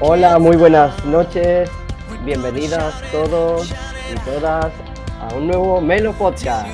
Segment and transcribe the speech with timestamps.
[0.00, 1.68] Hola, muy buenas noches.
[2.24, 4.72] Bienvenidas todos y todas
[5.20, 6.68] a un nuevo Melo Podcast.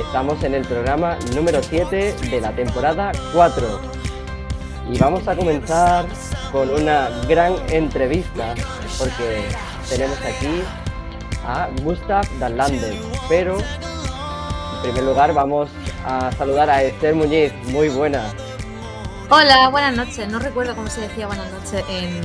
[0.00, 3.80] Estamos en el programa número 7 de la temporada 4.
[4.90, 6.06] Y vamos a comenzar
[6.52, 8.54] con una gran entrevista
[8.98, 9.42] porque
[9.90, 10.62] tenemos aquí
[11.46, 12.94] a Gustav Dallander.
[13.28, 15.68] Pero en primer lugar vamos
[16.06, 17.52] a saludar a Esther Muñiz.
[17.66, 18.24] Muy buena.
[19.30, 20.26] Hola, buenas noches.
[20.28, 22.20] No recuerdo cómo se decía buenas noches en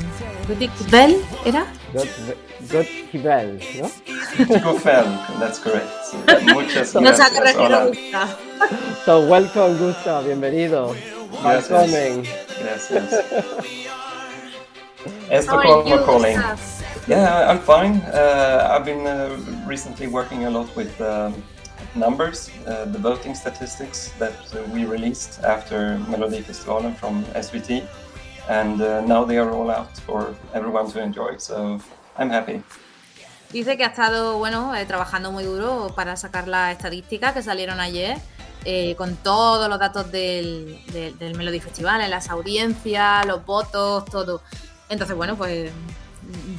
[0.47, 1.65] Gothic Bell, ¿era?
[2.71, 3.89] Gothic Bell, ¿no?
[5.39, 5.91] That's correct.
[6.53, 7.55] Muchas No se ha gracias.
[7.55, 7.87] corregido.
[7.89, 8.29] Gustav.
[9.05, 10.95] So welcome Gustav, bienvenido.
[11.43, 11.91] Gracias.
[11.91, 12.23] Welcome.
[12.61, 13.25] Gracias.
[15.49, 16.39] How are calling.
[17.07, 18.01] Yeah, I'm fine.
[18.13, 19.35] Uh, I've been uh,
[19.67, 21.33] recently working a lot with um,
[21.95, 24.33] numbers, uh, the voting statistics that
[24.73, 27.85] we released after Melodifestivalen from SVT,
[28.49, 31.37] and uh, now they are all out for everyone to enjoy.
[31.37, 31.79] So
[32.17, 32.61] I'm happy.
[33.51, 37.79] Dice que ha estado, bueno, eh, trabajando muy duro para sacar las estadísticas que salieron
[37.79, 38.17] ayer,
[38.65, 44.41] eh, con todos los datos del, del, del Melody Festival, las audiencias, los votos, todo.
[44.89, 45.71] Entonces, bueno, pues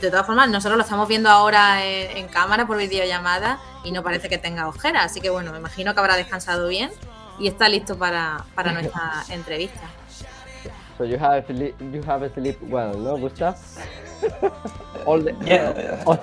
[0.00, 4.02] de todas formas, nosotros lo estamos viendo ahora en, en cámara por videollamada y no
[4.02, 5.06] parece que tenga ojeras.
[5.06, 6.90] Así que, bueno, me imagino que habrá descansado bien
[7.38, 9.82] y está listo para, para nuestra entrevista.
[10.96, 13.56] So you have you have sleep well, no, Gustav?
[15.06, 16.20] all the Yeah, all,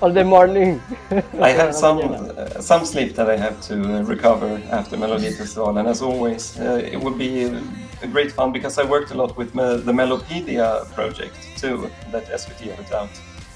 [0.00, 0.80] all the morning.
[1.40, 5.88] I have some uh, some sleep that I have to uh, recover after Melodifestivalen, and
[5.88, 7.62] as always, uh, it would be a,
[8.02, 12.24] a great fun because I worked a lot with me- the Melopedia project too that
[12.26, 13.08] SVT put out,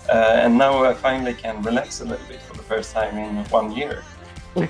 [0.08, 3.44] uh, and now I finally can relax a little bit for the first time in
[3.50, 4.02] one year.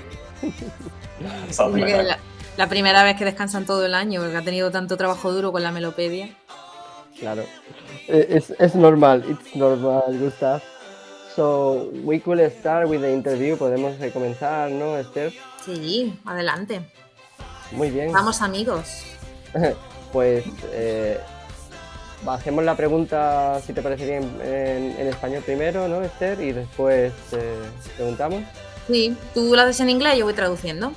[1.51, 2.07] Something like Porque that.
[2.07, 2.17] la,
[2.57, 5.63] la primera vez que descansan todo el año, porque ha tenido tanto trabajo duro con
[5.63, 6.29] la melopedia.
[7.19, 7.43] Claro.
[8.07, 10.61] Es, es normal, it's normal, Gustav.
[11.35, 13.55] So we could start with the interview.
[13.55, 15.31] Podemos comenzar, ¿no, Esther?
[15.65, 16.81] Sí, adelante.
[17.71, 18.11] Muy bien.
[18.11, 19.03] Vamos amigos.
[20.11, 20.43] Pues
[20.73, 21.17] eh,
[22.25, 26.41] bajemos la pregunta, si te parece bien, en, en español primero, ¿no, Esther?
[26.41, 27.61] Y después eh,
[27.95, 28.43] preguntamos.
[28.87, 30.91] Sí, tú lo haces en inglés, yo voy traduciendo.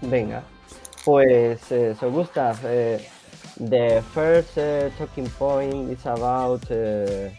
[0.00, 0.42] Venga.
[1.04, 3.08] Pues, eh, so Gustav, eh,
[3.60, 7.32] the first eh, talking point is about eh,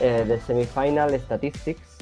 [0.00, 1.98] eh, the semifinal statistics.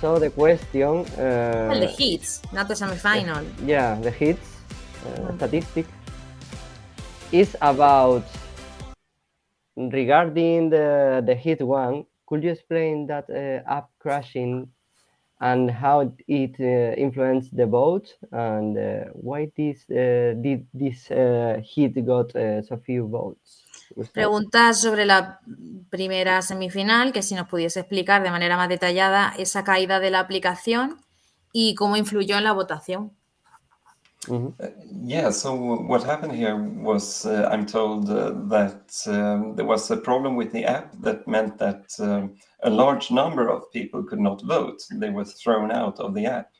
[0.00, 1.04] So the question.
[1.18, 3.44] eh, El de hits, not the semifinal.
[3.66, 4.48] Yeah, the hits
[5.06, 5.36] uh, Mm.
[5.36, 5.86] statistic
[7.32, 8.24] is about
[9.76, 12.04] regarding the the hit one.
[12.26, 14.68] Could you explain that uh, app crashing
[15.40, 21.60] and how it uh, influenced the vote and uh, why this uh, did this uh,
[21.62, 23.65] hit got uh, so few votes?
[23.94, 24.12] Gustav?
[24.12, 25.40] Preguntas sobre la
[25.90, 30.20] primera semifinal, que si nos pudiese explicar de manera más detallada esa caída de la
[30.20, 31.00] aplicación
[31.52, 33.12] y cómo influyó en la votación.
[34.28, 34.54] Mhm.
[35.04, 39.96] Yeah, so what happened here was uh, I'm told uh, that um, there was a
[39.96, 44.42] problem with the app that meant that um, a large number of people could not
[44.42, 44.82] vote.
[44.90, 46.55] They were thrown out of the app.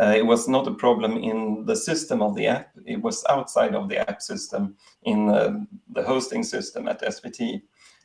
[0.00, 3.74] Uh, it was not a problem in the system of the app, it was outside
[3.74, 4.74] of the app system
[5.04, 5.52] in uh,
[5.92, 7.62] the hosting system at SVT.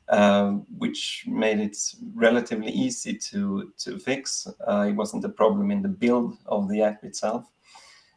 [0.09, 1.77] um, which made it
[2.15, 4.47] relatively easy to to fix.
[4.67, 7.45] Uh, it wasn't a problem in the build of the app itself,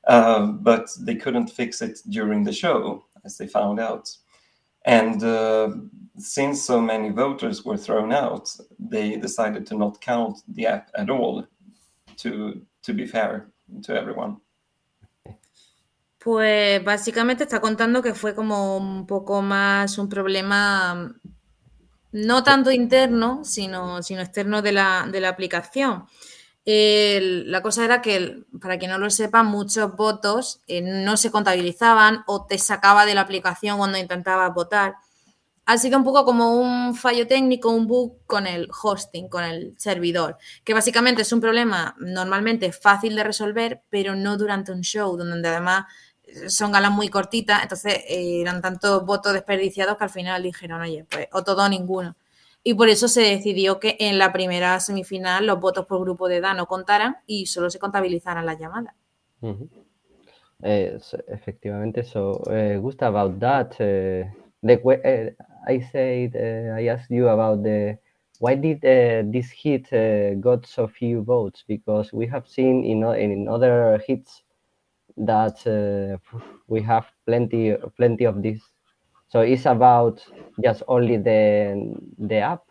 [0.08, 4.10] uh, but they couldn't fix it during the show, as they found out.
[4.84, 5.70] And uh,
[6.18, 11.10] since so many voters were thrown out, they decided to not count the app at
[11.10, 11.46] all,
[12.16, 14.38] to to be fair to everyone.
[16.18, 21.12] Pues básicamente está contando que fue como un poco más un problema
[22.12, 26.06] no tanto interno, sino, sino externo de la, de la aplicación.
[26.64, 32.22] La cosa era que, para quien no lo sepa, muchos votos eh, no se contabilizaban
[32.26, 34.94] o te sacaba de la aplicación cuando intentabas votar.
[35.64, 39.74] Ha sido un poco como un fallo técnico, un bug con el hosting, con el
[39.78, 45.16] servidor, que básicamente es un problema normalmente fácil de resolver, pero no durante un show,
[45.16, 45.84] donde además
[46.48, 51.04] son galas muy cortitas, entonces eh, eran tantos votos desperdiciados que al final dijeron, oye,
[51.08, 52.16] pues o todo o ninguno.
[52.64, 56.36] Y por eso se decidió que en la primera semifinal los votos por grupo de
[56.36, 58.94] edad no contaran y solo se contabilizaran las llamadas.
[59.40, 59.68] Mhm.
[60.64, 64.30] Uh, so effectivamente, so uh, Gustav, about that, uh,
[64.62, 67.98] the uh, I said uh, I asked you about the
[68.38, 69.90] why did uh, this hit
[70.40, 71.64] got so few votes?
[71.68, 74.42] Because we have seen in in other hits
[75.16, 75.58] that
[76.68, 78.60] we have plenty plenty of this.
[79.28, 80.24] So it's about
[80.62, 82.64] just only the the app,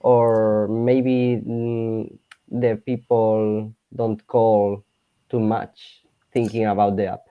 [0.00, 2.18] or maybe mm,
[2.50, 4.84] the people don't call
[5.30, 7.27] too much thinking about the app.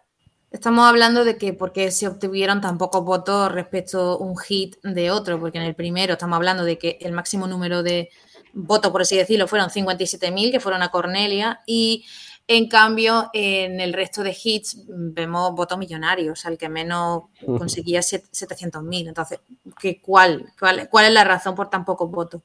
[0.49, 5.11] Estamos hablando de que porque se obtuvieron tan pocos votos respecto a un hit de
[5.11, 8.09] otro, porque en el primero estamos hablando de que el máximo número de
[8.53, 12.05] votos, por así decirlo, fueron 57.000, que fueron a Cornelia, y
[12.47, 19.09] en cambio en el resto de hits vemos votos millonarios, el que menos conseguía 700.000.
[19.09, 19.41] Entonces,
[19.79, 22.41] ¿qué, cuál, cuál, ¿cuál es la razón por tan pocos votos?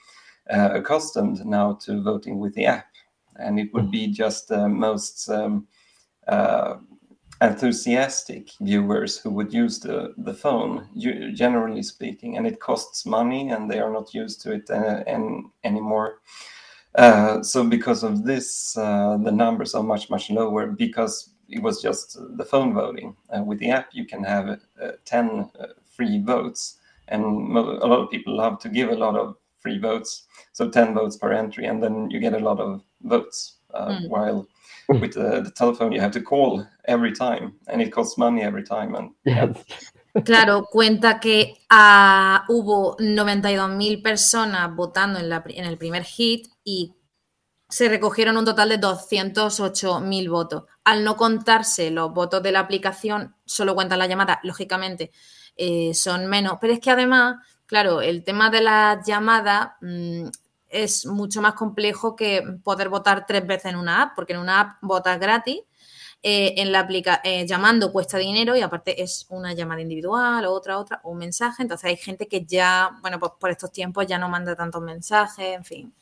[0.49, 2.87] accustomed now to voting with the app.
[3.37, 5.67] And it would be just most um,
[7.41, 10.87] enthusiastic viewers who would use the, the phone,
[11.33, 15.45] generally speaking, and it costs money and they are not used to it uh, and,
[15.63, 16.19] anymore.
[16.95, 21.81] Uh, so because of this, uh, the numbers are much, much lower because it was
[21.81, 23.15] just the phone voting.
[23.35, 26.79] Uh, with the app, you can have uh, 10 uh, free votes,
[27.09, 30.27] and a lot of people love to give a lot of free votes.
[30.53, 33.57] So 10 votes per entry, and then you get a lot of votes.
[33.73, 34.07] Mm.
[34.07, 34.47] While
[34.89, 38.63] with the, the, telephone you have to call every time and it costs money every
[38.63, 39.53] time and yeah.
[40.25, 46.93] Claro, cuenta que uh, hubo 92.000 personas votando en, la, en, el primer hit y
[47.67, 50.65] se recogieron un total de 208.000 votos.
[50.83, 55.09] Al no contarse los votos de la aplicación, solo cuentan las llamadas, lógicamente
[55.55, 56.59] eh, son menos.
[56.61, 60.27] Pero es que además, claro, el tema de las llamadas mmm,
[60.73, 64.59] es mucho más complejo que poder votar tres veces en una app, porque en una
[64.59, 65.61] app votas gratis,
[66.25, 70.79] eh, en la aplica eh, llamando cuesta dinero y aparte es una llamada individual, otra,
[70.79, 71.63] otra, o un mensaje.
[71.63, 75.55] Entonces hay gente que ya, bueno, pues por estos tiempos ya no manda tantos mensajes,
[75.55, 75.93] en fin.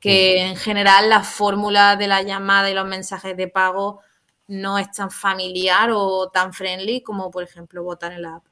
[0.00, 4.00] Que en general la fórmula de la llamada y los mensajes de pago
[4.48, 8.44] no es tan familiar o tan friendly como, por ejemplo, votar en la app.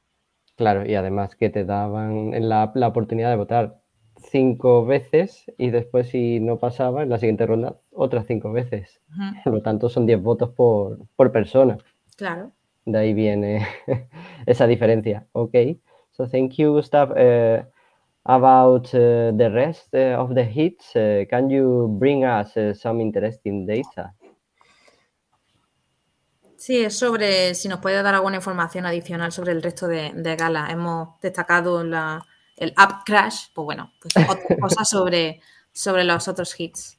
[0.55, 3.81] Claro, y además que te daban en la app la oportunidad de votar
[4.35, 8.99] cinco veces y después si no pasaba en la siguiente ronda otras cinco veces.
[9.45, 11.77] Por lo tanto son 10 votos por, por, persona.
[12.17, 12.51] Claro.
[12.83, 13.65] De ahí viene
[14.45, 15.25] esa diferencia.
[15.31, 15.55] Ok.
[16.11, 17.11] So thank you, Gustav.
[17.11, 17.63] Uh,
[18.25, 20.91] about uh, the rest uh, of the hits,
[21.29, 24.13] can you bring us some interesting data?
[26.57, 30.35] Sí, es sobre si nos puede dar alguna información adicional sobre el resto de, de
[30.35, 30.71] galas.
[30.71, 32.25] Hemos destacado la,
[32.57, 35.41] el App Crash, pues bueno, pues otra cosa sobre,
[35.73, 36.97] sobre los otros hits.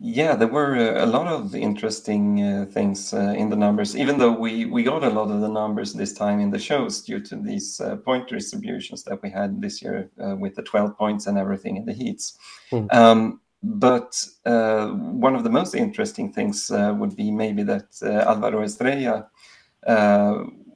[0.00, 4.16] Yeah, there were uh, a lot of interesting uh, things uh, in the numbers, even
[4.16, 7.18] though we, we got a lot of the numbers this time in the shows due
[7.20, 11.26] to these uh, point distributions that we had this year uh, with the 12 points
[11.26, 12.38] and everything in the heats.
[12.70, 12.94] Mm.
[12.94, 19.26] Um, but uh, one of the most interesting things would be maybe that Alvaro Estrella,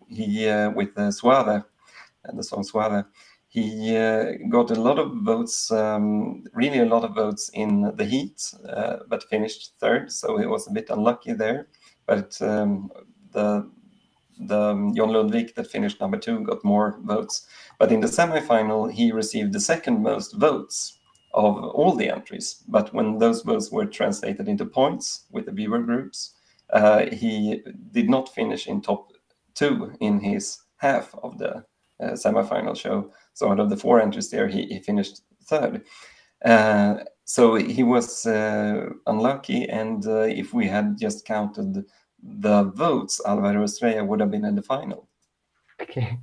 [0.08, 1.62] he with Suave,
[2.24, 3.04] and the song Suave,
[3.52, 8.04] he uh, got a lot of votes, um, really a lot of votes in the
[8.06, 11.68] heat, uh, but finished third, so he was a bit unlucky there.
[12.06, 12.90] But um,
[13.32, 13.70] the
[14.38, 17.46] the John Ludwig that finished number two got more votes.
[17.78, 20.98] But in the semifinal, he received the second most votes
[21.34, 22.64] of all the entries.
[22.66, 26.32] But when those votes were translated into points with the viewer groups,
[26.72, 29.12] uh, he did not finish in top
[29.54, 31.66] two in his half of the
[32.00, 33.12] uh, semifinal show.
[33.34, 35.82] So out of the four entries there, he, he finished third.
[36.44, 41.84] Uh, so he was uh, unlucky, and uh, if we had just counted
[42.22, 45.08] the votes, Alvaro Estrella would have been in the final.
[45.80, 46.18] Okay.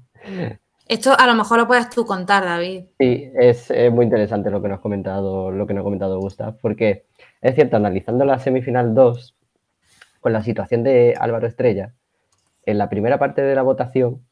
[0.88, 2.86] Esto a lo mejor lo puedes tú contar, David.
[3.00, 6.20] Sí, es, es, muy interesante lo que nos ha comentado, lo que nos ha comentado
[6.20, 7.06] Gustav, porque
[7.42, 9.38] es cierto, analizando la semifinal 2,
[10.20, 11.94] con la situación de Álvaro Estrella,
[12.66, 14.26] en la primera parte de la votación,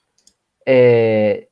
[0.65, 1.49] eh,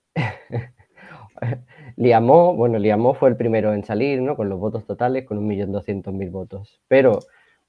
[1.98, 4.36] Liamó, bueno, Liamó fue el primero en salir, ¿no?
[4.36, 6.82] Con los votos totales, con 1.200.000 votos.
[6.88, 7.20] Pero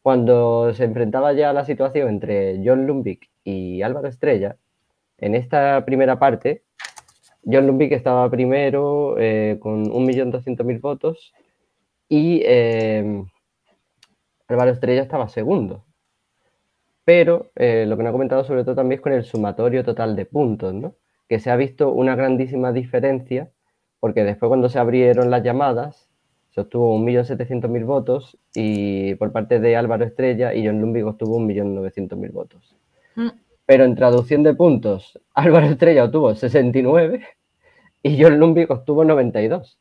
[0.02, 4.56] cuando se enfrentaba ya la situación entre John Lumbik y Álvaro Estrella,
[5.18, 6.62] en esta primera parte,
[7.44, 11.32] John Lumbik estaba primero eh, con 1.200.000 votos
[12.08, 13.25] y eh,
[14.49, 15.85] Álvaro Estrella estaba segundo.
[17.04, 20.16] Pero eh, lo que me ha comentado sobre todo también es con el sumatorio total
[20.16, 20.96] de puntos, ¿no?
[21.28, 23.50] Que se ha visto una grandísima diferencia
[24.00, 26.09] porque después cuando se abrieron las llamadas,
[26.50, 32.33] Se obtuvo 1.700.000 votos y por parte de Álvaro Estrella y John Lumbig obtuvo 1.900.000
[32.33, 32.76] votos.
[33.15, 33.29] Mm.
[33.67, 37.25] Pero en traducción de puntos, Álvaro Estrella obtuvo 69
[38.03, 39.79] y John Lumbig obtuvo 92,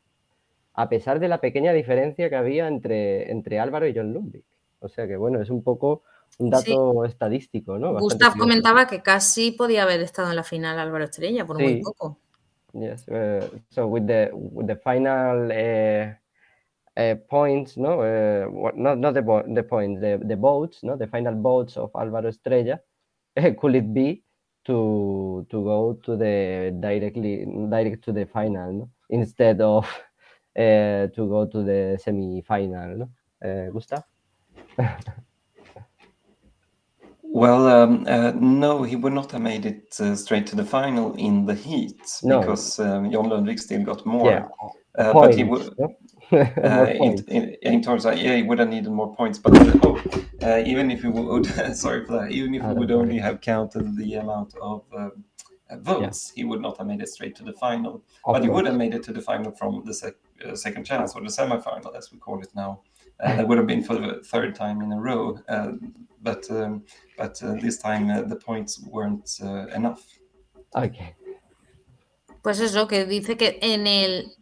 [0.74, 4.44] a pesar de la pequeña diferencia que había entre, entre Álvaro y John Lumbig.
[4.80, 6.02] O sea que bueno, es un poco
[6.38, 7.94] un dato estadístico, ¿no?
[7.94, 8.48] Bastante Gustav curioso.
[8.48, 12.18] comentaba que casi podía haber estado en la final Álvaro Estrella, por muy poco.
[12.78, 13.08] Yes.
[13.08, 19.14] Uh, so with the with the final uh, uh, points, no, uh, what, not not
[19.14, 19.22] the
[19.54, 22.80] the points, the the votes, no, the final votes of Álvaro Estrella,
[23.58, 24.22] could it be
[24.66, 28.90] to to go to the directly direct to the final, no?
[29.10, 29.84] instead of
[30.58, 33.08] uh, to go to the semi-final, no?
[33.42, 34.02] Uh, Gustav?
[37.36, 41.12] Well, um, uh, no, he would not have made it uh, straight to the final
[41.16, 42.40] in the heat No.
[42.40, 44.30] because um, John Lundvik still got more.
[44.30, 44.48] Yeah,
[44.96, 45.68] Uh, but he would,
[46.32, 49.38] uh, in, in, in terms of, yeah, he would have needed more points.
[49.38, 50.00] But uh, oh,
[50.42, 51.44] uh, even if he would,
[51.84, 55.10] sorry for that, even if we would only have counted the amount of uh,
[55.90, 58.02] votes, he would not have made it straight to the final.
[58.24, 60.84] Of but he would have made it to the final from the sec- uh, second
[60.84, 62.80] chance or the semi-final, as we call it now.
[63.20, 65.38] Uh, that would have been for the third time in a row.
[66.26, 66.82] But um,
[67.16, 70.00] but uh, this time uh, the points weren't uh, enough.
[70.74, 71.14] Okay.
[72.42, 74.32] Pues eso, que dice que en el,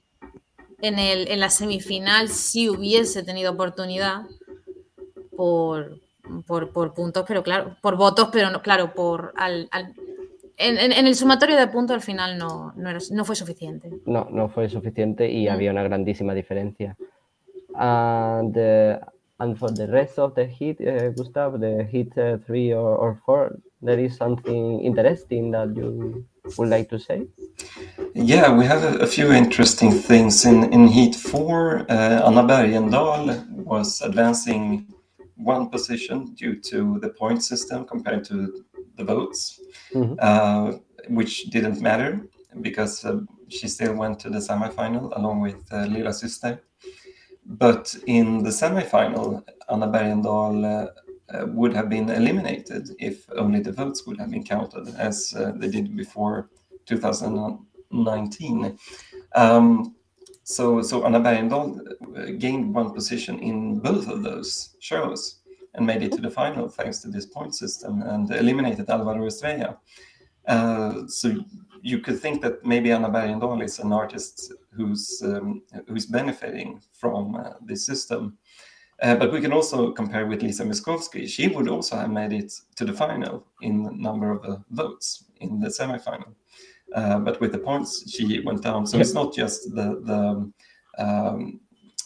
[0.81, 4.23] en el en la semifinal sí hubiese tenido oportunidad
[5.37, 6.01] por,
[6.47, 9.95] por, por puntos, pero claro, por votos, pero no, claro, por al, al-
[10.57, 13.91] en, en- en el sumatorio de puntos al final no, no, era- no fue suficiente.
[14.07, 15.53] no, no fue suficiente y Mm.
[15.53, 16.97] había una grandísima diferencia.
[17.77, 18.99] And, uh,
[19.41, 23.21] and for the rest of the hit, uh, Gustav, the hit uh, three or, or
[23.27, 26.25] four, there is something interesting that you
[26.57, 27.27] would like to say?
[28.15, 31.85] Yeah, we have a, a few interesting things in in Heat Four.
[31.91, 34.87] Uh, Anna Bergendahl was advancing
[35.37, 38.65] one position due to the point system compared to
[38.97, 39.61] the votes,
[39.93, 40.17] Mhm.
[40.21, 42.21] uh, which didn't matter
[42.61, 46.61] because uh, she still went to the semifinal along with uh, Lila Syster.
[47.47, 53.73] But in the semifinal, Anna Bergendahl uh, uh, would have been eliminated if only the
[53.73, 56.49] votes would have been counted, as uh, they did before
[56.87, 58.79] 2019.
[59.35, 59.95] Um,
[60.43, 61.81] so, so Anna Bergendahl
[62.17, 65.41] uh, gained one position in both of those shows
[65.75, 69.79] and made it to the final thanks to this point system and eliminated Alvaro Estrella.
[70.47, 71.35] Uh, so
[71.83, 77.35] you could think that maybe Anna Bergendahl is an artist who's um, who's benefiting from
[77.35, 78.39] uh, this system.
[79.03, 81.29] Uh, but we can also compare with Lisa Miskovsky.
[81.29, 85.25] She would also have made it to the final in the number of uh, votes
[85.41, 86.35] in the semifinal.
[86.95, 88.87] Uh, but with the points, she went down.
[88.87, 90.53] So it's not just the the
[91.05, 91.61] um,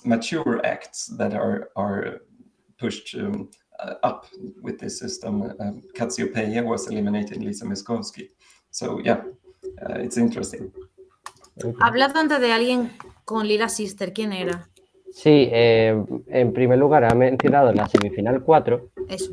[0.04, 2.22] mature acts that are are
[2.78, 4.26] pushed um, uh, up
[4.62, 5.42] with this system.
[5.60, 8.28] Um, Katsiopeia was eliminated Lisa Miskovsky.
[8.70, 9.22] So yeah,
[9.82, 10.72] uh, it's interesting.
[11.80, 12.90] Hablad antes de alguien
[13.24, 14.68] con Lila Sister, ¿quién era?
[15.12, 19.32] Sí, eh, en primer lugar ha mencionado la semifinal 4 Eso,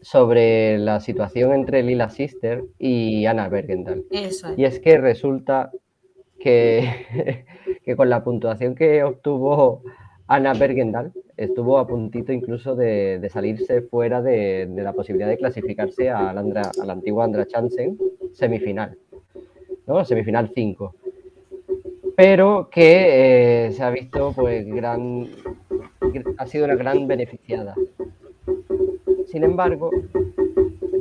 [0.00, 4.04] sobre la situación entre Lila Sister y Anna Bergendahl.
[4.10, 4.58] eso es.
[4.58, 5.70] Y es que resulta
[6.40, 7.44] que,
[7.84, 9.82] que con la puntuación que obtuvo
[10.26, 15.38] Anna Bergendahl, estuvo a puntito incluso de, de salirse fuera de, de la posibilidad de
[15.38, 17.98] clasificarse a la, Andra- a la antigua Andra Chansen
[18.32, 18.96] semifinal,
[19.86, 20.04] ¿no?
[20.04, 20.94] Semifinal 5.
[22.18, 25.28] Pero que eh, se ha visto, pues, gran.
[26.36, 27.76] ha sido una gran beneficiada.
[29.28, 29.92] Sin embargo,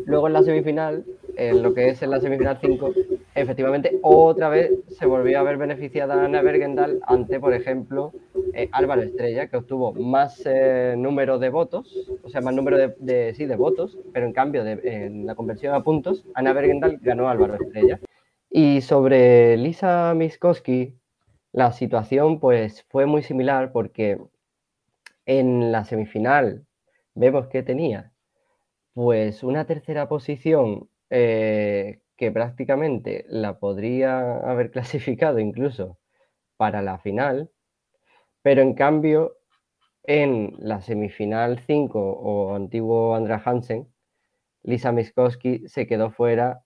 [0.06, 1.04] luego en la semifinal,
[1.36, 2.94] en lo que es en la semifinal 5,
[3.34, 8.14] efectivamente otra vez se volvió a ver beneficiada Ana Bergendahl ante, por ejemplo,
[8.54, 13.34] eh, Álvaro Estrella, que obtuvo más eh, número de votos, o sea, más número de,
[13.36, 17.28] sí, de votos, pero en cambio de, en la conversión a puntos, Ana Bergendahl ganó
[17.28, 18.00] a Álvaro Estrella.
[18.52, 20.94] Y sobre Lisa Miskowski,
[21.52, 24.20] la situación pues fue muy similar porque
[25.26, 26.66] en la semifinal
[27.16, 28.14] vemos que tenía.
[28.94, 36.00] Pues una tercera posición eh, que prácticamente la podría haber clasificado incluso
[36.58, 37.52] para la final,
[38.42, 39.38] pero en cambio
[40.04, 43.88] en la semifinal 5 o antiguo Andra Hansen,
[44.64, 46.64] Lisa Miskowski se quedó fuera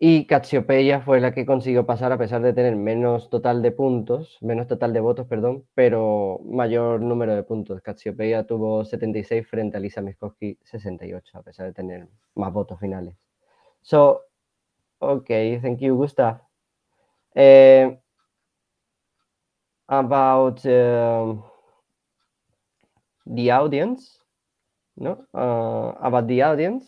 [0.00, 4.38] y Cassiopea fue la que consiguió pasar a pesar de tener menos total de puntos,
[4.40, 7.82] menos total de votos, perdón, pero mayor número de puntos.
[7.82, 13.16] Cassiopea tuvo 76 frente a Lisa Miskowski 68, a pesar de tener más votos finales.
[13.82, 14.22] So,
[15.00, 16.42] okay, thank you, Gustav.
[17.34, 17.98] Eh,
[19.88, 21.42] about um,
[23.26, 24.20] the audience,
[24.96, 25.26] no?
[25.34, 26.86] Uh, about the audience.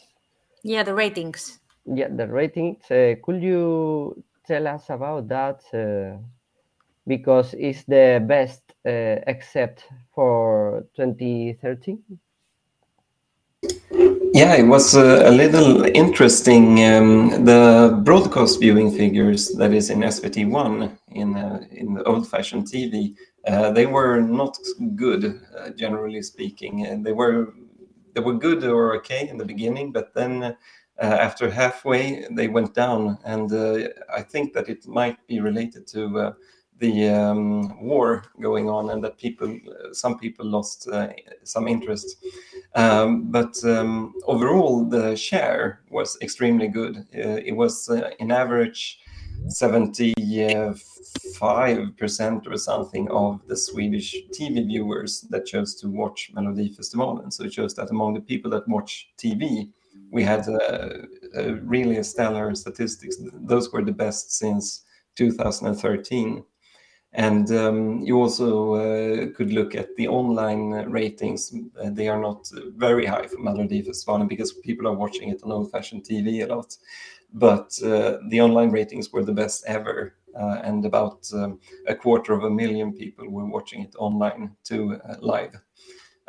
[0.63, 1.60] Yeah, the ratings.
[1.93, 2.89] Yeah, the ratings.
[2.91, 5.63] Uh, could you tell us about that?
[5.75, 6.19] Uh,
[7.07, 11.99] because it's the best uh, except for 2013.
[14.33, 16.85] Yeah, it was uh, a little interesting.
[16.85, 23.17] Um, the broadcast viewing figures that is in SVT1 in uh, in the old-fashioned TV,
[23.49, 24.57] uh, they were not
[24.95, 26.87] good, uh, generally speaking.
[26.87, 27.55] And they were
[28.15, 30.57] they were good or okay in the beginning, but then
[31.01, 36.35] after halfway they went down, and uh, I think that it might be related to
[36.81, 39.57] the um, war going on and that people,
[39.93, 41.11] some people lost uh,
[41.45, 42.17] some interest.
[42.75, 46.97] Um, but um, overall, the share was extremely good.
[47.15, 48.99] Uh, it was uh, in average
[49.49, 57.33] 75% or something of the Swedish TV viewers that chose to watch Melodifestivalen.
[57.33, 59.71] So it shows that among the people that watch TV,
[60.11, 60.89] we had uh,
[61.63, 63.17] really stellar statistics.
[63.33, 64.85] Those were the best since
[65.17, 66.45] 2013.
[67.13, 71.53] And um, you also uh, could look at the online ratings.
[71.83, 76.05] Uh, they are not very high for Melodifestivalen because people are watching it on old-fashioned
[76.05, 76.77] TV a lot.
[77.33, 82.33] But uh, the online ratings were the best ever, uh, and about um, a quarter
[82.33, 85.55] of a million people were watching it online to uh, live.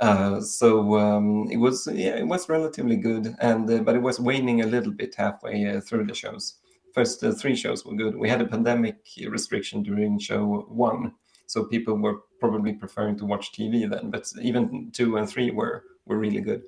[0.01, 4.61] Uh, so um, it was yeah, it was relatively good, and but it was waning
[4.61, 6.55] a little bit halfway through the shows
[6.93, 8.15] first uh, three shows were good.
[8.15, 11.13] We had a pandemic restriction during show one,
[11.47, 14.09] so people were probably preferring to watch TV then.
[14.09, 16.63] But even two and three were were really good.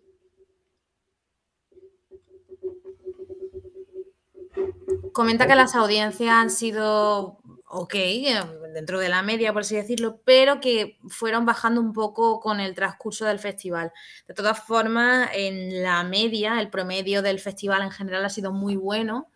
[5.14, 7.38] Comenta que las audiencias han sido
[7.74, 8.40] ok, eh,
[8.74, 12.76] dentro de la media, por así decirlo, pero que fueron bajando un poco con el
[12.76, 13.92] transcurso del festival.
[14.28, 18.76] De todas formas, en la media, el promedio del festival en general ha sido muy
[18.76, 19.30] bueno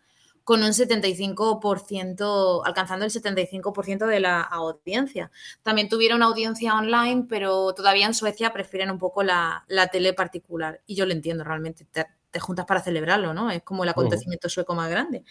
[0.44, 5.30] con un 75%, alcanzando el 75% de la audiencia.
[5.62, 10.80] También tuvieron audiencia online, pero todavía en Suecia prefieren un poco la, tele particular.
[10.86, 12.06] Y yo lo entiendo realmente, te,
[12.40, 13.50] juntas para celebrarlo, ¿no?
[13.50, 15.22] Es como el acontecimiento sueco más grande.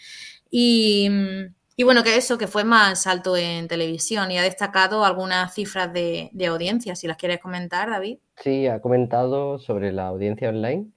[0.50, 1.08] Y,
[1.84, 6.30] bueno, que eso, que fue más alto en televisión y ha destacado algunas cifras de,
[6.32, 8.18] de audiencia, si las quieres comentar, David.
[8.36, 10.90] Sí, ha comentado sobre la audiencia online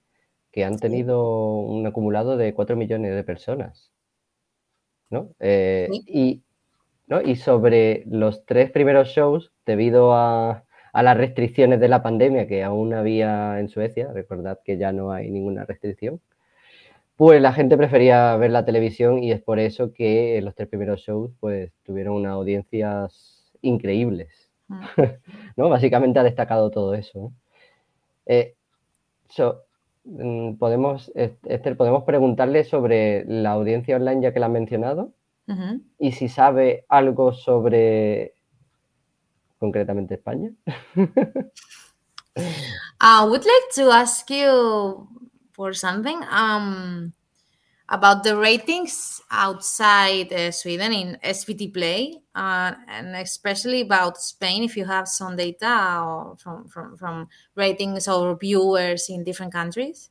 [0.52, 3.92] que han tenido un acumulado de 4 millones de personas.
[5.12, 5.36] ¿no?
[5.40, 6.42] Eh, y,
[7.06, 7.22] ¿no?
[7.22, 10.64] y sobre los tres primeros shows, debido a,
[10.94, 15.30] las restricciones de la pandemia que aún había en Suecia, recordad que ya no hay
[15.30, 16.20] ninguna restricción,
[17.22, 21.02] pues la gente prefería ver la televisión y es por eso que los tres primeros
[21.02, 24.50] shows pues tuvieron unas audiencias increíbles.
[24.68, 24.82] Mm.
[25.56, 25.70] ¿no?
[25.70, 27.32] Básicamente ha destacado todo eso.
[28.26, 28.56] Eh,
[30.04, 35.14] Mm, podemos, Esther, podemos preguntarle sobre la audiencia online ya que la ha mencionado
[36.00, 38.36] y si sabe algo sobre
[39.60, 40.50] concretamente España.
[43.02, 45.10] I would like to ask you
[45.62, 46.20] for something.
[46.32, 47.14] Um,
[47.88, 54.76] about the ratings outside uh, Sweden in SVT Play, uh, and especially about Spain, if
[54.76, 60.10] you have some data from, from, from ratings or viewers in different countries?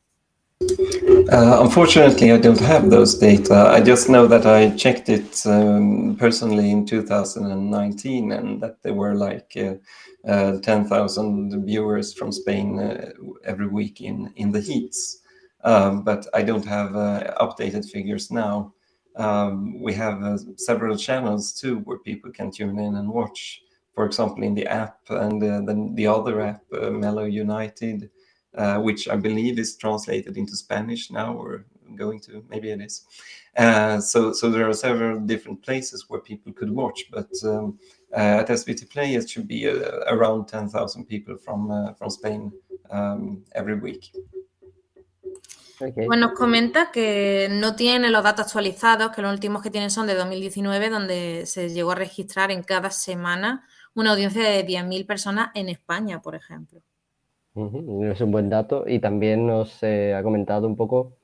[1.33, 3.71] Uh, unfortunately, I don't have those data.
[3.77, 9.15] I just know that I checked it um, personally in 2019 and that there were
[9.15, 9.75] like uh,
[10.29, 13.11] uh, 10,000 viewers from Spain uh,
[13.45, 15.20] every week in, in the heats.
[15.63, 18.73] Um, but I don't have uh, updated figures now.
[19.17, 23.63] Um, we have uh, several channels too where people can tune in and watch.
[23.95, 28.09] For example, in the app and uh, then the other app, uh, Mellow United,
[28.57, 33.05] uh, which I believe is translated into Spanish now, or going to maybe it is.
[33.57, 37.79] Uh, so, so there are several different places where people could watch, but um,
[38.13, 39.69] at SVT Play it should be
[40.07, 42.53] around 10,000 people from from Spain
[42.91, 44.13] um, every week.
[46.07, 50.07] Bueno, nos comenta que no tiene los datos actualizados, que los últimos que tienen son
[50.07, 53.65] de 2019, donde se llegó a registrar en cada semana
[53.95, 56.81] una audiencia de 10.000 personas en España, por ejemplo.
[57.55, 61.17] Es un buen dato y también nos eh, ha comentado un poco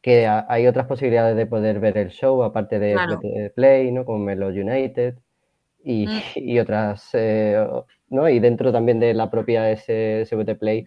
[0.00, 4.04] que hay otras posibilidades de poder ver el show, aparte de Play, ¿no?
[4.04, 5.16] Como Melo United
[5.82, 6.60] y, mm.
[6.60, 7.66] otras, eh,
[8.08, 8.28] ¿no?
[8.28, 10.86] Y dentro también de la propia SVT Play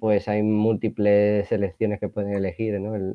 [0.00, 2.94] pues hay múltiples selecciones que pueden elegir, ¿no?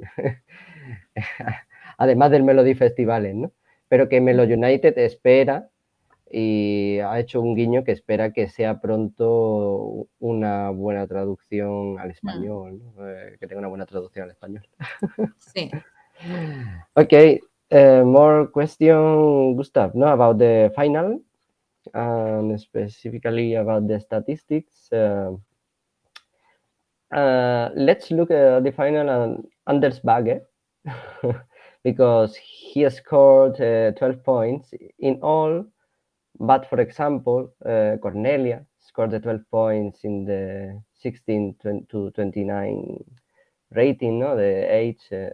[1.98, 3.52] Además del Melody Festivales, ¿no?
[3.88, 5.70] Pero que Melo United espera
[6.32, 12.82] y ha hecho un guiño que espera que sea pronto una buena traducción al español,
[13.00, 14.68] eh, que tenga una buena traducción al español.
[15.40, 15.72] Sí.
[16.96, 17.40] okay,
[17.72, 21.20] uh, more question, Gustav, no, about the final
[21.94, 24.92] and specifically about the statistics.
[24.92, 25.36] Uh,
[27.12, 30.42] uh, let's look at the final and Anders Bagge
[31.84, 35.66] because he scored 12 points in all
[36.40, 41.56] but for example, uh, Cornelia scored the 12 points in the 16
[41.90, 43.04] to 29
[43.76, 45.30] rating, no, the age, uh,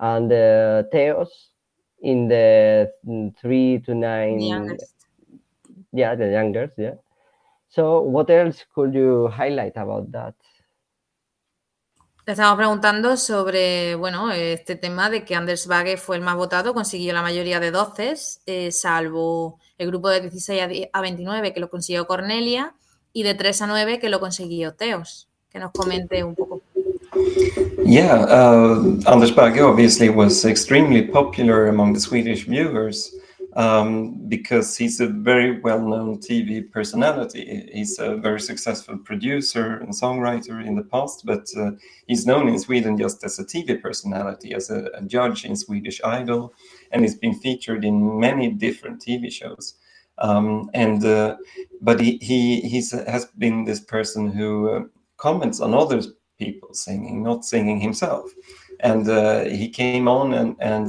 [0.00, 1.50] and uh, Theos
[2.02, 2.92] in the
[3.40, 4.38] three to nine.
[4.38, 4.94] The youngest.
[5.92, 6.94] Yeah, the youngest, yeah.
[7.68, 10.34] So, what else could you highlight about that?
[12.24, 16.72] Le estamos preguntando sobre, bueno, este tema de que Anders Bagge fue el más votado,
[16.72, 18.14] consiguió la mayoría de 12,
[18.46, 22.76] eh, salvo el grupo de 16 a 29 que lo consiguió Cornelia
[23.12, 25.28] y de 3 a 9 que lo consiguió Teos.
[25.50, 26.62] Que nos comente un poco.
[27.84, 33.12] Yeah, uh, Anders Bagge obviously was extremely popular among the Swedish viewers.
[33.54, 37.68] Um, because he's a very well-known TV personality.
[37.72, 41.72] He's a very successful producer and songwriter in the past, but uh,
[42.06, 46.00] he's known in Sweden just as a TV personality, as a, a, judge in Swedish
[46.02, 46.54] Idol,
[46.90, 49.74] and he's been featured in many different TV shows.
[50.18, 51.36] Um, and uh,
[51.80, 54.80] but he he he's, has been this person who uh,
[55.16, 56.02] comments on other
[56.38, 58.30] people singing, not singing himself.
[58.80, 60.88] And uh, he came on and and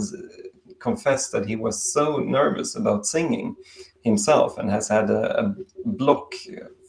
[0.83, 3.55] confessed that he was so nervous about singing
[4.03, 6.33] himself and has had a, a block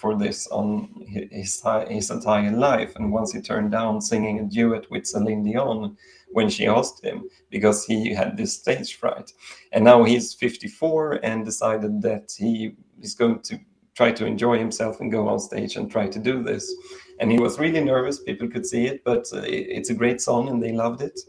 [0.00, 2.92] for this on his, his entire life.
[2.96, 5.96] And once he turned down singing a duet with Celine Dion
[6.32, 9.32] when she asked him because he had this stage fright.
[9.72, 13.60] And now he's 54 and decided that he is going to
[13.94, 16.74] try to enjoy himself and go on stage and try to do this.
[17.20, 18.20] And he was really nervous.
[18.20, 21.20] People could see it, but uh, it's a great song and they loved it.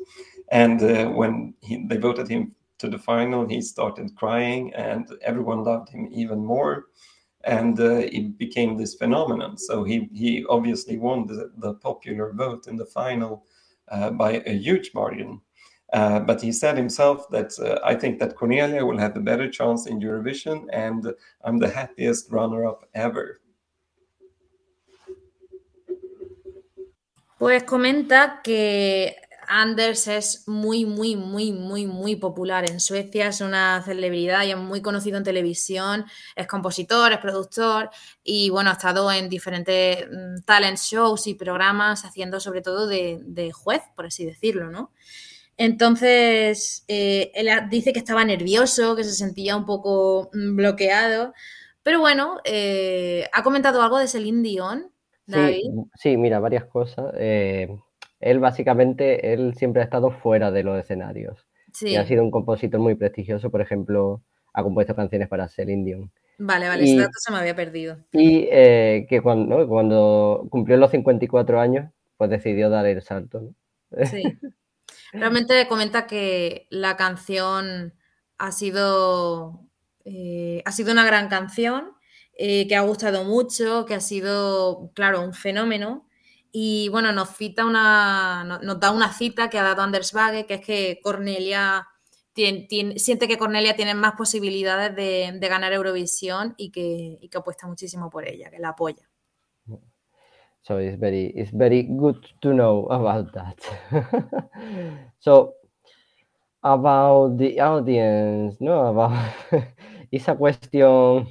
[0.49, 5.63] And uh, when he, they voted him to the final, he started crying, and everyone
[5.63, 6.85] loved him even more.
[7.43, 9.57] And uh, it became this phenomenon.
[9.57, 13.45] So he, he obviously won the, the popular vote in the final
[13.89, 15.41] uh, by a huge margin.
[15.93, 19.49] Uh, but he said himself that uh, I think that Cornelia will have a better
[19.49, 23.39] chance in Eurovision, and I'm the happiest runner up ever.
[27.37, 29.13] Pues comenta que
[29.47, 34.57] Anders es muy, muy, muy, muy, muy popular en Suecia, es una celebridad y es
[34.57, 36.05] muy conocido en televisión,
[36.35, 37.89] es compositor, es productor
[38.23, 43.51] y bueno, ha estado en diferentes mm, talent shows y programas haciendo sobre todo de,
[43.53, 44.91] juez, por así decirlo, ¿no?
[45.57, 51.33] Entonces, eh, él dice que estaba nervioso, que se sentía un poco mm, bloqueado,
[51.85, 54.91] pero bueno, eh, ha comentado algo de Celine Dion.
[55.95, 57.13] Sí, mira, varias cosas.
[57.17, 57.79] Eh,
[58.25, 61.45] él básicamente, él siempre ha estado fuera de los escenarios.
[61.71, 61.89] Sí.
[61.89, 66.11] Y ha sido un compositor muy prestigioso, por ejemplo, ha compuesto canciones para Celine Dion.
[66.39, 67.97] Vale, vale, ese dato se me había perdido.
[68.11, 73.41] Y eh, que cuando, cuando cumplió los 54 años, pues decidió dar el salto.
[73.41, 74.05] ¿no?
[74.05, 74.23] Sí.
[75.13, 77.93] Realmente comenta que la canción
[78.39, 79.61] ha sido,
[80.03, 81.91] eh, ha sido una gran canción,
[82.39, 86.07] eh, que ha gustado mucho, que ha sido, claro, un fenómeno
[86.57, 90.53] y bueno, nos, cita una, nos da una cita que ha dado Anders Bagge, que
[90.53, 91.85] es que Cornelia
[92.33, 97.67] siente que Cornelia tiene más posibilidades de, de ganar Eurovisión y que, y que, apuesta
[97.67, 99.05] muchísimo por ella, que la apoya.
[100.61, 103.57] So it's very, it's very good to know about that.
[105.19, 105.55] so
[106.63, 109.11] about the audience, no, about
[110.09, 111.27] it's a question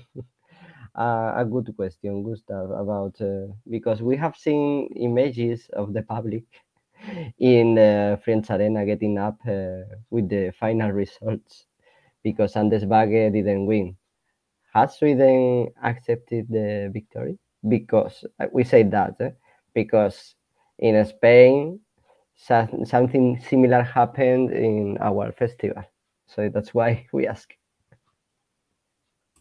[0.98, 6.44] uh, a good question, Gustav, about uh, because we have seen images of the public
[7.38, 11.66] in the French Arena getting up uh, with the final results
[12.22, 13.96] because Anders Bagge didn't win.
[14.74, 17.38] Has Sweden accepted the victory?
[17.68, 19.30] Because uh, we say that eh?
[19.74, 20.34] because
[20.78, 21.80] in Spain
[22.36, 25.84] something similar happened in our festival,
[26.26, 27.54] so that's why we ask.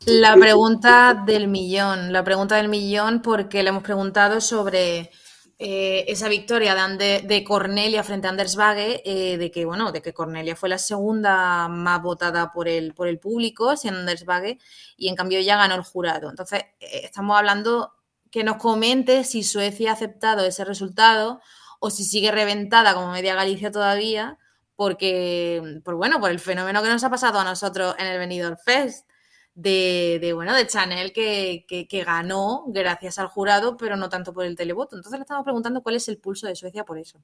[0.05, 5.11] La pregunta del millón, la pregunta del millón porque le hemos preguntado sobre
[5.57, 10.57] eh, esa victoria de, Cornelia frente a Anders eh, de que bueno, de que Cornelia
[10.57, 14.59] fue la segunda más votada por el, por el público, siendo Anders Bagge,
[14.97, 16.29] y en cambio ya ganó el jurado.
[16.29, 17.93] Entonces, eh, estamos hablando
[18.29, 21.39] que nos comente si Suecia ha aceptado ese resultado
[21.79, 24.37] o si sigue reventada como media Galicia todavía,
[24.75, 28.57] porque, por bueno, por el fenómeno que nos ha pasado a nosotros en el Benidorm
[28.57, 29.07] Fest
[29.55, 34.55] de, bueno, de Chanel que, que, ganó gracias al jurado, pero no tanto por el
[34.55, 34.95] televoto.
[34.95, 37.19] Entonces le estamos preguntando cuál es el pulso de Suecia por eso.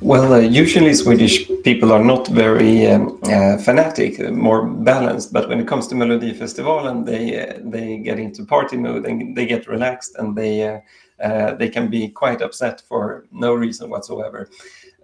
[0.00, 5.32] Well, uh, usually Swedish people are not very um, uh, fanatic, uh, more balanced.
[5.32, 9.06] But when it comes to Melody Festival, and they uh, they get into party mode
[9.06, 10.80] and they get relaxed, and they uh,
[11.20, 14.48] uh, they can be quite upset for no reason whatsoever.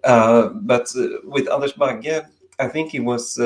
[0.02, 0.92] but
[1.24, 2.24] with Anders Bagge,
[2.60, 3.36] I think he was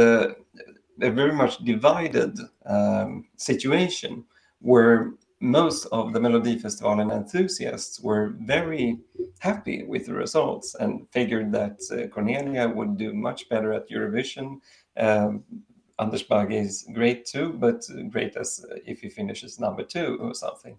[1.03, 4.25] a very much divided um, situation
[4.61, 8.99] where most of the Melody Festival enthusiasts were very
[9.41, 14.61] happy with the results and figured that uh, Cornelia would do much better at Eurovision.
[14.97, 15.43] Um,
[15.99, 20.33] Anders Bagge is great too, but great as uh, if he finishes number two or
[20.35, 20.79] something.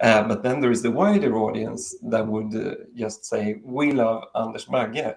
[0.00, 4.24] Uh, but then there is the wider audience that would uh, just say, "We love
[4.34, 5.16] Anders Bagge,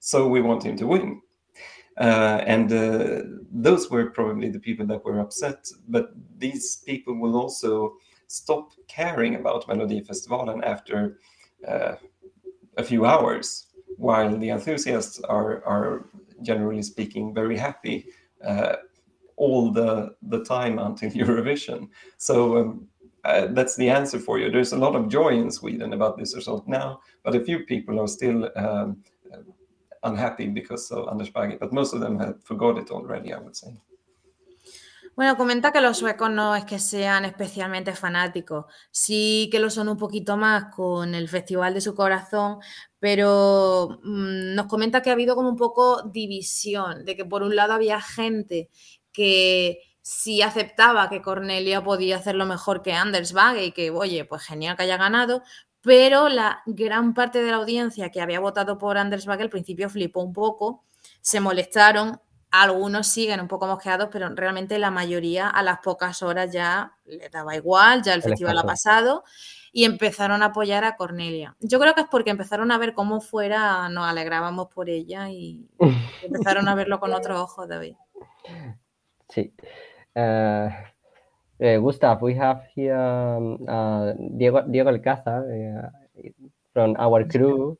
[0.00, 1.20] so we want him to win."
[1.98, 5.68] Uh, and uh, those were probably the people that were upset.
[5.88, 7.94] But these people will also
[8.26, 11.18] stop caring about Melodifestivalen after
[11.66, 11.94] uh,
[12.76, 16.06] a few hours, while the enthusiasts are, are
[16.42, 18.06] generally speaking very happy
[18.44, 18.76] uh,
[19.36, 21.88] all the, the time until Eurovision.
[22.18, 22.88] So um,
[23.24, 24.50] uh, that's the answer for you.
[24.50, 28.00] There's a lot of joy in Sweden about this result now, but a few people
[28.00, 29.02] are still um,
[35.16, 39.88] Bueno, comenta que los suecos no es que sean especialmente fanáticos, sí que lo son
[39.88, 42.58] un poquito más con el Festival de su Corazón,
[42.98, 47.54] pero mm, nos comenta que ha habido como un poco división, de que por un
[47.54, 48.70] lado había gente
[49.12, 54.42] que sí aceptaba que Cornelia podía hacerlo mejor que Anders Bagge y que, oye, pues
[54.42, 55.42] genial que haya ganado,
[55.84, 59.90] pero la gran parte de la audiencia que había votado por Anders Bagge al principio
[59.90, 60.82] flipó un poco,
[61.20, 62.20] se molestaron
[62.50, 67.28] algunos siguen un poco mosqueados, pero realmente la mayoría a las pocas horas ya le
[67.28, 69.24] daba igual, ya el festival ha pasado
[69.72, 71.56] y empezaron a apoyar a Cornelia.
[71.58, 75.68] Yo creo que es porque empezaron a ver cómo fuera, nos alegrábamos por ella y
[76.22, 77.96] empezaron a verlo con otros ojos, David.
[79.28, 79.52] Sí.
[80.14, 80.68] Uh,
[81.58, 85.88] Gustav, we have here um, uh, Diego, Diego Alcázar uh,
[86.72, 87.78] from our crew.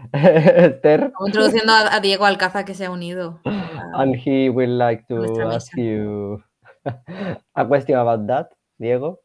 [0.12, 1.12] Esther.
[1.26, 3.40] introduciendo a, Diego Alcázar que se ha unido.
[3.44, 6.42] And he would like to ask you
[7.54, 9.20] a question about that, Diego.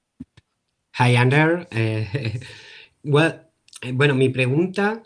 [0.97, 1.67] Hi, Ander.
[1.71, 2.39] Eh,
[3.03, 3.41] well,
[3.81, 5.03] eh, bueno, mi pregunta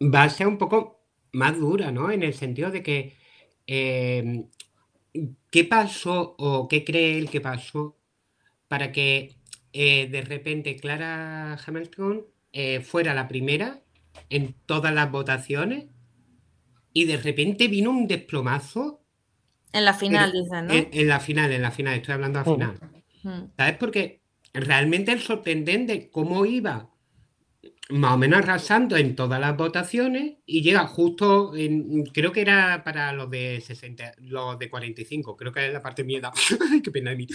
[0.00, 1.00] va a ser un poco
[1.32, 2.10] más dura, ¿no?
[2.10, 3.16] En el sentido de que,
[3.66, 7.96] ¿qué pasó o qué cree él que pasó
[8.68, 9.36] para que
[9.72, 12.26] eh, de repente Clara Hamilton
[12.84, 13.82] fuera la primera
[14.30, 15.86] en todas las votaciones
[16.92, 19.02] y de repente vino un desplomazo.
[19.72, 20.72] En la final, dicen, ¿no?
[20.72, 22.78] En, la final, en la final, estoy hablando al final.
[23.24, 23.56] Mm.
[23.56, 23.76] ¿Sabes?
[23.76, 24.22] Porque
[24.52, 26.88] realmente es sorprendente cómo iba
[27.90, 32.82] más o menos arrasando en todas las votaciones y llega justo en, creo que era
[32.82, 36.30] para los de 60, los de 45, creo que es la parte miedo.
[36.70, 37.26] Ay, qué pena de mí.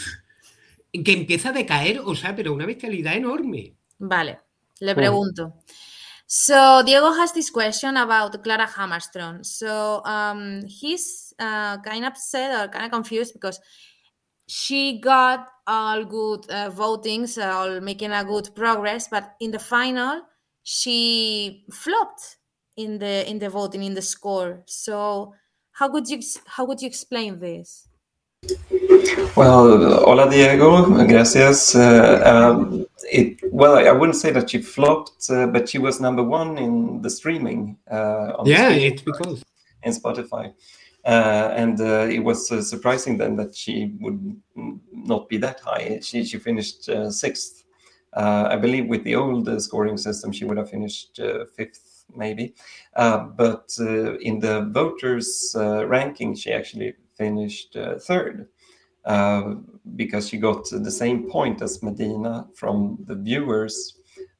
[0.91, 3.75] Que empieza a decaer, o sea, pero una bestialidad enorme.
[3.99, 4.39] Vale,
[4.79, 5.53] le pregunto.
[6.31, 9.43] So Diego has this question about Clara Hammerstrom.
[9.43, 13.59] So um, he's uh, kind of upset or kind of confused because
[14.47, 20.21] she got all good uh, votings, all making a good progress, but in the final
[20.61, 22.37] she flopped
[22.77, 24.61] in the in the voting in the score.
[24.67, 25.33] So
[25.71, 27.88] how would you how would you explain this?
[29.35, 31.75] Well, hola Diego, gracias.
[31.75, 36.23] Uh, um, it, well, I wouldn't say that she flopped, uh, but she was number
[36.23, 37.77] one in the streaming.
[37.89, 39.43] Uh, yeah, it's because
[39.83, 40.53] in Spotify,
[41.05, 44.41] uh, and uh, it was uh, surprising then that she would
[44.91, 45.99] not be that high.
[46.01, 47.63] She she finished sixth.
[48.13, 51.19] I believe with the old scoring system, she would have finished
[51.55, 52.55] fifth, maybe.
[52.95, 58.47] but in the voters' ranking, she actually finished uh, third
[59.05, 59.55] uh,
[59.95, 63.75] because she got the same point as Medina from the viewers,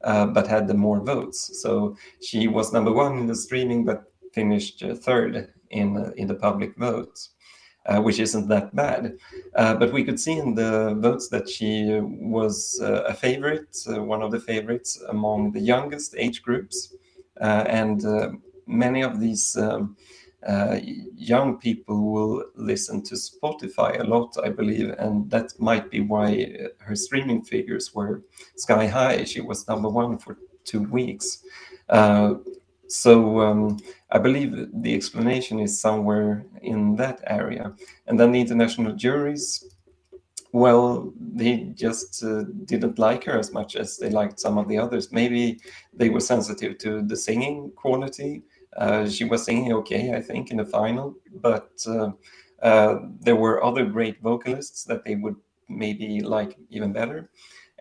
[0.03, 1.39] uh, but had the more votes.
[1.61, 1.95] So
[2.27, 3.99] she was number one in the streaming, but
[4.33, 7.19] finished third in in the public votes.
[7.85, 9.13] Uh, which isn't that bad.
[9.55, 11.99] Uh, but we could see in the votes that she
[12.37, 13.75] was uh, a favorite,
[14.13, 16.77] one of the favorites among the youngest age groups.
[17.39, 17.99] and
[18.67, 19.97] many of these um,
[20.47, 20.79] uh,
[21.15, 26.67] young people will listen to Spotify a lot, I believe, and that might be why
[26.79, 28.23] her streaming figures were
[28.55, 29.25] sky high.
[29.25, 31.43] She was number one for two weeks.
[31.89, 32.35] Uh,
[32.87, 33.77] so um,
[34.11, 37.73] I believe the explanation is somewhere in that area.
[38.07, 39.65] And then the international juries
[40.51, 44.77] well, they just uh, didn't like her as much as they liked some of the
[44.77, 45.11] others.
[45.11, 45.59] Maybe
[45.93, 48.43] they were sensitive to the singing quality.
[48.77, 52.11] Uh, she was singing okay, I think, in the final, but uh,
[52.61, 55.35] uh there were other great vocalists that they would
[55.67, 57.29] maybe like even better.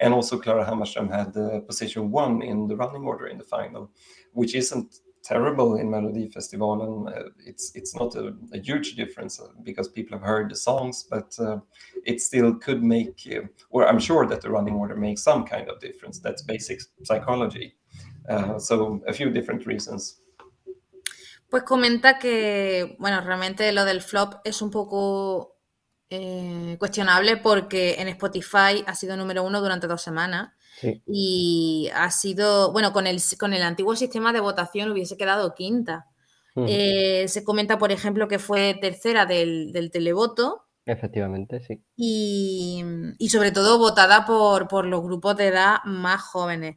[0.01, 3.91] And also, Clara Hammarström had the position one in the running order in the final,
[4.33, 7.09] which isn't terrible in Melodifestivalen.
[7.09, 11.05] Uh, it's it's not a, a, huge difference uh, because people have heard the songs,
[11.11, 11.59] but uh,
[12.05, 15.69] it still could make, uh, or I'm sure that the running order makes some kind
[15.69, 16.21] of difference.
[16.21, 17.75] That's basic psychology.
[18.29, 20.21] Uh, so a few different reasons.
[21.51, 25.57] Pues comenta que, bueno, realmente lo del flop es un poco
[26.11, 30.51] eh, cuestionable porque en Spotify ha sido número uno durante dos semanas
[31.07, 36.07] y ha sido, bueno, con el, con el antiguo sistema de votación hubiese quedado quinta.
[36.67, 40.65] Eh, se comenta, por ejemplo, que fue tercera del, televoto.
[40.85, 41.83] Efectivamente, sí.
[41.97, 42.83] Y,
[43.29, 46.77] sobre todo votada por, por los grupos de edad más jóvenes.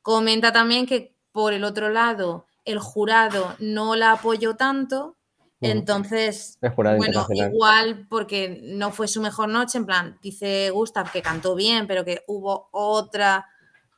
[0.00, 5.18] Comenta también que, por el otro lado, el jurado no la apoyó tanto
[5.60, 11.56] entonces, bueno, igual porque no fue su mejor noche, en plan, dice Gustav que cantó
[11.56, 13.44] bien, pero que hubo otra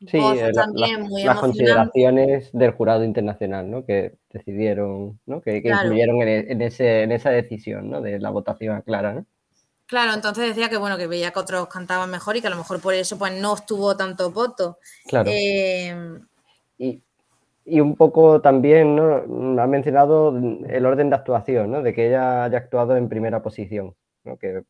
[0.06, 3.85] sí, eh, también muy Las consideraciones del jurado internacional, ¿no?
[3.85, 5.42] Que decidieron, ¿no?
[5.42, 8.00] Que, influyeron e, en, ese, en esa decisión, ¿no?
[8.00, 9.26] De la votación clara, ¿no?
[9.85, 12.56] Claro, entonces decía que bueno, que veía que otros cantaban mejor y que a lo
[12.56, 14.78] mejor por eso pues no estuvo tanto voto.
[15.04, 15.28] Claro.
[15.30, 15.94] Eh,
[16.78, 17.02] y,
[17.70, 21.83] y un poco también ha mencionado el orden de actuación, ¿no?
[21.83, 23.94] de que ella haya actuado en primera posición,
[24.40, 24.64] que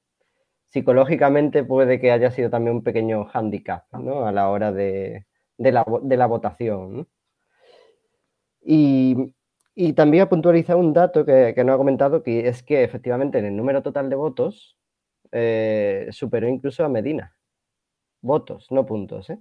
[0.68, 4.26] psicológicamente puede que haya sido también un pequeño hándicap ¿no?
[4.26, 7.08] a la hora de, la, votación.
[8.62, 9.32] Y,
[9.96, 13.46] también ha puntualizado un dato que, que, no ha comentado, que es que efectivamente en
[13.46, 14.76] el número total de votos
[15.32, 17.34] eh, superó incluso a Medina.
[18.20, 19.38] Votos, no puntos, ¿eh?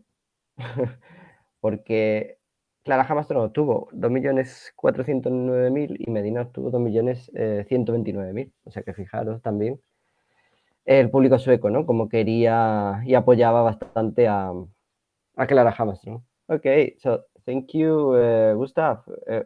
[1.60, 2.39] Porque
[2.84, 8.40] Clara Hamastro obtuvo 2.409.000 y Medina obtuvo 2.129.000.
[8.40, 9.80] Eh, o sea que fijaros también
[10.86, 11.86] el público sueco, ¿no?
[11.86, 14.52] Como quería y apoyaba bastante a,
[15.36, 16.24] a Clara Hamastro.
[16.48, 16.66] Ok,
[16.98, 19.04] so thank you, uh, Gustav.
[19.28, 19.44] Uh,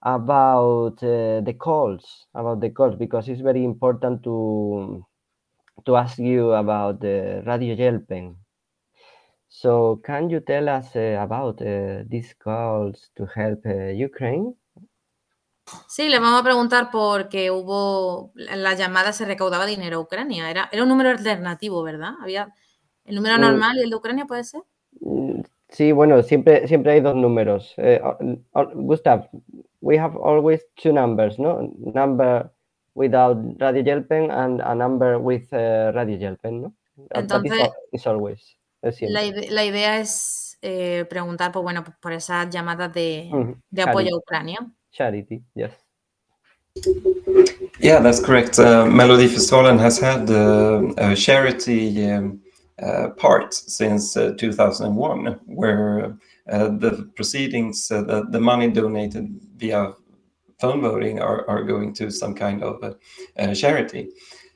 [0.00, 5.06] about uh, the calls, about the calls, because it's very important to
[5.84, 8.43] to ask you about the Radio Yelpen.
[9.54, 14.56] So, can you tell us uh, about uh, these calls to help uh, Ukraine?
[15.86, 20.50] Sí, le vamos a preguntar porque hubo, en las llamadas se recaudaba dinero a Ucrania.
[20.50, 22.14] Era, era un número alternativo, ¿verdad?
[22.20, 22.52] Había
[23.04, 23.40] el número mm.
[23.40, 24.62] normal y el de Ucrania, ¿puede ser?
[24.98, 27.74] Mm, sí, bueno, siempre, siempre hay dos números.
[27.76, 28.02] Eh,
[28.74, 29.28] Gustav,
[29.80, 31.72] we have always two numbers, ¿no?
[31.78, 32.50] Number
[32.94, 36.74] without Radio Yelpen and a number with uh, Radio Yelpen, ¿no?
[37.10, 38.58] Entonces, it's always.
[39.08, 43.30] La, idea es eh, preguntar por, bueno, por esas llamadas de,
[43.70, 44.58] de apoyo a Ucrania.
[44.92, 45.72] Charity, yes.
[47.80, 48.58] Yeah, that's correct.
[48.58, 52.40] Uh, Melody Festivalen has had uh, a charity um,
[52.82, 56.16] uh, part since uh, 2001, where
[56.50, 59.92] uh, the proceedings, uh, the, the money donated via
[60.58, 62.96] phone voting are, are going to some kind of
[63.54, 64.08] charity.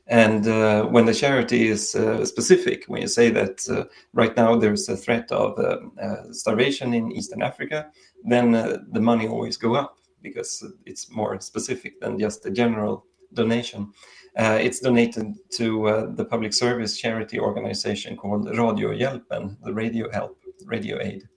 [0.09, 4.57] And uh, when the charity is uh, specific, when you say that uh, right now
[4.57, 7.91] there's a threat of uh, uh, starvation in Eastern Africa,
[8.25, 13.05] then uh, the money always go up because it's more specific than just a general
[13.35, 13.93] donation.
[14.37, 15.69] it's donated to
[16.17, 21.29] the public service charity organization called Radio Hjälpen, the Radio Help, Radio Aid.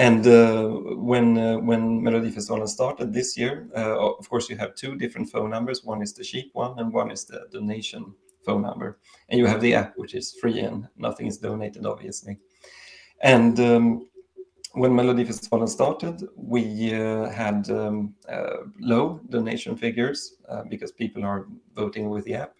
[0.00, 4.96] And uh, when uh, when Melodifestivalen started this year, uh, of course you have two
[4.96, 5.84] different phone numbers.
[5.84, 8.14] One is the cheap one, and one is the donation
[8.46, 8.98] phone number.
[9.28, 12.38] And you have the app, which is free and nothing is donated, obviously.
[13.20, 14.08] And um,
[14.72, 21.46] when Melodifestivalen started, we uh, had um, uh, low donation figures uh, because people are
[21.76, 22.54] voting with the app.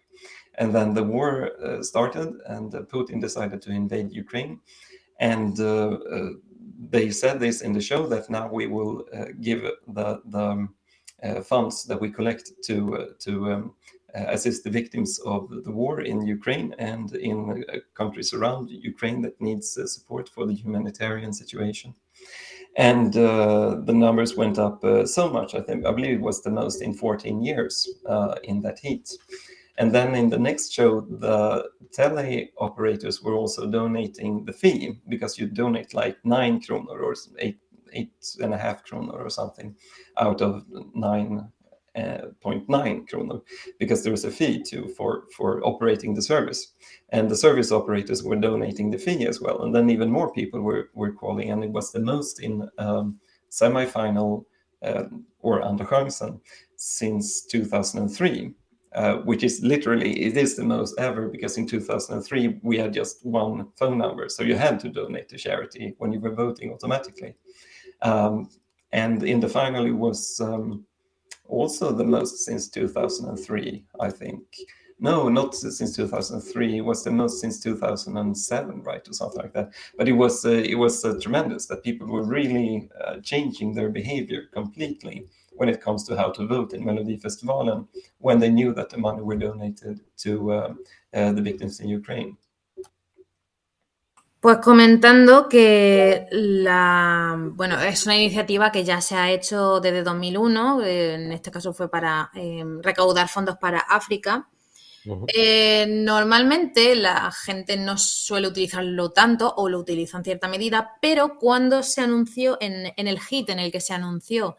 [0.58, 4.60] And then the war started, and Putin decided to invade Ukraine.
[5.20, 5.56] And
[6.88, 10.74] they said this in the show that now we will uh, give the the um,
[11.22, 13.74] uh, funds that we collect to uh, to um,
[14.14, 17.64] assist the victims of the war in Ukraine and in
[17.94, 21.94] countries around Ukraine that needs support for the humanitarian situation.
[22.76, 25.54] And the numbers went up so much.
[25.54, 27.88] I think I believe it was the most in 14 years
[28.42, 29.08] in that heat.
[29.80, 35.38] And then in the next show, the tele operators were also donating the fee because
[35.38, 37.58] you donate like nine kronor or eight
[37.94, 39.74] eight and a half kronor or something
[40.18, 40.64] out of
[40.94, 41.50] nine
[41.96, 43.40] 0.9 kronor
[43.78, 46.74] because there was a fee to for for operating the service.
[47.08, 49.62] And the service operators were donating the fee as well.
[49.62, 53.18] And then even more people were were calling and it was the most in um,
[53.48, 54.46] semi-final
[54.82, 55.04] uh,
[55.40, 56.38] or under chansen
[56.76, 58.54] since 2003
[58.92, 63.24] uh, which is literally it is the most ever because in 2003 we had just
[63.24, 64.28] one phone number.
[64.28, 67.34] So you had to donate to charity when you were voting automatically.
[68.02, 68.50] Um,
[68.92, 70.84] and in the final it was um,
[71.46, 74.42] also the most since 2003 i think.
[74.98, 79.70] No not since 2003 it was the most since 2007 right or something like that.
[79.96, 83.88] But it was uh, it was uh, tremendous that people were really uh, changing their
[83.88, 85.28] behavior completely
[85.60, 87.86] when it comes to how to vote in Melodifestivalen
[88.18, 90.74] when they knew that the money were donated to uh,
[91.12, 92.36] uh, the victims in Ukraine.
[94.40, 100.82] Pues comentando que la, bueno, es una iniciativa que ya se ha hecho desde 2001,
[100.82, 104.48] eh, en este caso fue para eh, recaudar fondos para África.
[105.04, 105.26] Uh -huh.
[105.34, 111.38] eh, normalmente la gente no suele utilizarlo tanto o lo utiliza en cierta medida, pero
[111.38, 114.56] cuando se anunció en, en el hit en el que se anunció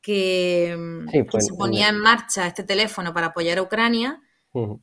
[0.00, 0.76] que,
[1.10, 4.20] sí, que se ponía en marcha este teléfono para apoyar a Ucrania,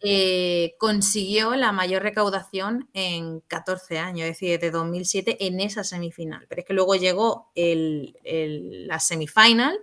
[0.01, 6.45] eh, consiguió la mayor recaudación en 14 años, es decir, desde 2007 en esa semifinal.
[6.47, 9.77] Pero es que luego llegó el, el, la semifinal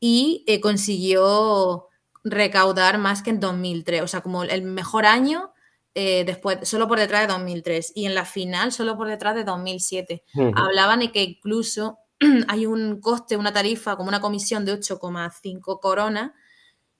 [0.00, 1.88] y eh, consiguió
[2.24, 5.52] recaudar más que en 2003, o sea, como el mejor año
[5.94, 9.44] eh, después, solo por detrás de 2003 y en la final solo por detrás de
[9.44, 10.24] 2007.
[10.34, 10.52] Uh -huh.
[10.56, 11.98] Hablaban de que incluso
[12.48, 16.32] hay un coste, una tarifa, como una comisión de 8,5 coronas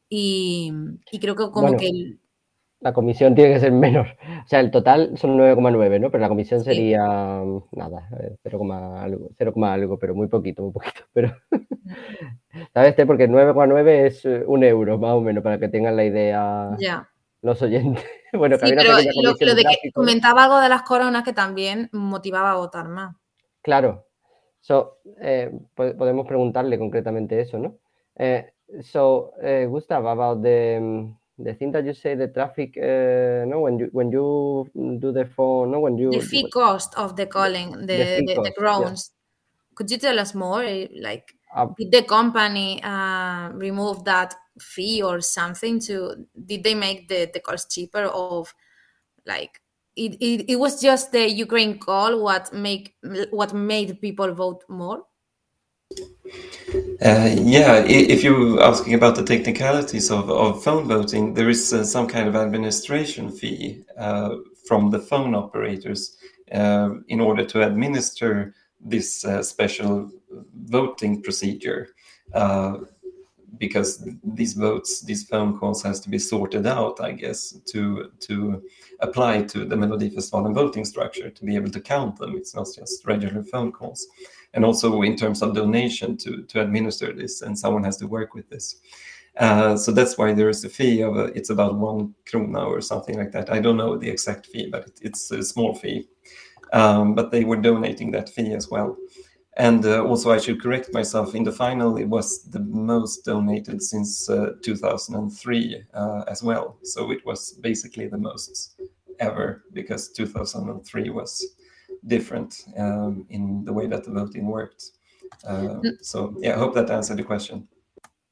[0.09, 0.73] y,
[1.11, 1.89] y, creo que como bueno, que...
[1.89, 2.19] El...
[2.81, 4.09] La comisión tiene que ser menos.
[4.45, 6.11] O sea, el total son 9,9, ¿no?
[6.11, 7.79] Pero la comisión sería sí.
[7.79, 8.09] nada,
[8.43, 8.59] 0,
[8.99, 11.03] algo, 0, algo, pero muy poquito, muy poquito.
[11.13, 11.33] Pero,
[12.75, 12.95] ¿sabes?
[13.07, 17.09] Porque 9,9 es eh, un euro, más o menos, para que tengan la idea ya.
[17.41, 18.05] los oyentes.
[18.35, 22.53] Bueno, sí, pero lo, lo de que comentaba algo de las coronas que también motivaba
[22.53, 23.15] a votar más.
[23.61, 24.07] Claro,
[24.63, 27.79] So, eh, podemos preguntarle concretamente eso, ¿no?
[28.15, 28.43] Uh,
[28.81, 33.61] so, uh, Gustav, about the um, the thing that you say, the traffic, uh, no,
[33.61, 37.27] when you when you do the phone, no, when you the fee cost of the
[37.27, 39.11] calling, the the, the, the grounds.
[39.11, 39.19] Yeah.
[39.75, 40.63] Could you tell us more?
[41.01, 41.35] Like,
[41.79, 42.81] did the company
[43.55, 45.81] remove that fee or something?
[45.81, 48.05] To did they make the the calls cheaper?
[48.05, 48.55] Of
[49.25, 49.62] like
[49.97, 52.95] it, it, it was just the Ukraine call what make
[53.31, 55.05] what made people vote more.
[57.03, 61.85] Uh, yeah, if you're asking about the technicalities of, of phone voting, there is uh,
[61.85, 64.37] some kind of administration fee uh,
[64.67, 66.17] from the phone operators
[66.53, 70.11] uh, in order to administer this uh, special
[70.65, 71.89] voting procedure.
[72.33, 72.79] Uh,
[73.59, 78.63] because these votes, these phone calls has to be sorted out, I guess, to to
[79.03, 82.35] apply to the Melodifestivalen voting structure to be able to count them.
[82.37, 84.07] It's not just regular phone calls.
[84.55, 88.35] And also in terms of donation to, to administer this, and someone has to work
[88.35, 88.77] with this.
[89.39, 92.81] Uh, so that's why there is a fee of a, it's about one krona or
[92.81, 93.51] something like that.
[93.51, 96.09] I don't know the exact fee, but it, it's a small fee.
[96.73, 98.97] Um, but they were donating that fee as well.
[99.59, 101.35] And uh, also, I should correct myself.
[101.35, 106.79] In the final, it was the most donated since uh, 2003 uh, as well.
[106.83, 108.81] So it was basically the most
[109.21, 111.45] ever because 2003 was
[112.07, 114.85] different um, in the way that the voting worked.
[115.47, 117.69] Uh, so yeah, I hope that answered the question.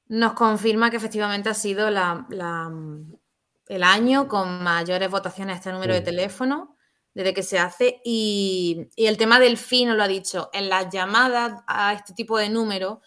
[0.08, 2.72] Nos confirma que efectivamente ha sido la, la,
[3.68, 6.76] el año con mayores votaciones a este número de teléfono
[7.14, 8.00] desde que se hace.
[8.04, 10.50] Y, y, el tema del fee nos lo ha dicho.
[10.52, 13.00] En las llamadas a este tipo de número,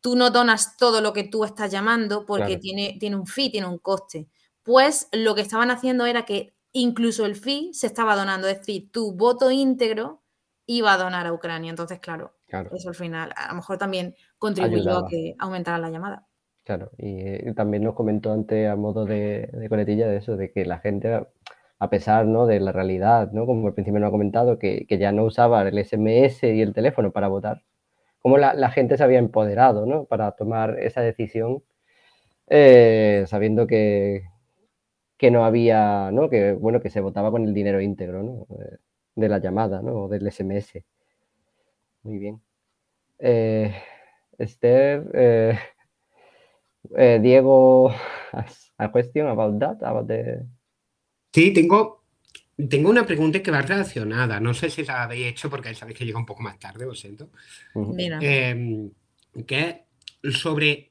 [0.00, 2.60] tú no donas todo lo que tú estás llamando porque claro.
[2.60, 4.28] tiene, tiene un fee, tiene un coste.
[4.62, 8.90] Pues lo que estaban haciendo era que incluso el fee se estaba donando, es decir,
[8.92, 10.22] tu voto íntegro
[10.66, 11.70] iba a donar a Ucrania.
[11.70, 12.70] Entonces, claro, claro.
[12.74, 15.06] eso al final a lo mejor también contribuyó Ayudaba.
[15.06, 16.26] a que aumentara la llamada.
[16.64, 20.52] Claro, y, eh, también nos comentó antes a modo de, de coletilla de eso, de
[20.52, 21.26] que la gente
[21.80, 22.46] a pesar ¿no?
[22.46, 23.46] de la realidad, ¿no?
[23.46, 26.74] como al principio nos ha comentado, que, que, ya no usaba el SMS y el
[26.74, 27.62] teléfono para votar,
[28.20, 30.04] como la, gente se había empoderado ¿no?
[30.04, 31.62] para tomar esa decisión,
[32.48, 34.24] eh, sabiendo que,
[35.16, 36.28] que no había, ¿no?
[36.28, 38.46] que bueno, que se votaba con el dinero íntegro ¿no?
[39.16, 40.04] de la llamada ¿no?
[40.04, 40.84] o del SMS.
[42.02, 42.42] Muy bien.
[43.18, 43.74] Eh,
[44.38, 45.58] Esther, eh,
[47.22, 47.90] Diego,
[48.78, 50.46] a question about that, about the
[51.32, 52.04] Sí, tengo,
[52.68, 54.40] tengo una pregunta que va relacionada.
[54.40, 56.94] No sé si la habéis hecho porque sabéis que llega un poco más tarde, lo
[56.94, 57.30] siento.
[57.74, 58.18] Mira.
[58.22, 58.90] Eh,
[59.46, 59.84] que
[60.22, 60.90] es sobre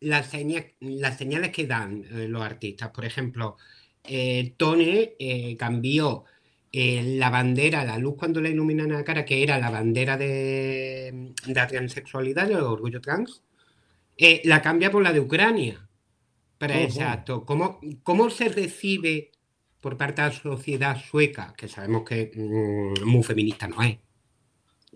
[0.00, 2.90] las, señales, que dan eh, los artistas.
[2.90, 3.56] Por ejemplo,
[4.04, 6.24] eh, Tone eh, cambió
[6.72, 11.66] la bandera, la luz cuando le iluminan la cara, que era la bandera de, la
[11.66, 13.42] transexualidad, del orgullo trans,
[14.44, 15.88] la cambia por la de Ucrania.
[16.60, 17.46] Para exacto.
[17.46, 19.30] ¿Cómo, ¿Cómo se recibe
[19.80, 23.96] por parte de la sociedad sueca, que sabemos que mm, muy feminista no es?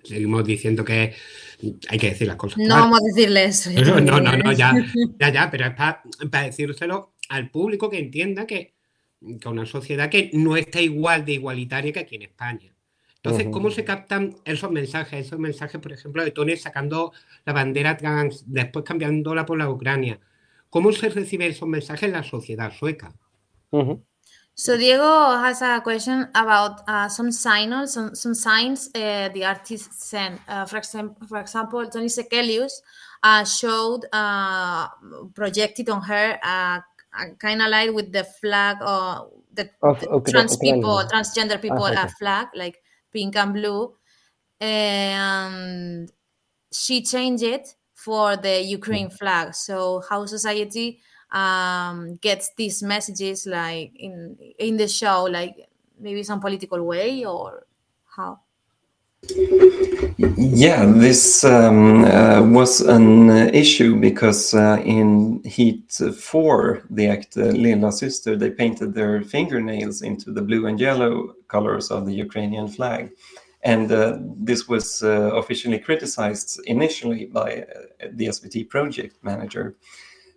[0.03, 1.15] seguimos diciendo que
[1.89, 2.59] hay que decir las cosas.
[2.59, 3.71] No vamos a decirle eso.
[4.05, 4.75] No, no, no, ya,
[5.19, 6.03] ya, ya, pero es para,
[6.45, 8.75] decírselo al público que entienda que,
[9.41, 12.75] que, una sociedad que no está igual de igualitaria que aquí en España.
[13.17, 15.29] Entonces, ¿cómo se captan esos mensajes?
[15.29, 17.15] Esos mensajes, por ejemplo, de Tony sacando
[17.47, 20.21] la bandera trans, después cambiándola por la Ucrania.
[20.75, 23.15] ¿Cómo se reciben esos mensajes en la sociedad sueca?
[24.55, 29.93] So Diego has a question about uh, some signals, some, some signs uh, the artist
[29.93, 30.41] sent.
[30.49, 32.83] Uh, for example, for example, Tony Sekelius
[33.23, 34.89] uh, showed uh,
[35.33, 36.81] projected on her uh,
[37.39, 41.17] kind of like with the flag or the, of, okay, trans okay, people, okay.
[41.17, 43.95] transgender people ah, flag, like pink and blue,
[44.61, 46.11] and
[46.73, 49.55] she changed it for the Ukraine flag.
[49.55, 51.01] So how society
[51.33, 55.55] um, gets these messages like in in the show, like
[55.99, 57.67] maybe some political way or
[58.17, 58.41] how?
[60.37, 67.47] Yeah, this um, uh, was an issue because uh, in Heat 4, the act uh,
[67.47, 72.69] Lilla Sister, they painted their fingernails into the blue and yellow colors of the Ukrainian
[72.69, 73.11] flag.
[73.65, 79.75] And uh, this was uh, officially criticized initially by uh, the SVT project manager.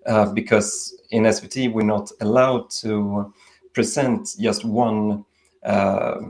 [0.06, 3.34] Uh, because in SVT we're not allowed to
[3.74, 5.26] present just one
[5.64, 6.22] uh,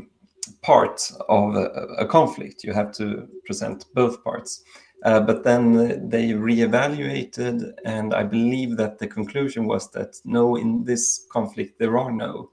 [0.64, 1.66] part of a,
[2.00, 2.64] a, conflict.
[2.64, 4.64] You have to present both parts.
[5.04, 10.84] Uh, but then they reevaluated, and I believe that the conclusion was that no, in
[10.84, 12.50] this conflict there are no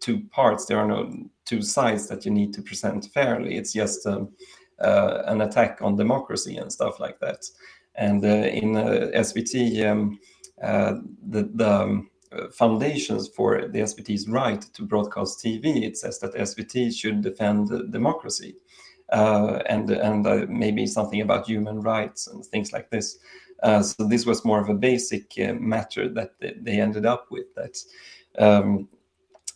[0.00, 0.64] two parts.
[0.64, 3.56] There are no two sides that you need to present fairly.
[3.56, 4.30] It's just um,
[4.80, 7.44] uh, an attack on democracy and stuff like that.
[7.94, 10.18] And uh, in uh, SVT, um,
[10.62, 10.94] uh,
[11.28, 12.10] the, the um,
[12.52, 18.56] foundations for the SVT's right to broadcast TV, it says that SVT should defend democracy.
[19.12, 23.18] Uh, and and uh, maybe something about human rights and things like this.
[23.62, 27.54] So this was more of a basic matter that they, ended up with.
[27.54, 27.76] That
[28.38, 28.88] um,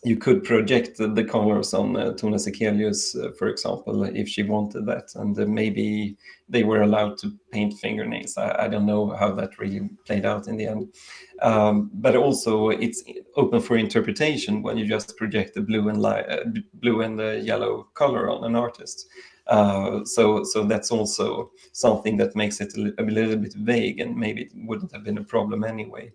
[0.04, 4.86] you could project the, colors on uh, Tone Sekelius, uh, for example, if she wanted
[4.86, 6.16] that, and uh, maybe
[6.48, 8.38] they were allowed to paint fingernails.
[8.38, 10.94] I, I, don't know how that really played out in the end,
[11.42, 13.02] um, but also it's
[13.34, 16.44] open for interpretation when you just project the blue and uh,
[16.74, 19.08] blue and the yellow color on an artist.
[19.48, 24.14] Uh, so, so that's also something that makes it a, a little bit vague, and
[24.16, 26.12] maybe it wouldn't have been a problem anyway.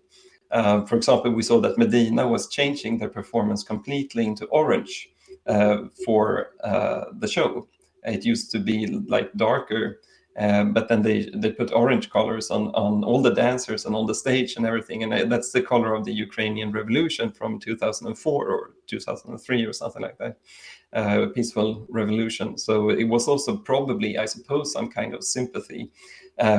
[0.54, 5.08] Uh, for example, we saw that Medina was changing their performance completely into orange
[5.46, 7.66] uh, for uh, the show.
[8.04, 10.00] It used to be like darker,
[10.38, 14.06] uh, but then they they put orange colors on on all the dancers and on
[14.06, 18.48] the stage and everything, and uh, that's the color of the Ukrainian Revolution from 2004
[18.48, 20.36] or 2003 or something like that.
[20.92, 22.56] Uh, peaceful revolution.
[22.56, 25.90] So it was also probably, I suppose, some kind of sympathy,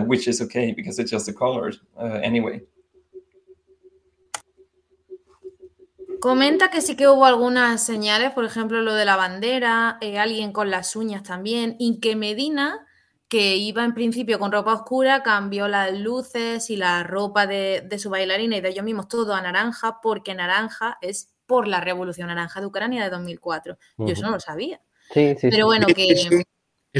[0.05, 1.79] which is okay because it's just the colors
[2.21, 2.59] anyway.
[6.25, 10.53] Comenta que sí que hubo algunas señales, por ejemplo, lo de la bandera, eh, alguien
[10.53, 12.83] con las uñas también, y que Medina,
[13.27, 18.09] que iba en principio con ropa oscura, cambió las luces y la ropa de, su
[18.09, 22.59] bailarina y de ellos mismos todo a naranja, porque naranja es por la Revolución Naranja
[22.59, 23.77] de Ucrania de 2004.
[23.99, 24.81] Yo eso no lo sabía.
[25.13, 26.43] Sí, sí, Pero bueno, que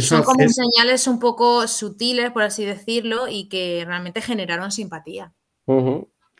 [0.02, 5.34] son como señales un poco sutiles, por así decirlo, y que realmente generaron simpatía.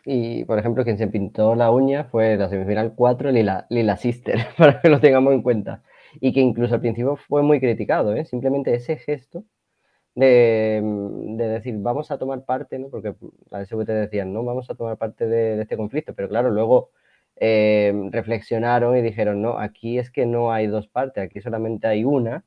[0.08, 4.38] Y, por ejemplo, quien se pintó la uña fue la semifinal 4, Lila, Lila Sister,
[4.58, 5.82] para que lo tengamos en cuenta.
[6.20, 8.24] Y que incluso al principio fue muy criticado, ¿eh?
[8.24, 9.44] Simplemente ese gesto
[10.14, 12.88] de, de, decir, vamos a tomar parte, ¿no?
[12.88, 13.16] Porque
[13.50, 16.14] la SVT decían, no, vamos a tomar parte de, este conflicto.
[16.14, 16.90] Pero claro, luego
[17.36, 22.04] eh, reflexionaron y dijeron, no, aquí es que no hay dos partes, aquí solamente hay
[22.04, 22.44] una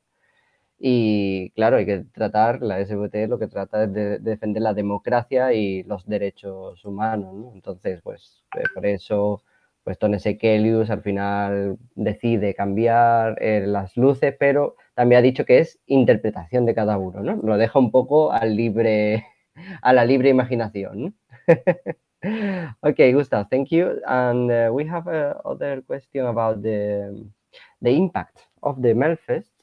[0.82, 5.52] y claro, hay que tratar, la SVT lo que trata es de, defender la democracia
[5.52, 7.52] y los derechos humanos, ¿no?
[7.54, 9.42] Entonces, pues eh, por eso,
[9.84, 15.58] pues Tone Sekelius al final decide cambiar eh, las luces, pero también ha dicho que
[15.58, 17.36] es interpretación de cada uno, ¿no?
[17.36, 19.26] Lo deja un poco al libre,
[19.82, 21.12] a la libre imaginación, ¿no?
[22.80, 24.00] okay, Gustav, thank you.
[24.06, 27.22] And uh, we have a other question about the,
[27.82, 29.59] the impact of the Melfest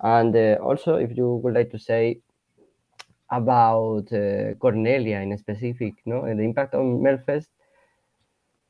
[0.00, 2.20] And uh, also, if you would like to say
[3.30, 7.48] about uh, Cornelia in specific, no, and the impact on Melfest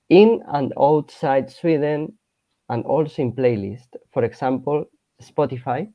[0.09, 2.13] in and outside Sweden,
[2.69, 3.89] and also in playlist.
[4.13, 4.85] For example,
[5.23, 5.89] Spotify.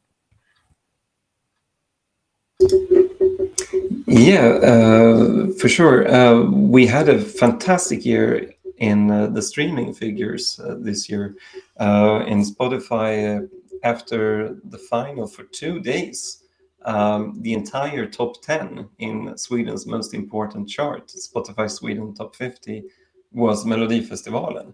[4.07, 6.07] Yeah, uh, for sure.
[6.07, 11.35] Uh, we had a fantastic year in uh, the streaming figures uh, this year.
[11.79, 13.47] In Spotify,
[13.83, 16.43] after the final for two days,
[16.85, 22.83] um, the entire top 10 in Sweden's most important chart, Spotify Sweden Top 50,
[23.31, 24.73] was Melodifestivalen.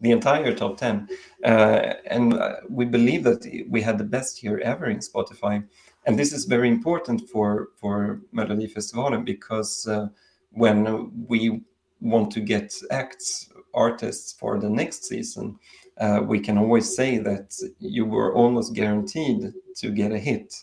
[0.00, 1.08] The entire top 10.
[1.44, 5.64] Uh, and uh, we believe that we had the best year ever in Spotify.
[6.06, 10.08] And this is very important for, for Melodifestivalen because uh,
[10.50, 11.62] when we
[12.00, 15.58] want to get acts, artists for the next season,
[15.98, 20.54] uh, we can always say that you were almost guaranteed to get a hit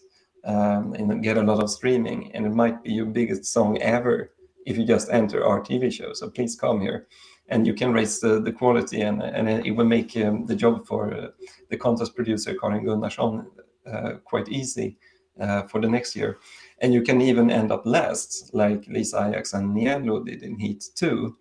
[0.44, 4.32] um, and get a lot of streaming, and it might be your biggest song ever
[4.66, 6.14] if you just enter our TV show.
[6.14, 7.08] So please come here,
[7.48, 10.86] and you can raise the, the quality, and, and it will make um, the job
[10.86, 11.28] for uh,
[11.70, 13.46] the contest producer Karin Gunnarsson
[13.92, 14.98] uh, quite easy
[15.40, 16.40] uh, for the next year.
[16.80, 20.90] And you can even end up last, like Lisa Ajax and Nielo did in Heat
[20.96, 21.36] 2,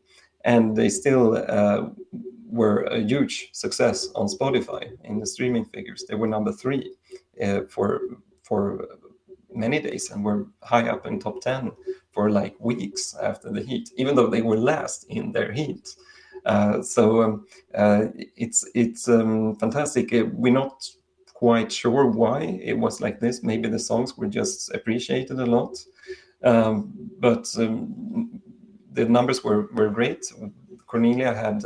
[0.44, 1.88] and they still uh,
[2.50, 6.04] were a huge success on Spotify in the streaming figures.
[6.08, 6.94] They were number three
[7.42, 8.00] uh, for
[8.42, 8.86] for
[9.54, 11.72] many days and were high up in top 10
[12.12, 15.88] for like weeks after the heat, even though they were last in their heat.
[16.46, 20.12] Uh, so um, uh, it's it's um, fantastic.
[20.12, 20.88] Uh, we're not
[21.34, 23.42] quite sure why it was like this.
[23.42, 25.76] Maybe the songs were just appreciated a lot,
[26.42, 28.40] um, but um,
[28.92, 30.24] the numbers were were great.
[30.86, 31.64] Cornelia had.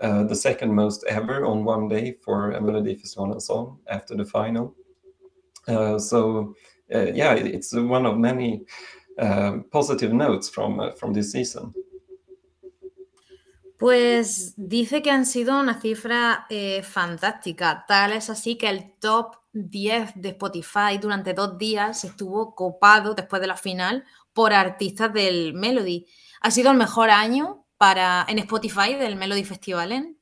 [0.00, 4.74] Uh, uh, the second most ever on one day for Melodifestivalen song after the final.
[5.68, 6.54] Uh, so
[6.94, 8.64] uh, yeah, it's one of many
[9.18, 11.72] uh, positive notes from, from this season.
[13.78, 17.86] Pues dice que han sido una cifra eh, fantástica.
[17.88, 23.40] Tal es así que el top 10 de Spotify durante dos días estuvo copado después
[23.40, 26.06] de la final por artistas del Melody.
[26.42, 30.18] Ha sido el mejor año para, en Spotify del Melody Festivalen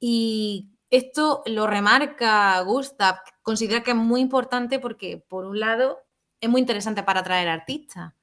[0.00, 5.98] y esto lo remarca Gustav, considera que es muy importante porque, por un lado,
[6.40, 8.14] es muy interesante para atraer artistas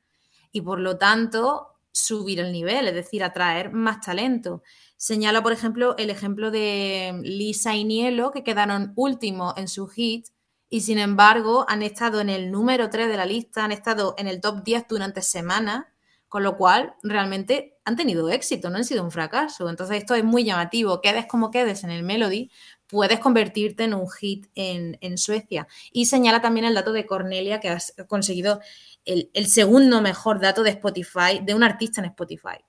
[0.52, 4.64] y, por lo tanto, subir el nivel, es decir, atraer más talento.
[4.98, 10.26] Señala, por ejemplo, el ejemplo de Lisa y Nielo, que quedaron últimos en su hit
[10.72, 14.26] y, sin embargo, han estado en el número 3 de la lista, han estado en
[14.26, 15.86] el top 10 durante semanas,
[16.32, 19.70] con lo cual realmente han tenido éxito, no han sido un fracaso.
[19.70, 21.02] Entonces esto es muy llamativo.
[21.02, 22.50] Quedes como quedes en el Melody,
[22.88, 25.68] puedes convertirte en un hit en, Suecia.
[25.92, 28.62] Y señala también el dato de Cornelia, que has conseguido
[29.04, 32.64] el, segundo mejor dato de Spotify, de un artista en Spotify.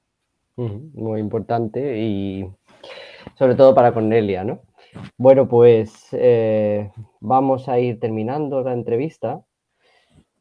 [0.57, 2.45] Muy importante y
[3.39, 4.63] sobre todo para Cornelia, ¿no?
[5.17, 6.91] Bueno, pues eh,
[7.21, 9.45] vamos a ir terminando la entrevista.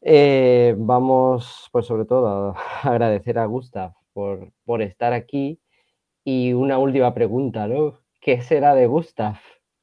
[0.01, 5.59] Eh, vamos, pues sobre todo, a agradecer a Gustav por, por estar aquí.
[6.23, 7.99] Y una última pregunta, ¿no?
[8.19, 9.37] ¿Qué será de Gustav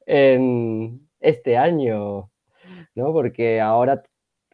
[0.07, 2.31] en este año?
[2.95, 3.13] ¿No?
[3.13, 4.03] Porque ahora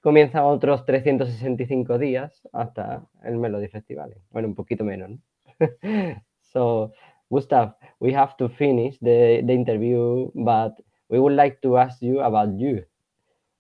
[0.03, 4.15] comienzan otros 365 días hasta el Melody Festival.
[4.31, 5.19] Bueno, un poquito menos, ¿no?
[6.41, 6.93] so,
[7.31, 10.75] Gustav, we have to finish the, the interview, but
[11.09, 12.85] we would like to ask you about you.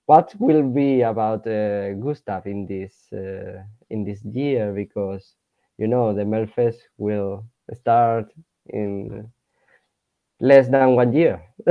[0.06, 4.72] What will be about uh, Gustav in this uh, in this year?
[4.72, 5.34] Because
[5.78, 8.32] you know, the Melfest will start
[8.66, 9.30] in
[10.40, 11.42] less than one year.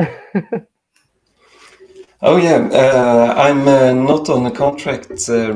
[2.21, 5.53] oh yeah, uh, I'm uh, not on a contract uh,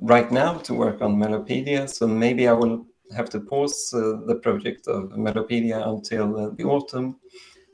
[0.00, 4.36] right now to work on Melopedia, so maybe I will have to pause uh, the
[4.36, 7.16] project of Melopedia until the autumn.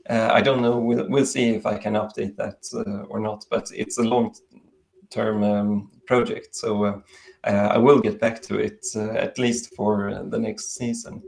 [0.09, 0.77] Uh, I don't know.
[0.77, 2.63] We'll, we'll see if I can update that
[3.09, 7.03] or not, but it's a long-term um, project, so
[7.43, 11.21] uh, I will get back to it uh, at least for uh, the next season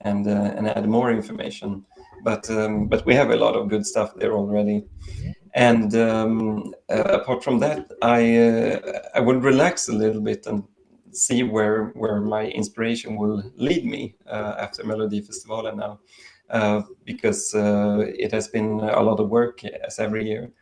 [0.00, 1.84] and and add more information.
[2.22, 4.84] But um, but we have a lot of good stuff there already.
[5.54, 8.80] And um, apart from that, I
[9.14, 10.64] I will relax a little bit and
[11.12, 15.96] see where where my inspiration will lead me uh, after Melodifestivalen now, uh,
[17.04, 20.52] because uh, it has been a lot of work as every year.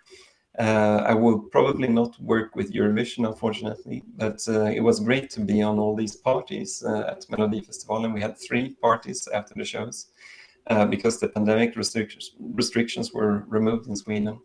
[0.59, 5.41] Uh, I will probably not work with Eurovision, unfortunately, but uh, it was great to
[5.41, 9.65] be on all these parties uh, at Melodifestivalen, and we had three parties after the
[9.65, 10.09] shows
[10.67, 14.39] uh, because the pandemic restrictions restrictions were removed in Sweden.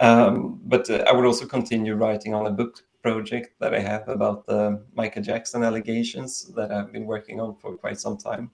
[0.00, 4.06] Um, but uh, I would also continue writing on a book project that I have
[4.08, 8.50] about the Michael Jackson allegations that I've been working on for quite some time.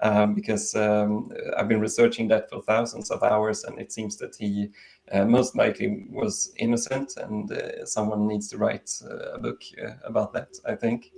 [0.00, 4.36] Um, because um, I've been researching that for thousands of hours, and it seems that
[4.36, 4.70] he
[5.10, 9.94] uh, most likely was innocent, and uh, someone needs to write uh, a book uh,
[10.04, 11.10] about that, I think.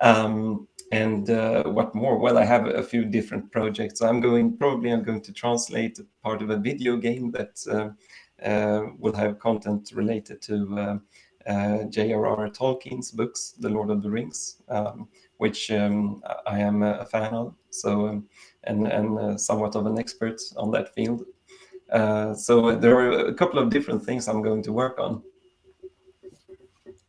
[0.00, 2.18] Um, and uh, what more?
[2.18, 4.00] Well, I have a few different projects.
[4.00, 7.94] I'm going probably I'm going to translate part of a video game that
[8.42, 11.00] uh, will have content related to
[11.90, 12.48] J.R.R.
[12.48, 15.08] Tolkien's books, The Lord of the Rings, um,
[15.38, 17.54] which um, I am a fan of.
[17.74, 18.28] So um,
[18.62, 21.24] and and somewhat of an expert on that field.
[21.90, 25.22] Uh, so there are a couple of different things I'm going to work on.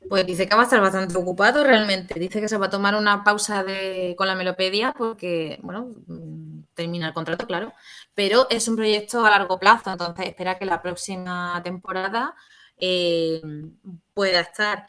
[0.07, 2.19] Pues dice que va a estar bastante ocupado realmente.
[2.19, 6.59] Dice que se va a tomar una pausa de, con la melopedia porque, bueno, mm,
[6.75, 7.73] termina el contrato, claro.
[8.13, 12.35] Pero es un proyecto a largo plazo, entonces espera que la próxima temporada
[12.77, 13.41] eh,
[14.13, 14.85] pueda estar.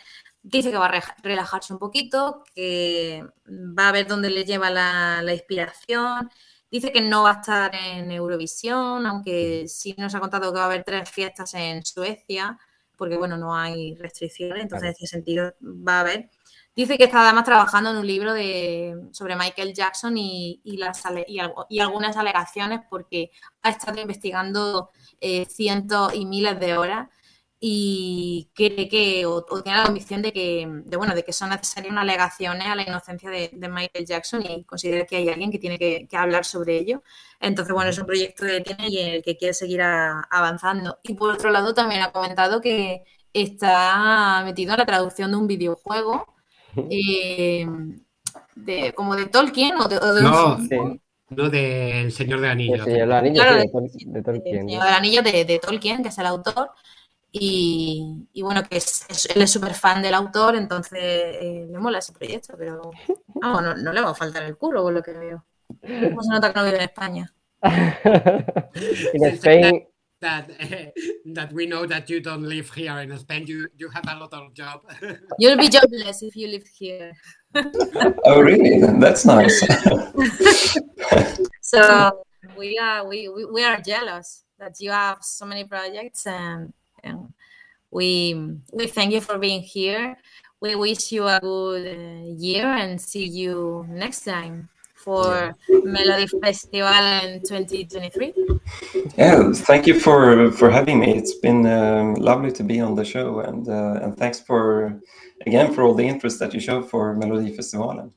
[0.49, 5.21] Dice que va a relajarse un poquito, que va a ver dónde le lleva la,
[5.23, 6.31] la inspiración
[6.71, 10.65] Dice que no va a estar en Eurovisión, aunque sí nos ha contado que va
[10.65, 12.59] a haber tres fiestas en Suecia,
[12.97, 16.31] porque bueno, no hay restricciones, entonces en ese sentido va a haber.
[16.75, 21.03] Dice que está además trabajando en un libro de, sobre Michael Jackson y, las,
[21.69, 23.31] y, algunas alegaciones porque
[23.63, 24.91] ha estado investigando
[25.21, 27.09] eh, cientos y miles de horas
[27.69, 31.91] y cree que, o, tiene la convicción de que, de, bueno, de que son necesarias
[31.91, 35.77] unas alegaciones a la inocencia de, Michael Jackson y considera que hay alguien que tiene
[35.77, 37.03] que, hablar sobre ello.
[37.41, 41.01] Entonces, bueno, es un proyecto que tiene y en el que quiere seguir avanzando.
[41.03, 43.03] Y por otro lado, también ha comentado que
[43.33, 46.25] está metido en la traducción de un videojuego
[46.89, 47.67] eh,
[48.55, 50.57] de, como de Tolkien o de, no,
[51.31, 52.85] no del Señor de Anillos.
[52.85, 54.71] Sí, el anillo de, Tolkien.
[54.71, 56.71] El Anillo de Tolkien, que es el autor.
[57.33, 62.13] Y, bueno, que es, él es súper fan del autor, entonces eh, me mola ese
[62.13, 62.91] proyecto, pero
[63.27, 65.45] vamos, no, le va a faltar el culo con lo que veo.
[65.81, 67.33] ¿Cómo se nota que no vive en España?
[69.15, 69.87] in Spain,
[70.21, 70.49] that
[71.35, 73.47] that we know that you don't live here in Spain.
[73.47, 74.83] You you have a lot of job.
[75.39, 77.13] You'll be jobless if you live here.
[78.25, 78.81] oh, really?
[78.99, 79.61] That's nice.
[81.61, 82.25] so
[82.57, 86.73] we are we, we, we are jealous that you have so many projects and
[87.03, 87.33] and
[87.91, 90.17] we we thank you for being here.
[90.61, 95.55] We wish you a good uh, year and see you next time for.
[95.87, 98.35] Melody Festival in 2023.
[99.17, 101.17] Yeah, thank you for for having me.
[101.17, 105.01] It's been um, lovely to be on the show, and uh, and thanks for
[105.47, 108.13] again for all the interest that you show for Melody Festival.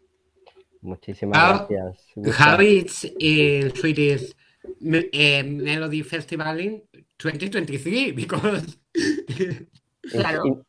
[0.81, 2.37] Muchísimas how, gracias.
[2.37, 4.31] How it's in Swedish
[4.63, 6.81] uh, Melody Festival in
[7.19, 8.77] 2023 because
[10.11, 10.43] claro.
[10.45, 10.65] in,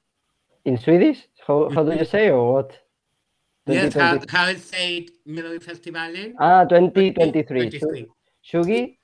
[0.65, 1.27] in, Swedish?
[1.47, 2.79] How, how do you say or what?
[3.67, 8.07] Yes how, how it said Melody Festival ah 2023
[8.43, 8.97] Shugi?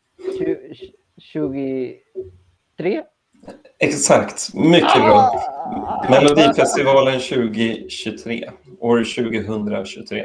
[1.21, 2.01] Shugi
[2.79, 3.03] 3
[3.81, 5.31] Exakt, mycket bra.
[6.09, 8.45] Melodifestivalen 2023
[8.79, 10.25] or 2023.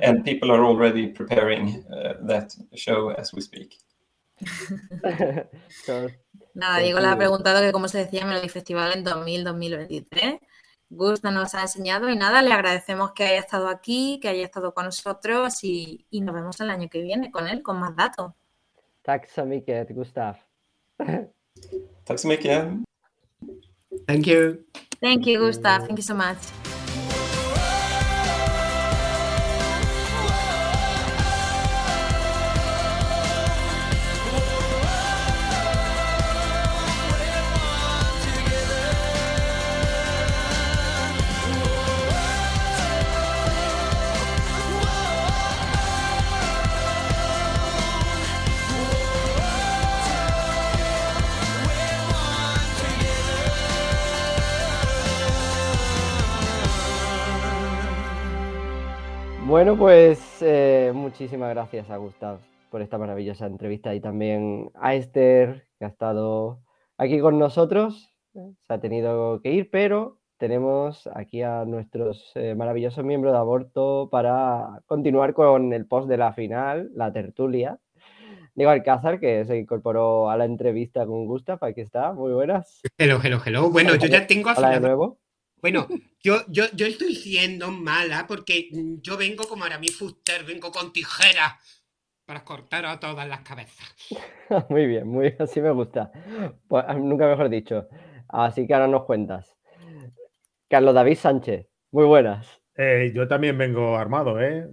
[0.00, 3.78] And people are already preparing uh, that show as we speak.
[6.54, 10.40] Nada, Diego le ha preguntado que cómo se decía Melody Festival en 2000-2023.
[10.90, 14.74] Gusta nos ha enseñado y nada, le agradecemos que haya estado aquí, que haya estado
[14.74, 18.32] con nosotros y, y nos vemos el año que viene con él, con más datos.
[19.02, 20.36] Tack så mycket, Gustav.
[22.04, 22.68] Tack så mycket.
[24.06, 24.64] Thank you.
[25.00, 25.86] Thank you, Gustav.
[25.86, 26.61] Thank you so much.
[59.62, 65.68] Bueno, pues eh, muchísimas gracias a Gustav por esta maravillosa entrevista y también a Esther,
[65.78, 66.58] que ha estado
[66.98, 68.12] aquí con nosotros.
[68.34, 74.08] Se ha tenido que ir, pero tenemos aquí a nuestros eh, maravillosos miembros de aborto
[74.10, 77.78] para continuar con el post de la final, la tertulia.
[78.56, 82.80] Diego Alcázar, que se incorporó a la entrevista con Gustav, aquí está, muy buenas.
[82.98, 83.70] Hello, hello, hello.
[83.70, 85.21] Bueno, yo ya tengo Hola de nuevo.
[85.62, 85.86] Bueno,
[86.20, 88.68] yo, yo, yo estoy siendo mala porque
[89.00, 91.54] yo vengo como ahora mi fuster, vengo con tijeras
[92.26, 93.94] para cortar a todas las cabezas.
[94.68, 96.10] muy bien, muy así me gusta.
[96.66, 97.86] Pues, nunca mejor dicho.
[98.28, 99.56] Así que ahora nos cuentas.
[100.68, 101.68] Carlos David Sánchez.
[101.92, 102.61] Muy buenas.
[102.74, 104.66] Eh, yo también vengo armado, ¿eh?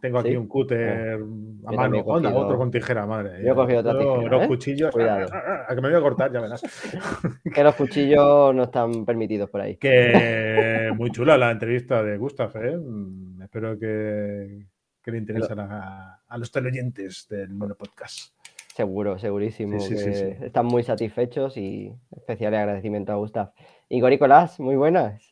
[0.00, 0.36] Tengo aquí ¿Sí?
[0.36, 1.18] un cúter
[1.66, 3.44] a mano, Onda, cogido- otro con tijera, madre.
[3.44, 4.48] Yo he cogido otra Yo, tijera, Los ¿eh?
[4.48, 5.28] cuchillos, Cuidado.
[5.32, 6.62] ah, ah, ah, que me voy a cortar, ya verás.
[7.54, 9.76] Que los cuchillos no están permitidos por ahí.
[9.76, 12.76] Que muy chula la entrevista de Gustav, ¿eh?
[12.78, 14.66] Mm, Espero que,
[15.02, 18.34] que le interesen a, a los teleoyentes del Mono Podcast.
[18.74, 19.78] Seguro, segurísimo.
[19.78, 20.44] Sí, sí, sí, que sí.
[20.46, 23.52] Están muy satisfechos y especial agradecimiento a Gustav.
[23.90, 25.31] Igor Nicolás, muy buenas.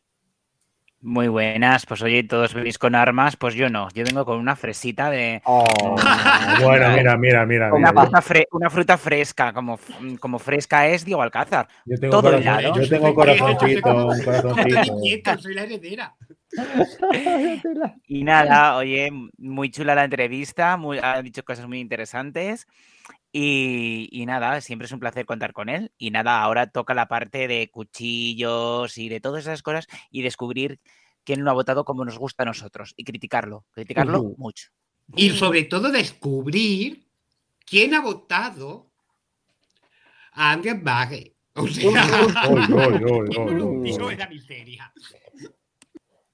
[1.03, 4.55] Muy buenas, pues oye, todos venís con armas, pues yo no, yo vengo con una
[4.55, 5.65] fresita de Oh,
[6.63, 7.73] Bueno, mira, mira, mira.
[7.73, 8.21] Una mira.
[8.21, 9.79] fre- una fruta fresca, como,
[10.19, 11.67] como fresca es Diego Alcázar.
[11.85, 12.75] Yo tengo, todo corazón- helado.
[12.81, 15.37] yo tengo corazoncito, un corazoncito.
[15.39, 16.13] Soy la heredera.
[18.07, 22.67] Y nada, oye, muy chula la entrevista, muy- ha dicho cosas muy interesantes.
[23.33, 25.91] Y, y nada, siempre es un placer contar con él.
[25.97, 30.79] Y nada, ahora toca la parte de cuchillos y de todas esas cosas y descubrir
[31.23, 34.69] quién lo ha votado como nos gusta a nosotros y criticarlo, criticarlo mucho.
[35.15, 37.07] Y sobre todo descubrir
[37.65, 38.91] quién ha votado
[40.33, 41.35] a Andrés Bagge.
[41.53, 42.05] O sea,
[43.83, 44.93] es la miseria.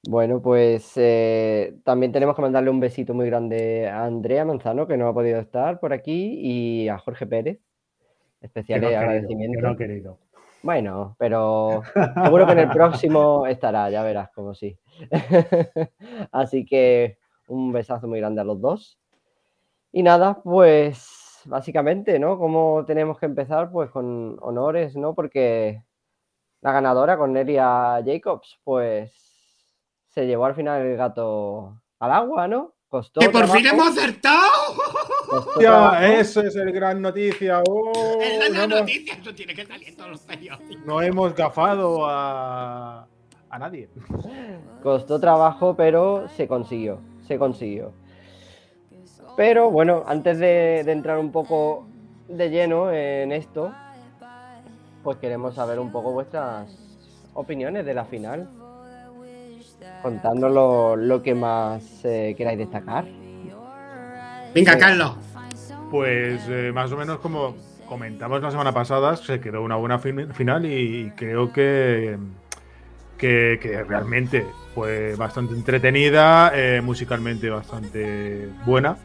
[0.10, 4.96] Bueno, pues eh, también tenemos que mandarle un besito muy grande a Andrea Manzano, que
[4.96, 7.60] no ha podido estar por aquí, y a Jorge Pérez.
[8.40, 9.58] Que Especial no ha querido, agradecimiento.
[9.58, 10.18] que no querido.
[10.64, 11.82] Bueno, pero
[12.24, 14.80] seguro que en el próximo estará, ya verás como sí.
[16.32, 17.18] Así que
[17.50, 18.98] un besazo muy grande a los dos.
[19.92, 22.40] Y nada, pues básicamente, ¿no?
[22.40, 23.70] ¿Cómo tenemos que empezar?
[23.72, 25.14] Pues con honores, ¿no?
[25.14, 25.84] Porque
[26.62, 29.27] la ganadora, Cornelia Jacobs, pues
[30.18, 32.74] se llevó al final el gato al agua, ¿no?
[32.90, 34.48] Costó ¡Que por fin hemos acertado!
[35.60, 36.04] trabajo.
[36.04, 37.62] eso es el gran noticia.
[37.70, 40.84] Oh, Es la no, gran hemos, noticia, eso tiene que salir todos los periódicos.
[40.88, 43.08] no hemos gafado a,
[43.48, 43.90] a nadie.
[44.82, 47.94] Costó trabajo, pero se consiguió, se consiguió.
[49.36, 51.88] Pero bueno, antes de, de entrar un poco
[52.28, 53.72] de lleno en esto,
[55.04, 56.76] pues queremos saber un poco vuestras
[57.36, 58.50] opiniones de la final.
[60.02, 63.06] Contadnos lo, lo que más eh, queráis destacar.
[64.54, 65.14] Venga, Carlos.
[65.92, 67.56] Pues eh, más o menos como
[67.88, 72.18] comentamos la semana pasada, se quedó una buena fin- final y creo que,
[73.18, 74.46] que, que realmente
[74.76, 78.98] fue bastante entretenida, eh, musicalmente bastante buena.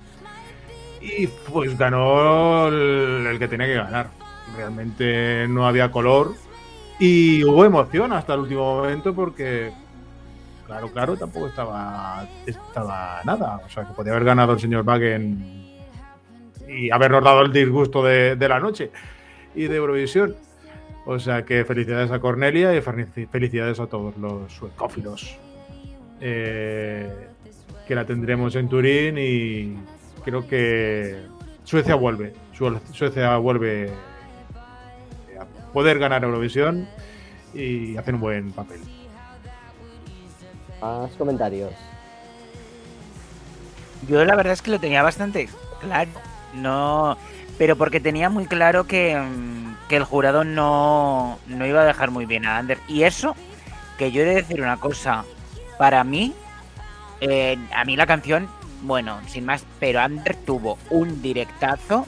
[1.00, 4.10] Y pues ganó el, el que tenía que ganar.
[4.56, 6.34] Realmente no había color
[6.98, 9.72] y hubo emoción hasta el último momento porque,
[10.72, 13.60] claro, claro, tampoco estaba, estaba nada.
[13.64, 15.70] O sea, que podía haber ganado el señor Wagen
[16.68, 18.90] y habernos dado el disgusto de, de la noche
[19.54, 20.34] y de Eurovisión.
[21.04, 25.36] O sea que felicidades a Cornelia y fel- felicidades a todos los suecófilos.
[26.20, 27.28] Eh,
[27.86, 29.76] que la tendremos en Turín y
[30.24, 31.16] creo que
[31.64, 32.32] Suecia vuelve.
[32.52, 33.90] Sue- Suecia vuelve
[35.38, 36.86] a poder ganar Eurovisión
[37.52, 38.80] y hacer un buen papel.
[40.82, 41.72] Más comentarios.
[44.08, 45.48] Yo la verdad es que lo tenía bastante
[45.80, 46.10] claro.
[46.54, 47.16] No,
[47.56, 52.10] pero porque tenía muy claro que, mm, que el jurado no, no iba a dejar
[52.10, 52.78] muy bien a Ander.
[52.88, 53.36] Y eso,
[53.96, 55.24] que yo he de decir una cosa,
[55.78, 56.34] para mí,
[57.20, 58.48] eh, a mí la canción,
[58.82, 62.06] bueno, sin más, pero Ander tuvo un directazo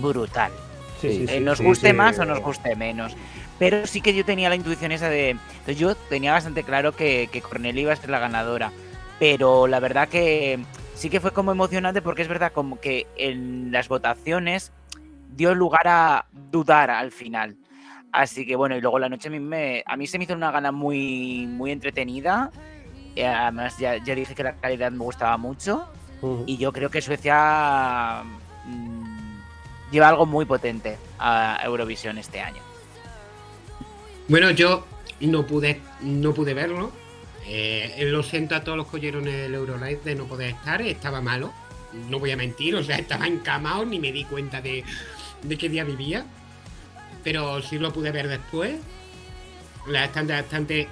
[0.00, 0.52] brutal.
[1.00, 3.14] Sí, Eh, nos guste más o nos guste menos.
[3.58, 5.30] Pero sí que yo tenía la intuición esa de.
[5.30, 8.72] Entonces yo tenía bastante claro que, que Cornelia iba a ser la ganadora.
[9.18, 10.58] Pero la verdad que
[10.94, 14.72] sí que fue como emocionante porque es verdad como que en las votaciones
[15.36, 17.56] dio lugar a dudar al final.
[18.12, 20.34] Así que bueno, y luego la noche a mí, me, a mí se me hizo
[20.34, 22.50] una gana muy, muy entretenida.
[23.16, 25.88] Además, ya, ya dije que la calidad me gustaba mucho.
[26.46, 28.22] Y yo creo que Suecia
[28.64, 29.40] mm,
[29.90, 32.62] lleva algo muy potente a Eurovisión este año.
[34.28, 34.86] Bueno, yo
[35.20, 36.92] no pude, no pude verlo.
[37.46, 40.80] Eh, lo siento a todos los collerones del Eurolive de no poder estar.
[40.82, 41.52] Estaba malo.
[42.08, 42.74] No voy a mentir.
[42.76, 43.84] O sea, estaba encamado.
[43.84, 44.84] Ni me di cuenta de,
[45.42, 46.24] de qué día vivía.
[47.22, 48.76] Pero sí lo pude ver después.
[49.86, 50.88] La bastante, bastante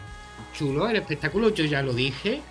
[0.55, 1.49] chulo el espectáculo.
[1.51, 2.43] Yo ya lo dije.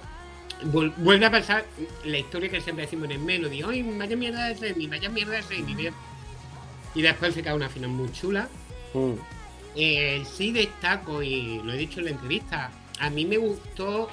[0.64, 1.66] Vuel- Vuelve a pasar
[2.06, 3.64] la historia que siempre decimos en el Melody.
[3.68, 4.88] ¡Ay, vaya mierda de semi!
[4.88, 5.90] ¡Vaya mierda de semi!
[6.94, 8.48] Y después se cae una final muy chula.
[8.94, 9.14] Mm.
[9.76, 14.10] Eh, sí destaco, y lo he dicho en la entrevista, a mí me gustó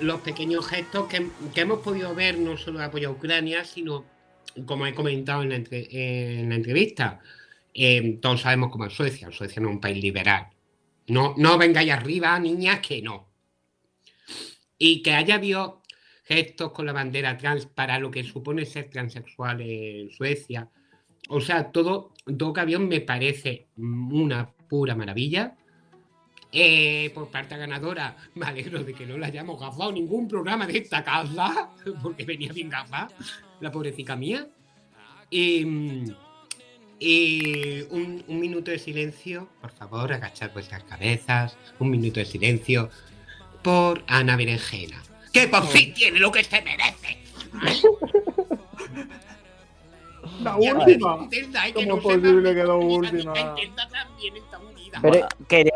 [0.00, 4.04] los pequeños gestos que, que hemos podido ver no solo de apoyo a Ucrania, sino,
[4.66, 7.20] como he comentado en la, entre- en la entrevista,
[7.72, 9.30] eh, todos sabemos cómo es Suecia.
[9.32, 10.48] Suecia no es un país liberal.
[11.08, 13.28] No, no vengáis arriba, niñas, que no.
[14.78, 15.82] y que haya habido
[16.24, 20.68] gestos con la bandera trans para lo que supone ser transexual en Suecia.
[21.28, 25.54] O sea, todo, todo había me parece una pura maravilla.
[26.52, 30.78] Eh, por parte ganadora, me alegro de que no le hayamos gafado ningún programa de
[30.78, 31.70] esta casa,
[32.02, 33.08] porque venía bien gafada,
[33.60, 34.46] la pobrecita mía.
[35.30, 35.66] Y,
[37.00, 41.56] y un, un minuto de silencio, por favor, agachad vuestras cabezas.
[41.80, 42.88] Un minuto de silencio
[43.62, 45.02] por Ana Berenjena,
[45.32, 47.18] que por fin tiene lo que se merece.
[50.42, 51.16] La Y última.
[51.24, 53.32] eh, que ¿Cómo no es posible que la última?
[53.32, 54.98] ni me intenta también esta unida.
[55.02, 55.72] Pero- Que, de-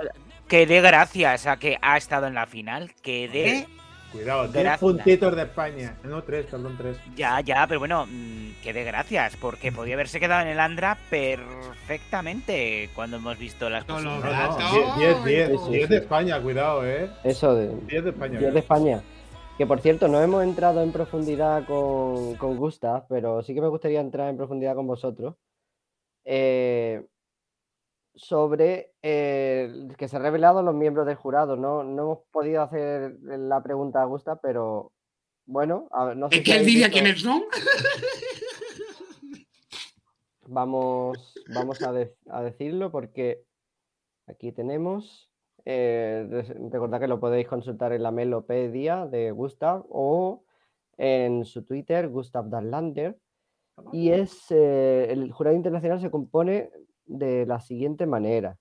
[0.49, 2.93] que dé gracias a que ha estado en la final.
[3.03, 3.67] Que dé.
[4.11, 5.95] Cuidado, tres puntitos de España.
[6.03, 6.97] No, tres, perdón, tres.
[7.15, 9.37] Ya, ya, pero bueno, mm, que dé gracias.
[9.37, 14.05] Porque podía haberse quedado en el Andra perfectamente cuando hemos visto las cosas.
[14.05, 14.59] No, no, Rato,
[14.99, 15.91] 10, 10, Sí, sí, 10 sí.
[15.93, 17.11] de España, cuidado, eh.
[17.25, 18.39] Eso de 10 de España.
[18.39, 19.03] 10 de España.
[19.59, 23.69] Que por cierto, no hemos entrado en profundidad con, con Gustav, pero sí que me
[23.69, 25.35] gustaría entrar en profundidad con vosotros.
[26.25, 27.05] eh,
[28.15, 31.57] sobre eh, que se han revelado los miembros del jurado.
[31.57, 34.91] No, no hemos podido hacer la pregunta a Gustav, pero
[35.47, 37.45] bueno, a no sé Es si que él diría quiénes son.
[40.47, 43.45] Vamos, vamos a, de- a decirlo porque
[44.27, 45.28] aquí tenemos.
[45.65, 50.45] Eh, recordad que lo podéis consultar en la Melopedia de Gustav o
[50.97, 53.19] en su Twitter, Gustav Darlander.
[53.93, 56.71] Y es eh, el jurado internacional se compone
[57.07, 58.59] de la siguiente manera.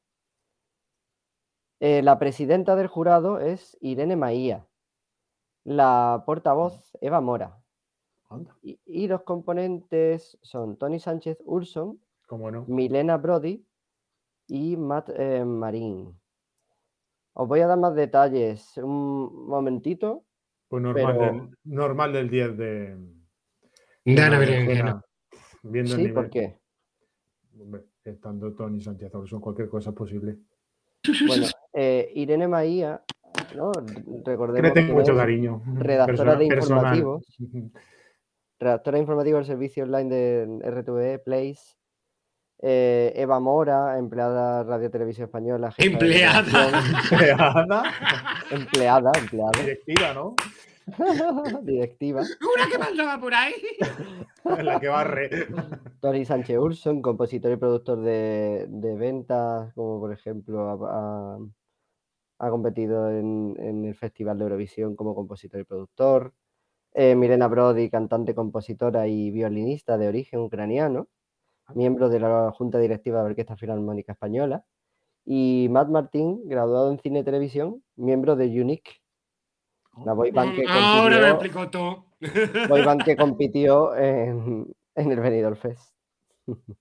[1.79, 4.67] Eh, la presidenta del jurado es Irene Maía.
[5.63, 7.59] La portavoz, Eva Mora.
[8.61, 11.99] Y, y los componentes son Tony Sánchez Urson.
[12.67, 13.65] Milena Brody
[14.47, 15.09] y Matt
[15.45, 16.19] Marín.
[17.39, 18.77] Os voy a dar más detalles.
[18.77, 20.23] Un momentito.
[20.67, 22.97] Pues normal, Pero- del, normal del 10 de.
[24.05, 25.01] De Ana de Berenjena.
[25.63, 26.13] Viendo el Sí, nivel.
[26.13, 26.59] ¿por qué?
[27.59, 30.37] Hombre, estando Tony Sánchez Orson, cualquier cosa es posible.
[31.27, 33.03] Bueno, eh, Irene Maía,
[33.55, 33.71] ¿no?
[33.71, 35.61] Que recordemos tengo que mucho es cariño.
[35.75, 37.37] redactora de Personal- informativos.
[38.59, 41.76] redactora informativa del servicio online de RTVE, Place.
[42.59, 45.73] Eh, Eva Mora, empleada Radio Televisión Española.
[45.77, 46.81] Empleada.
[47.11, 47.83] Empleada,
[48.51, 49.51] empleada, empleada.
[49.61, 50.35] directiva, ¿no?
[51.63, 52.21] Directiva.
[52.21, 53.53] Una que pasaba por ahí.
[54.63, 55.29] La que barre.
[55.99, 61.39] Tony Sánchez Urson, compositor y productor de, de ventas, como por ejemplo ha, ha-
[62.39, 66.33] ha competido en, en el Festival de Eurovisión como compositor y productor.
[66.93, 71.07] Eh, Milena Brody, cantante, compositora y violinista de origen ucraniano,
[71.75, 74.63] miembro de la Junta Directiva de la Orquesta Filarmónica Española.
[75.25, 78.91] Y Matt Martín, graduado en cine y televisión, miembro de Unique,
[80.05, 82.05] la boy band que Ahora me compitió, explicó todo.
[82.69, 85.93] boy band que compitió en, en el Benidorm Fest.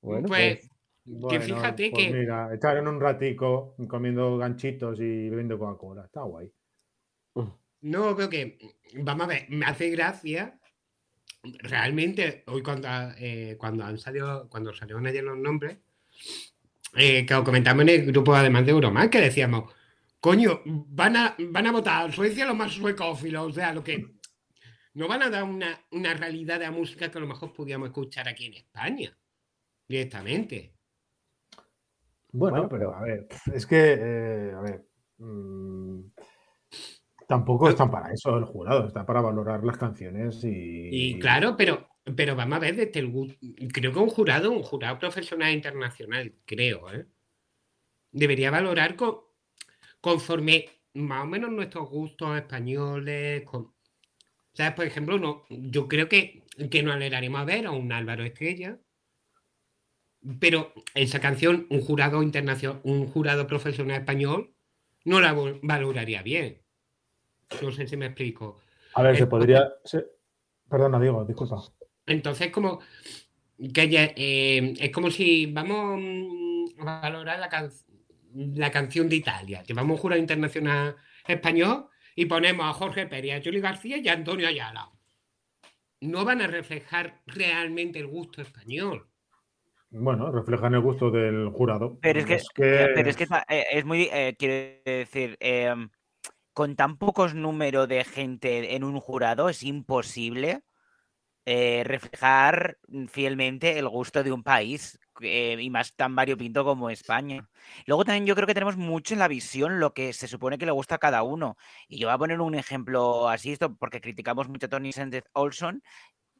[0.00, 0.70] bueno, pues,
[1.04, 6.04] Bueno, fíjate pues que- Mira, echaron un ratico comiendo ganchitos y bebiendo Coca-Cola.
[6.06, 6.50] Está guay.
[7.82, 8.56] No, pero que,
[9.02, 10.58] vamos a ver, me hace gracia.
[11.42, 15.78] Realmente, hoy cuando, eh, cuando han salido, cuando salieron ayer los nombres,
[16.96, 19.72] eh, que lo comentamos en el grupo además de Euroman, que decíamos,
[20.20, 24.14] coño, van a, van a votar a Suecia los más suecófilos, o sea, lo que
[24.94, 27.88] no van a dar una, una realidad de la música que a lo mejor podíamos
[27.88, 29.18] escuchar aquí en España,
[29.86, 30.72] directamente.
[32.32, 34.86] Bueno, Bueno, pero pero- a ver, es que, eh, a ver,
[35.18, 36.00] mm,
[37.28, 40.88] tampoco están para eso el jurado, está para valorar las canciones y...
[40.90, 44.98] Y claro, pero, pero vamos a ver desde el creo que un jurado, un jurado
[44.98, 47.06] profesional internacional, creo, ¿eh?
[48.14, 49.16] debería valorar con,
[50.00, 53.44] conforme más o menos nuestros gustos españoles.
[53.44, 53.74] Con,
[54.54, 54.74] ¿Sabes?
[54.74, 58.78] Por ejemplo, no, yo creo que, que nos alegraremos a ver a un Álvaro Estrella.
[60.40, 64.54] Pero esa canción, un jurado internacional, un jurado profesional español,
[65.04, 66.63] no la valoraría bien.
[67.62, 68.60] No sé si me explico.
[68.94, 69.72] A ver, se podría...
[69.84, 70.06] se-
[70.68, 71.56] Perdona, Diego, disculpa.
[72.06, 72.80] Entonces, como
[73.72, 77.70] que ya, eh, es como si vamos mm, a valorar la, can-
[78.34, 81.86] la canción de Italia, llevamos un jurado internacional español
[82.16, 84.90] y ponemos a Jorge Pérez, a Juli García y a Antonio Ayala.
[86.00, 89.06] No van a reflejar realmente el gusto español.
[89.90, 91.98] Bueno, reflejan el gusto del jurado.
[92.02, 92.38] Pero es que,
[92.94, 94.08] pero es, que eh, es muy.
[94.12, 95.88] eh, quiero decir, em,
[96.54, 100.62] con tan pocos número de gente en un jurado es imposible
[101.46, 102.78] eh, reflejar
[103.08, 107.46] fielmente el gusto de un país eh, y más tan variopinto como España.
[107.86, 110.64] Luego también yo creo que tenemos mucho en la visión lo que se supone que
[110.64, 111.58] le gusta a cada uno.
[111.86, 115.24] Y yo voy a poner un ejemplo así, esto porque criticamos mucho a Tony Sánchez
[115.34, 115.82] Olson.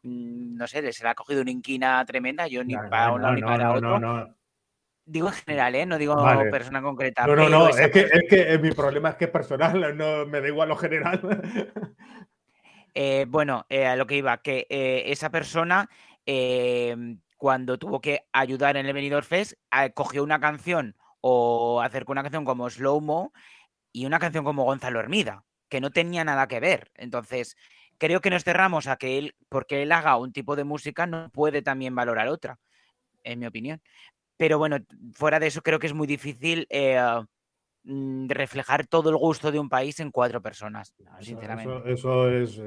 [0.03, 3.35] Mm, no sé, se le ha cogido una inquina tremenda, yo ni para un lado
[3.35, 4.35] ni para otro.
[5.07, 5.87] Digo en general, ¿eh?
[5.87, 6.17] No digo
[6.51, 7.27] persona concreta.
[7.27, 10.41] No, no, no, es que, es que, mi problema es que es personal, no me
[10.41, 11.21] da igual lo general.
[12.97, 15.91] Eh, bueno, eh, a lo que iba, que esa persona
[17.37, 19.55] cuando tuvo que ayudar en el Benidorm Fest,
[19.95, 23.33] cogió una canción o acercó una canción como Slow Mo
[23.93, 26.93] y una canción como Gonzalo Hermida, que no tenía nada que ver.
[26.95, 27.57] Entonces,
[27.99, 31.31] creo que nos cerramos a que él, porque él haga un tipo de música, no
[31.31, 32.59] puede también valorar otra,
[33.23, 33.81] en mi opinión.
[34.37, 34.79] Pero bueno,
[35.13, 37.01] fuera de eso, creo que es muy difícil eh,
[37.85, 41.93] mm, reflejar todo el gusto de un país en cuatro personas, sinceramente.
[41.93, 42.61] Eso, es,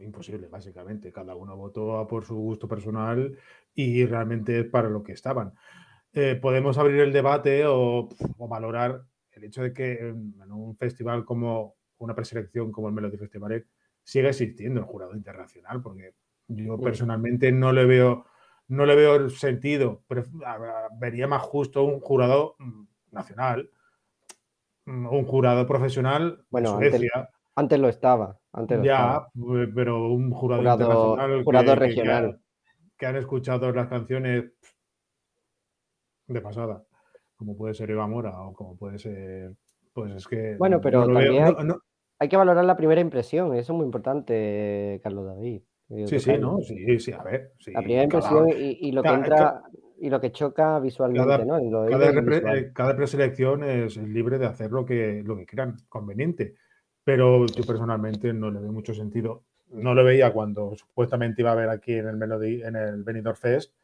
[0.00, 1.12] imposible, básicamente.
[1.12, 3.36] Cada uno votó por su gusto personal
[3.74, 5.52] y realmente es para lo que estaban.
[6.12, 8.08] Eh, podemos abrir el debate o,
[8.38, 9.02] valorar
[9.32, 13.66] el hecho de que en, un festival como una preselección como el Melody Festival
[14.02, 16.14] siga existiendo el jurado internacional, porque
[16.48, 18.26] yo personalmente no le veo
[18.68, 20.02] no le veo el sentido.
[20.98, 23.70] Vería más justo un jurado mm, nacional,
[24.84, 26.78] mm, un jurado profesional bueno.
[27.58, 28.38] Antes, lo estaba.
[28.52, 29.28] Antes ya,
[29.74, 31.42] pero un jurado, internacional.
[31.42, 32.40] Jurado regional
[32.96, 34.44] que han escuchado las canciones
[36.26, 36.84] de pasada,
[37.36, 39.54] como puede ser Eva Mora o como puede ser,
[39.92, 40.56] pues es que...
[40.56, 41.44] Bueno, pero también
[42.18, 45.62] hay, que valorar la primera impresión, eso es muy importante, Carlos David.
[46.06, 47.52] Sí, sí, no, sí, sí, a ver.
[47.66, 49.62] la primera impresión y, lo que entra
[49.98, 51.88] y lo que choca visualmente, ¿no?
[51.88, 56.54] Eh, cada, preselección es libre de hacer lo que, lo que crean conveniente,
[57.04, 61.56] pero yo personalmente no le veo mucho sentido no lo veía cuando supuestamente iba a
[61.56, 63.74] ver aquí en el Melody, en el Benidorm Fest,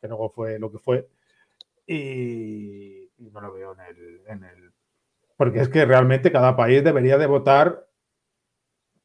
[0.00, 1.08] que luego fue lo que fue,
[1.86, 3.76] y, no lo veo
[4.28, 4.72] en el,
[5.36, 7.85] Porque es que realmente cada país debería de votar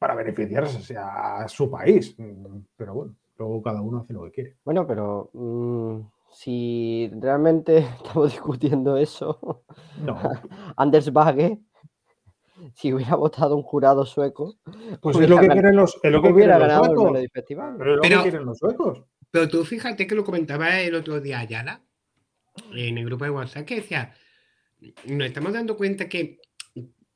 [0.02, 2.16] para beneficiarse a su país,
[2.76, 4.56] pero bueno, luego cada uno hace lo que quiere.
[4.64, 6.00] Bueno, pero mm,
[6.32, 9.62] si realmente estamos discutiendo eso,
[10.04, 10.18] no.
[10.76, 11.60] Anders Bagge
[12.74, 14.56] si hubiera votado un jurado sueco,
[15.00, 17.18] pues es lo que quieren los, es lo que hubiera ganado suecos.
[17.20, 17.76] el festival.
[17.78, 19.04] Pero, es lo que quieren los suecos.
[19.30, 21.80] Pero tú fíjate que lo comentaba el otro día Ayala
[22.72, 24.12] en el grupo de WhatsApp que decía,
[25.06, 26.40] nos estamos dando cuenta que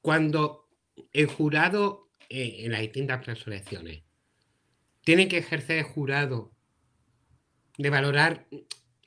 [0.01, 0.69] cuando
[1.13, 4.03] el jurado en las distintas preselecciones
[5.05, 6.53] tiene que ejercer el jurado
[7.79, 8.49] de valorar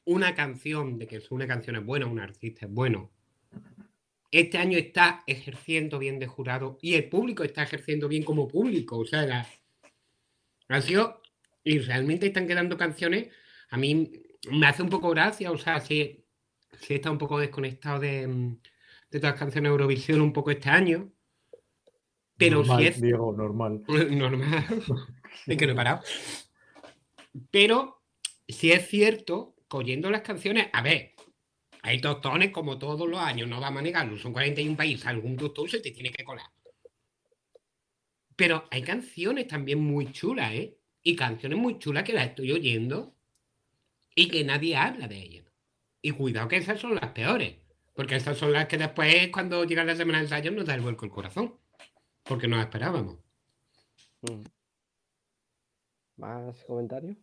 [0.05, 3.11] una canción, de que una canción es buena, un artista es bueno,
[4.31, 8.97] este año está ejerciendo bien de jurado y el público está ejerciendo bien como público.
[8.97, 9.47] O sea,
[10.67, 11.21] ha sido.
[11.63, 13.29] Y realmente están quedando canciones.
[13.69, 14.11] A mí
[14.51, 15.51] me hace un poco gracia.
[15.51, 16.25] O sea, si,
[16.79, 20.69] si está un poco desconectado de, de todas las canciones de Eurovisión un poco este
[20.69, 21.11] año.
[22.39, 23.01] Pero si es.
[23.01, 23.83] Diego, normal.
[24.09, 24.65] Normal.
[25.45, 26.01] es que no he parado.
[27.51, 28.01] Pero
[28.47, 30.67] si es cierto, cogiendo las canciones.
[30.73, 31.13] A ver,
[31.81, 34.17] hay tostones como todos los años, no vamos a negarlo.
[34.17, 36.47] Son 41 países, algún tostón se te tiene que colar.
[38.35, 40.77] Pero hay canciones también muy chulas, ¿eh?
[41.03, 43.13] Y canciones muy chulas que las estoy oyendo
[44.15, 45.45] y que nadie habla de ellas.
[46.01, 47.55] Y cuidado que esas son las peores.
[47.93, 50.81] Porque esas son las que después, cuando llega la semana de ensayo, nos da el
[50.81, 51.55] vuelco el corazón.
[52.29, 53.17] Porque no las esperábamos.
[54.21, 54.45] Mm.
[56.17, 57.17] ¿Más comentarios?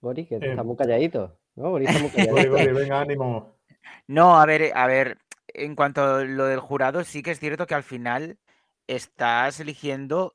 [0.00, 1.38] Gori, que eh, está muy calladito.
[1.54, 3.58] No, venga, ánimo.
[4.06, 7.66] No, a ver, a ver, en cuanto a lo del jurado, sí que es cierto
[7.66, 8.38] que al final
[8.86, 10.34] estás eligiendo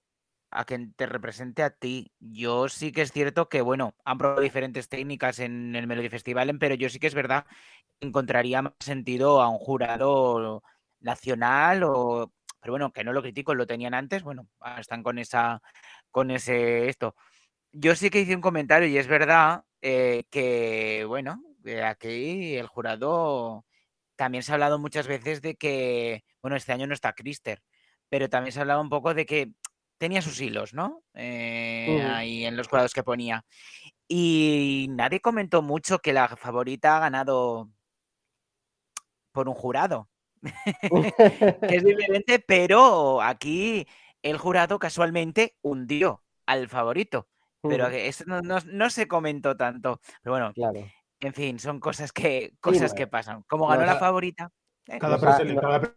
[0.52, 2.12] a quien te represente a ti.
[2.20, 6.56] Yo sí que es cierto que, bueno, han probado diferentes técnicas en el Melody Festival,
[6.60, 7.48] pero yo sí que es verdad
[8.00, 10.62] que encontraría más sentido a un jurado
[11.00, 15.62] nacional o pero bueno, que no lo critico, lo tenían antes, bueno, están con esa
[16.12, 17.16] con ese esto.
[17.72, 21.44] Yo sí que hice un comentario y es verdad eh, que, bueno,
[21.86, 23.66] aquí el jurado
[24.16, 27.62] también se ha hablado muchas veces de que, bueno, este año no está Crister,
[28.10, 29.54] pero también se ha hablado un poco de que
[29.98, 31.04] tenía sus hilos, ¿no?
[31.14, 33.46] Eh, ahí en los jurados que ponía.
[34.08, 37.70] Y nadie comentó mucho que la favorita ha ganado
[39.32, 40.10] por un jurado.
[41.68, 43.88] que es diferente, pero aquí
[44.22, 47.28] el jurado casualmente hundió al favorito.
[47.62, 50.00] Pero eso no, se comentó tanto.
[50.24, 50.80] Pero bueno, claro.
[51.20, 53.44] en fin, son cosas que, cosas que pasan.
[53.48, 54.52] Como ganó la favorita.
[54.88, 55.18] Eh, cada,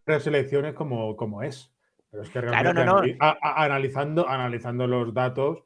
[0.05, 1.73] preselección es como, como es.
[2.11, 5.63] Pero es que realmente analizando, analizando los datos,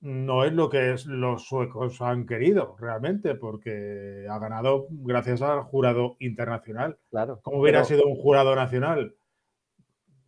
[0.00, 5.62] no es lo que es los suecos han querido realmente, porque ha ganado gracias al
[5.62, 6.98] jurado internacional.
[7.10, 7.40] Claro.
[7.42, 9.14] ¿Cómo hubiera pero- sido un jurado nacional?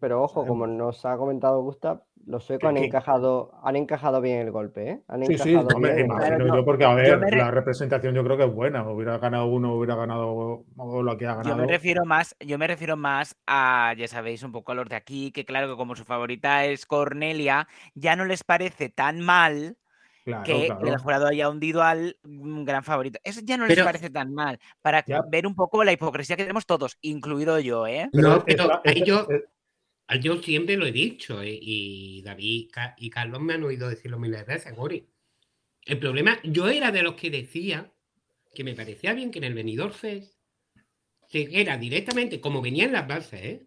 [0.01, 4.39] Pero ojo, como nos ha comentado Gustav, los suecos Que- han encajado, han encajado bien
[4.41, 5.03] el golpe, ¿eh?
[5.09, 6.07] Han Sí, sí, bien.
[6.07, 6.57] imagino Claro, no.
[6.57, 8.83] yo, porque a ver, me re- la representación yo creo que es buena.
[8.91, 11.57] Hubiera ganado uno, hubiera ganado o lo que ha Yo ganado.
[11.59, 14.97] me refiero más, yo me refiero más a, ya sabéis, un poco a los de
[14.97, 19.77] aquí, que claro que como su favorita es Cornelia, ya no les parece tan mal
[20.25, 20.87] Claro, que claro.
[20.87, 23.19] el jurado haya hundido al mm, gran favorito.
[23.25, 24.59] Eso ya no les parece tan mal.
[24.83, 25.23] Para Ya.
[25.29, 28.09] ver un poco la hipocresía que tenemos todos, incluido yo, ¿eh?
[28.13, 29.45] No, pero ahí yo, es-
[30.17, 34.47] yo siempre lo he dicho, eh, y David y Carlos me han oído decirlo miles
[34.47, 35.07] de veces, Gori.
[35.85, 37.93] El problema, yo era de los que decía
[38.55, 40.35] que me parecía bien que en el Benidorm Fest
[41.29, 43.67] se era directamente como venían las bases, ¿eh?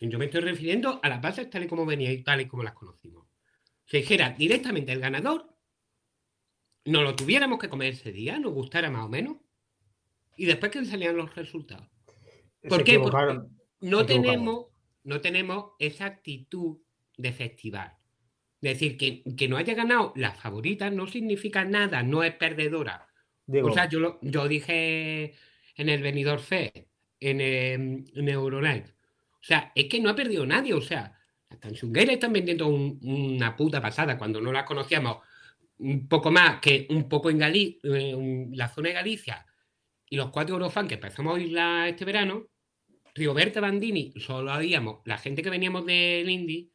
[0.00, 2.64] Yo me estoy refiriendo a las bases tal y como venían y tal y como
[2.64, 3.24] las conocimos.
[3.86, 5.54] Se dijera directamente el ganador,
[6.84, 9.36] nos lo tuviéramos que comer ese día, nos gustara más o menos,
[10.36, 11.88] y después que salían los resultados.
[12.68, 12.98] ¿Por se qué?
[12.98, 13.42] Porque
[13.80, 14.66] no tenemos,
[15.04, 16.78] no tenemos esa actitud
[17.16, 17.92] de festival.
[18.60, 23.08] Es decir, que, que no haya ganado la favorita no significa nada, no es perdedora.
[23.46, 25.34] Digo, O sea, yo, lo- yo dije
[25.76, 26.76] en el Benidorm Fest,
[27.20, 28.36] en, em, en.
[28.36, 30.74] O sea, es que no ha perdido nadie.
[30.74, 31.18] O sea,
[31.50, 35.18] las canchungueras están vendiendo un- una puta pasada cuando no las conocíamos
[35.78, 39.44] un poco más que un poco en Gali- eh, un- la zona de Galicia
[40.08, 42.46] y los cuatro Eurofans que empezamos a oírla este verano.
[43.14, 46.70] Rioberta Bandini, solo habíamos la gente que veníamos del Indie,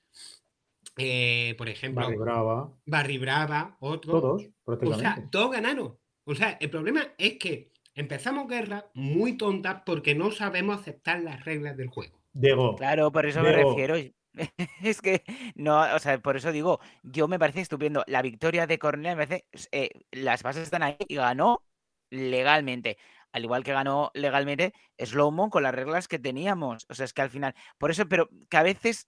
[0.98, 4.20] eh, por ejemplo, Barry Brava, Barry Brava, otro.
[4.20, 5.98] todos, O sea, todos ganaron.
[6.26, 11.46] O sea, el problema es que empezamos guerra muy tontas porque no sabemos aceptar las
[11.46, 12.20] reglas del juego.
[12.34, 13.96] Diego, Claro, por eso me refiero.
[14.84, 15.24] Es que
[15.56, 18.04] no, o sea, por eso digo, yo me parece estupendo.
[18.06, 21.64] La victoria de Cornelia me parece, eh, las bases están ahí y ganó
[22.12, 23.00] legalmente.
[23.34, 26.86] Al igual que ganó legalmente Slowmo con las reglas que teníamos.
[26.90, 29.08] O sea, es que al final, por eso, pero que a veces,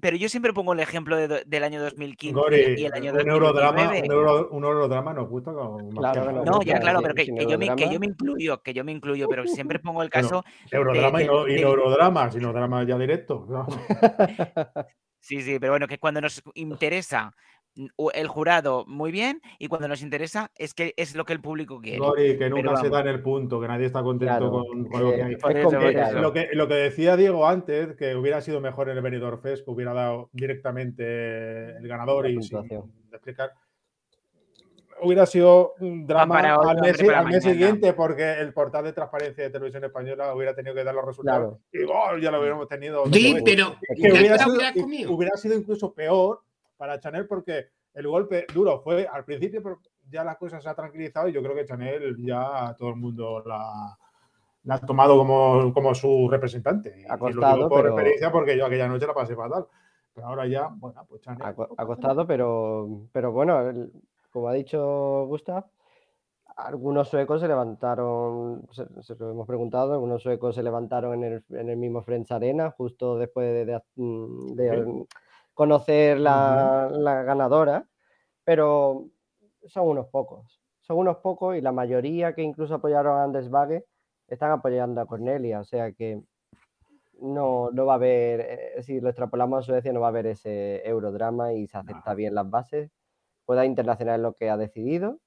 [0.00, 3.28] pero yo siempre pongo el ejemplo de del año 2015 Gori, y el año un
[3.28, 4.02] eurodrama, 2019.
[4.06, 6.44] un, euro- un eurodrama nos gusta como más Claro que que nada.
[6.46, 7.92] nos No, ya claro, pero que, que yo me, que eurodrama.
[7.92, 11.24] yo me incluyo, que yo me incluyo, pero siempre pongo el Bueno, caso Eurodrama de-
[11.24, 13.46] y, no, y no eurodrama, sino drama ya directo.
[13.48, 13.66] ¿no?
[15.20, 17.32] Sí, sí, pero bueno, que cuando nos interesa
[18.12, 21.80] el jurado, muy bien, y cuando nos interesa es que es lo que el público
[21.80, 21.98] quiere.
[21.98, 25.02] Gori, que nunca se da en el punto, que nadie está contento Claro, con, con
[25.02, 25.34] lo que eh, hay.
[25.34, 26.18] Eso, eso.
[26.20, 29.64] Lo que, lo que decía Diego antes, que hubiera sido mejor en el Benidorm Fest,
[29.64, 32.58] que hubiera dado directamente el ganador y sin
[33.10, 33.52] explicar.
[35.04, 38.84] Hubiera sido un drama para hoy, al, mes, para al mes siguiente, porque el portal
[38.84, 41.58] de transparencia de televisión española hubiera tenido que dar los resultados.
[41.72, 42.16] Y ¡oh!
[42.18, 43.04] ya lo hubiéramos tenido.
[43.06, 46.42] Sí, otro pero es que ya hubiera sido, hubiera sido incluso peor
[46.82, 49.78] para Chanel porque el golpe duro fue al principio, pero
[50.10, 53.40] ya la cosa se ha tranquilizado y yo creo que Chanel ya todo el mundo
[53.46, 53.96] la,
[54.64, 57.04] la ha tomado como, como su representante.
[57.08, 59.64] Ha y lo costado, digo por pero- experiencia porque yo aquella noche la pasé fatal.
[60.12, 61.40] Pero ahora ya, bueno, pues Chanel.
[61.40, 63.92] Ha, ha costado, pero, pero bueno, el-
[64.32, 65.64] como ha dicho Gustav,
[66.56, 71.44] algunos suecos se levantaron, se, se lo hemos preguntado, algunos suecos se levantaron en el,
[71.56, 75.04] en el mismo Friends Arena justo después de, de- mm, de
[75.54, 77.86] conocer la, la ganadora,
[78.44, 79.06] pero
[79.66, 83.84] son unos pocos, son unos pocos y la mayoría que incluso apoyaron a Anders Bagge
[84.28, 86.22] están apoyando a Cornelia, o sea que
[87.20, 90.26] no, no va a haber, eh, si lo extrapolamos a Suecia, no va a haber
[90.26, 92.90] ese eurodrama y se acepta bien las bases.
[93.44, 95.18] Juega internacional lo que ha decidido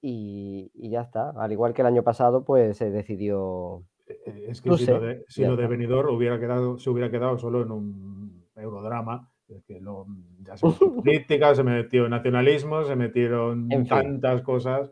[0.00, 1.30] y, y ya está.
[1.30, 3.82] Al igual que el año pasado, pues se decidió.
[4.06, 5.70] Eh, Es que si, sé, lo de, si ya lo de está.
[5.70, 8.21] Benidorm hubiera quedado, se hubiera quedado solo en un
[8.62, 10.06] eurodrama, es que lo-
[10.40, 13.88] ya se metió en política, se metió en nacionalismo, se metieron En fin.
[13.88, 14.90] tantas cosas.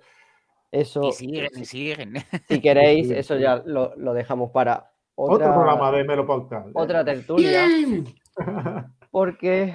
[0.73, 2.15] Eso, Y siguen, y siguen.
[2.49, 6.69] si queréis, sí, eso ya lo, lo dejamos para otra, Otro programa de Melo Podcast.
[6.69, 6.73] ¿eh?
[6.75, 8.05] otra tertulia, ¡Bien!
[9.11, 9.75] porque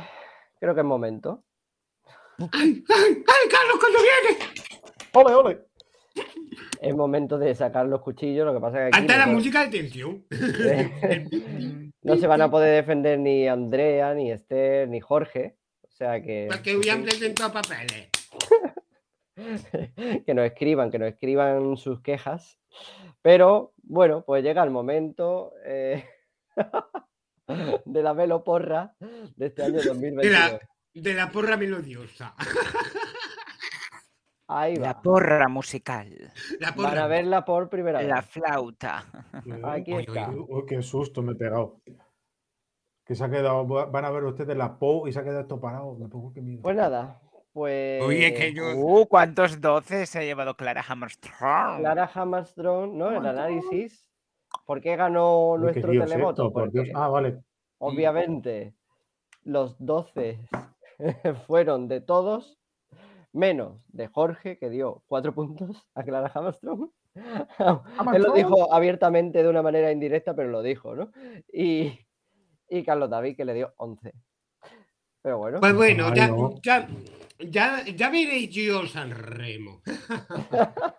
[0.60, 1.44] creo que es momento.
[2.40, 4.40] ¡Ay, ay, ay, Carlos, cuando viene!
[5.14, 5.66] ¡Ole, ole!
[6.82, 9.34] Es momento de sacar los cuchillos, lo que pasa es que aquí Hasta la no-
[9.34, 10.26] música de tensión.
[12.04, 15.58] no se van a poder defender ni Andrea, ni Esther, ni Jorge.
[15.84, 16.48] O sea que.
[16.52, 18.10] Porque hubieran presentado papeles.
[20.26, 22.58] que nos escriban, que nos escriban sus quejas.
[23.22, 26.06] Pero bueno, pues llega el momento eh,
[27.86, 28.94] de la velo porra
[29.36, 30.32] de este año De 2022.
[30.34, 30.60] la,
[30.94, 32.36] de la porra melodiosa.
[34.48, 34.88] Ahí va.
[34.88, 36.10] La porra musical,
[36.60, 37.08] La Van a porra.
[37.08, 38.26] verla por primera la vez.
[38.30, 39.04] flauta.
[39.64, 40.30] Aquí Uy, está.
[40.30, 41.82] uy, qué susto me he pegado.
[43.06, 45.60] Que se ha quedado, van a ver ustedes la PO y se ha quedado esto
[45.60, 45.96] parado.
[45.96, 46.62] Me pongo que miedo.
[46.62, 47.20] Pues nada,
[47.54, 48.04] pues.
[48.04, 48.76] Oye, que yo.
[48.76, 51.80] Uh, ¿cuántos 12 se ha llevado Clara Hammerstrong?
[51.80, 53.12] Clara Hammerstrong, ¿no?
[53.12, 54.08] El análisis.
[54.66, 56.44] ¿Por qué ganó Uy, qué nuestro lío es televoto?
[56.44, 56.86] esto, por Dios.
[56.88, 57.44] Porque, Ah, vale.
[57.80, 58.74] obviamente,
[59.44, 60.40] los 12
[61.48, 62.58] fueron de todos,
[63.36, 66.90] menos de Jorge, que dio cuatro puntos a Clara Hammerstrong.
[68.16, 71.12] Él lo dijo abiertamente de una manera indirecta, pero lo dijo, ¿no?
[71.52, 72.00] Y,
[72.70, 74.14] y Carlos David, que le dio 11.
[75.22, 76.30] Pero bueno, Pues bueno, ya,
[76.62, 76.88] ya,
[77.40, 79.82] ya, ya veréis yo San Remo.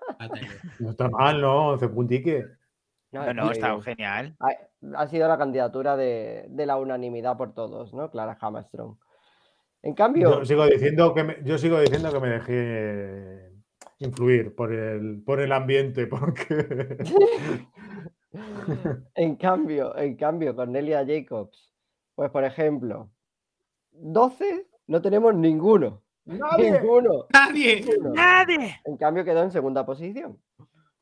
[0.81, 1.69] No está mal, ¿no?
[1.69, 2.45] 11 puntiques.
[3.13, 4.35] No, no, está genial.
[4.41, 4.49] ha,
[5.01, 8.11] ha sido la candidatura de, de la unanimidad por todos, ¿no?
[8.11, 8.97] Clara Hammerstrong.
[9.87, 13.53] En cambio, Yo sigo diciendo que me, yo sigo diciendo que me dejé
[13.99, 16.97] influir por el, por el ambiente, porque
[19.15, 21.73] En cambio, en cambio, Cornelia Jacobs,
[22.15, 23.11] pues por ejemplo,
[23.93, 26.03] 12 no tenemos ninguno.
[26.25, 27.27] Ninguno.
[27.33, 27.81] Nadie.
[27.83, 28.13] ninguno.
[28.13, 28.77] ¡Nadie!
[28.85, 30.39] En cambio quedó en segunda posición.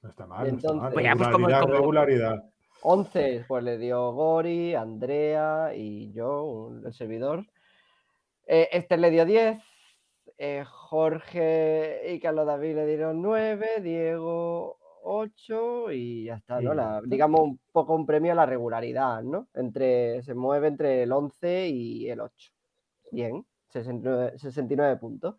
[0.03, 0.51] no está mal.
[0.51, 0.83] No está mal.
[0.87, 2.45] Entonces- Pues ya, pues regularidad, como- regularidad.
[2.83, 7.47] 11 pues le dio Gori, Andrea y yo, un- el servidor.
[8.47, 9.59] Eh, Esther le dio 10.
[10.39, 16.75] eh, Jorge y Carlos David le dieron 9, Diego 8 y ya está, ¿no?
[16.75, 19.49] La- digamos un poco un premio a la regularidad, ¿no?
[19.55, 22.51] Entre, se mueve entre el 11 y el 8.
[23.13, 25.37] Bien, 69, 69 puntos.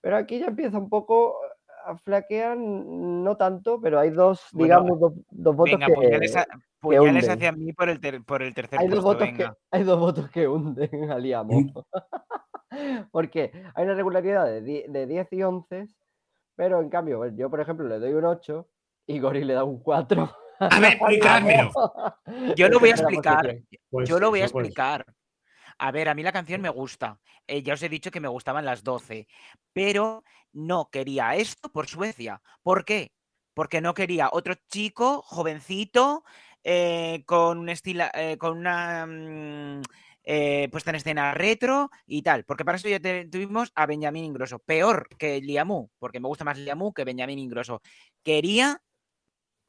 [0.00, 1.36] Pero aquí ya empieza un poco
[2.04, 5.94] flaquear, no tanto, pero hay dos, Bueno, digamos, dos, dos votos Venga, que...
[5.94, 6.46] puñales, a-
[6.80, 9.56] puñales hacia mí por el, ter- por el tercer hay dos, puesto, votos que, venga.
[9.70, 11.60] hay dos votos que hunden al IAMO.
[11.60, 11.72] Mm.
[13.12, 15.88] Porque hay una regularidad de, die- de 10 y 11,
[16.56, 18.66] pero en cambio, yo por ejemplo le doy un 8
[19.06, 20.30] y Gori le da un 4.
[20.60, 21.70] A ver, explicármelo.
[22.56, 23.42] Yo lo voy a explicar.
[23.46, 23.66] posición.
[23.90, 24.52] Pues Yo lo voy a pues.
[24.64, 25.04] explicar.
[25.78, 27.20] A ver, a mí la canción me gusta.
[27.46, 29.26] Eh, ya os he dicho que me gustaban las 12,
[29.72, 32.42] pero no quería esto por Suecia.
[32.62, 33.12] ¿Por qué?
[33.54, 36.24] Porque no quería otro chico jovencito
[36.62, 39.82] eh, con un estilo, eh, con una mm,
[40.70, 42.44] puesta en escena retro y tal.
[42.44, 44.58] Porque para eso ya te- tuvimos a Benjamín Ingrosso.
[44.58, 47.80] Peor que Liamu, porque me gusta más Liamu que Benjamín Ingrosso.
[48.22, 48.80] Quería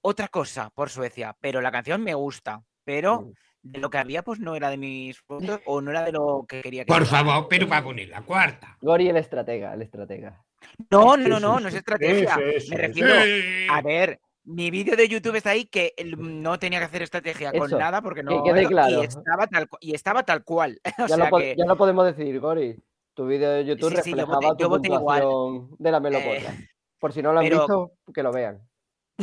[0.01, 2.63] otra cosa por Suecia, pero la canción me gusta.
[2.83, 3.29] Pero.
[3.65, 6.45] De lo que había, pues no era de mis puntos o no era de lo
[6.47, 7.23] que quería que Por fuera.
[7.25, 8.77] favor, pero para poner la cuarta.
[8.79, 10.43] Gori el estratega, el estratega.
[10.91, 12.37] No, no, no, no, no es estrategia.
[12.69, 13.67] Me refiero, Sí.
[13.71, 17.67] a ver, mi vídeo de YouTube está ahí que no tenía que hacer estrategia con
[17.67, 18.43] Eso, nada porque que no.
[18.45, 20.79] y estaba tal, y estaba tal cual.
[20.99, 22.75] O Ya, sea lo, po- que, ya lo podemos decir, Gori.
[23.15, 25.21] Tu vídeo de YouTube Sí, sí, yo reflejaba yo tu voté igual.
[25.23, 26.53] puntuación de la melopota.
[26.99, 28.59] Por si no lo han pero- visto, que lo vean.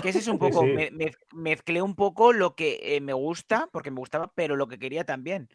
[0.01, 0.61] Que ese es un poco.
[0.63, 0.67] sí.
[0.73, 4.67] me- me- mezclé un poco lo que eh, me gusta, porque me gustaba, pero lo
[4.69, 5.49] que quería también.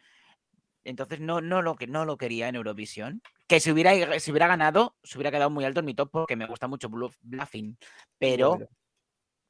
[0.84, 3.20] Entonces no, no, lo, que, no lo quería en Eurovisión.
[3.46, 6.36] Que si hubiera, si hubiera ganado, se hubiera quedado muy alto en mi top porque
[6.36, 7.76] me gusta mucho Bluff- Bluffing.
[8.18, 8.58] Pero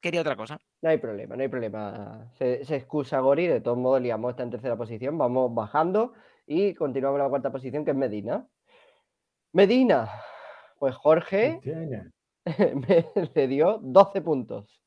[0.01, 0.59] quería otra cosa.
[0.81, 2.29] No hay problema, no hay problema.
[2.37, 6.13] Se, se excusa Gori, de todos modos Liamo está en tercera posición, vamos bajando
[6.47, 8.47] y continuamos en la cuarta posición que es Medina.
[9.53, 10.09] Medina,
[10.77, 11.59] pues Jorge
[13.35, 14.78] le dio 12 puntos.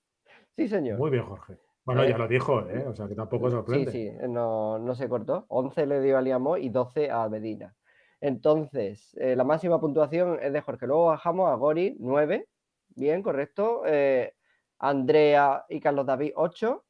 [0.56, 0.98] Sí, señor.
[0.98, 1.58] Muy bien, Jorge.
[1.84, 2.84] Bueno, Eh, ya lo dijo, ¿eh?
[2.86, 3.90] O sea que tampoco Sí, sorprende.
[3.90, 5.46] sí, no, no se cortó.
[5.48, 7.74] 11 le dio a Liamo y 12 a Medina.
[8.20, 10.86] Entonces, eh, la máxima puntuación es de Jorge.
[10.86, 12.48] Luego bajamos a Gori, 9.
[12.94, 13.82] Bien, correcto.
[13.86, 14.34] Eh,
[14.78, 16.84] Andrea y Carlos David, 8.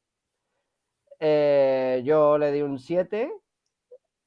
[1.19, 3.31] Eh, yo le di un 7.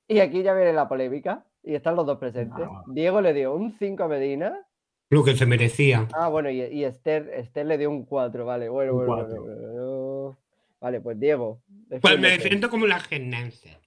[0.09, 1.45] Y aquí ya viene la polémica.
[1.63, 2.65] Y están los dos presentes.
[2.67, 2.83] No.
[2.89, 4.65] Diego le dio un 5 a Medina.
[5.09, 6.09] Lo que se merecía.
[6.12, 8.69] Ah, bueno, y, y Esther, Esther le dio un 4, vale.
[8.69, 9.43] Bueno, bueno, cuatro.
[9.43, 10.39] bueno, bueno.
[10.81, 11.62] Vale, pues Diego.
[12.01, 13.81] Pues me siento como la gimnasia.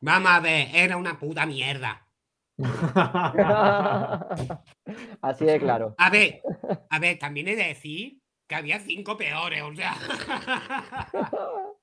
[0.00, 2.06] Vamos a ver, era una puta mierda.
[5.20, 5.94] Así de claro.
[5.98, 6.40] A ver,
[6.88, 9.94] a ver, también he de decir que había cinco peores, o sea.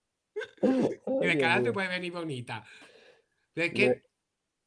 [0.61, 2.65] y cara Dios te puede venir bonita.
[3.55, 4.01] Es que.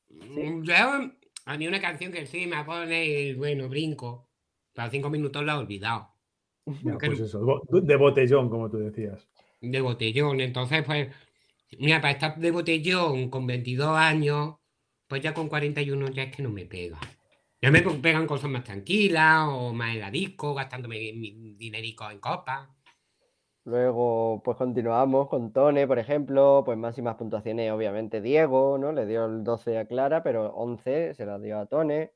[0.08, 1.10] mm, Yo,
[1.46, 4.28] a mí una canción que sí me pone y bueno, brinco.
[4.74, 6.10] Para cinco minutos la he olvidado.
[6.82, 9.26] Ya, pues eso, de botellón, como tú decías.
[9.60, 10.40] De botellón.
[10.40, 11.08] Entonces, pues.
[11.78, 14.56] Mira, para estar de botellón con 22 años,
[15.06, 16.98] pues ya con 41 ya es que no me pega.
[17.62, 22.18] Ya me pegan cosas más tranquilas o más en la disco, gastándome mi dinerico en
[22.18, 22.68] copas.
[23.66, 28.92] Luego, pues continuamos con Tone, por ejemplo, pues máximas puntuaciones, obviamente Diego, ¿no?
[28.92, 32.12] Le dio el 12 a Clara, pero 11 se la dio a Tone.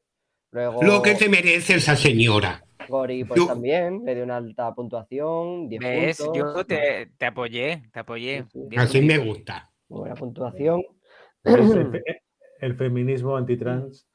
[0.52, 2.62] Luego, Lo que se merece esa señora.
[2.88, 6.18] Gori, pues también, le dio una alta puntuación, 10 ¿Ves?
[6.18, 6.54] Puntos.
[6.54, 8.44] Yo te, apoyé, te apoyé.
[8.52, 8.68] Sí.
[8.76, 9.72] Así me gusta.
[9.88, 10.84] Buena puntuación.
[12.60, 14.06] El, feminismo antitrans.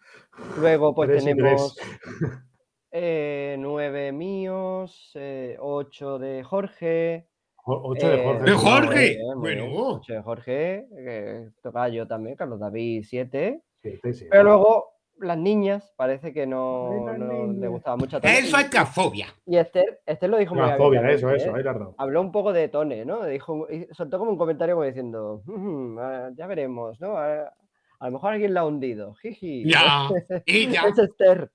[0.58, 1.78] Luego, pues tenemos
[2.92, 4.45] eh, 9.000
[4.86, 7.28] Ramos, eh, 8 de Jorge.
[7.66, 8.42] 8 de Jorge.
[8.42, 9.12] Eh, ¡De Jorge!
[9.14, 9.66] Eh, bueno.
[9.72, 10.86] 8 de Jorge,
[11.62, 13.62] tocaba yo también, Carlos David, 7.
[13.82, 14.90] Pero luego
[15.20, 18.20] las niñas parece que no, no le gustaba mucho.
[18.22, 19.28] Eso es transfobia.
[19.48, 21.96] Y Esther, Esther lo dijo muy Transfobia, eso, eso, ahí tardó.
[21.98, 23.26] Habló un poco de Tone, ¿no?
[23.26, 27.18] Dijo, soltó como un comentario como diciendo, mm, ah, ya veremos, ¿no?
[27.18, 27.52] A,
[28.00, 29.16] a, lo mejor alguien la ha hundido.
[29.16, 29.68] Jiji.
[29.68, 30.10] Ya,
[30.46, 30.84] y ya.
[30.84, 31.50] es Esther.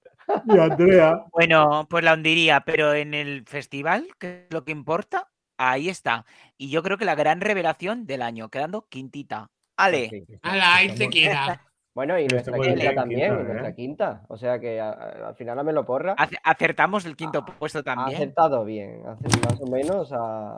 [0.46, 1.24] Y Andrea.
[1.32, 5.28] Bueno, pues la hundiría, pero en el festival, que es lo que importa,
[5.58, 6.24] ahí está.
[6.56, 9.50] Y yo creo que la gran revelación del año, quedando quintita.
[9.76, 10.24] Ale, Sí.
[10.42, 11.66] Ala, ahí se queda.
[11.92, 13.74] Bueno, y nuestra quinta bien, también, quinta, nuestra ¿eh?
[13.74, 14.22] quinta.
[14.28, 16.12] O sea que a- a- al final a me lo porra.
[16.16, 18.14] ace- acertamos el quinto Ah, puesto Ha también.
[18.16, 20.56] acertado bien, hace más o menos a...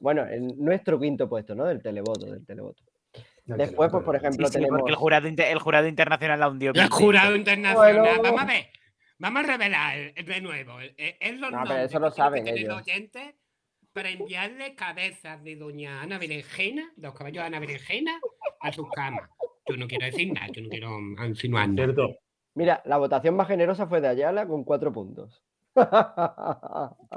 [0.00, 1.64] Bueno, en nuestro quinto puesto, ¿no?
[1.64, 2.84] Del televoto, del televoto.
[3.56, 4.78] Después, pues, por ejemplo, sí, tenemos...
[4.78, 6.72] porque el jurado, inter- el jurado internacional la hundió.
[6.74, 7.96] El jurado internacional.
[8.02, 8.22] Bueno.
[8.22, 8.66] Vamos a ver.
[9.18, 10.78] Vamos a revelar de nuevo.
[10.96, 12.82] Es los No, pero eso lo saben que tener ellos.
[12.82, 13.34] oyentes
[13.92, 18.20] para enviarle cabezas de doña Ana Berenjena, de los caballos de Ana Berenjena,
[18.60, 19.28] a sus camas.
[19.66, 21.86] Yo no quiero decir nada, yo no quiero insinuar nada.
[21.86, 22.16] Cierto.
[22.54, 25.42] Mira, la votación más generosa fue de Ayala con cuatro puntos.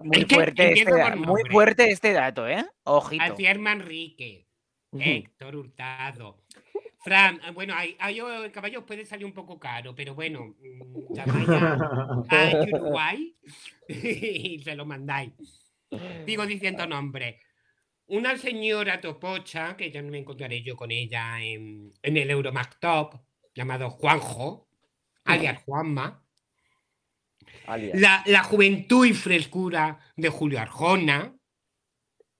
[0.03, 2.65] Muy fuerte, este, muy fuerte este dato, ¿eh?
[2.83, 3.23] Ojito.
[3.23, 4.47] Alcier Manrique,
[4.99, 6.43] Héctor Hurtado.
[7.03, 10.55] Fran, ah, bueno, ahí, ahí oh, el caballo puede salir un poco caro, pero bueno,
[10.59, 11.73] mm, llamáis a,
[12.29, 13.35] a Uruguay
[13.87, 15.33] y se lo mandáis.
[16.25, 17.39] Sigo diciendo nombre.
[18.07, 23.15] Una señora topocha, que ya no me encontraré yo con ella en, en el Euromactop,
[23.55, 24.67] llamado Juanjo,
[25.25, 26.23] alias Juanma.
[27.65, 31.35] Alias, La, la juventud y frescura de Julio Arjona.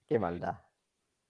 [0.07, 0.60] qué maldad.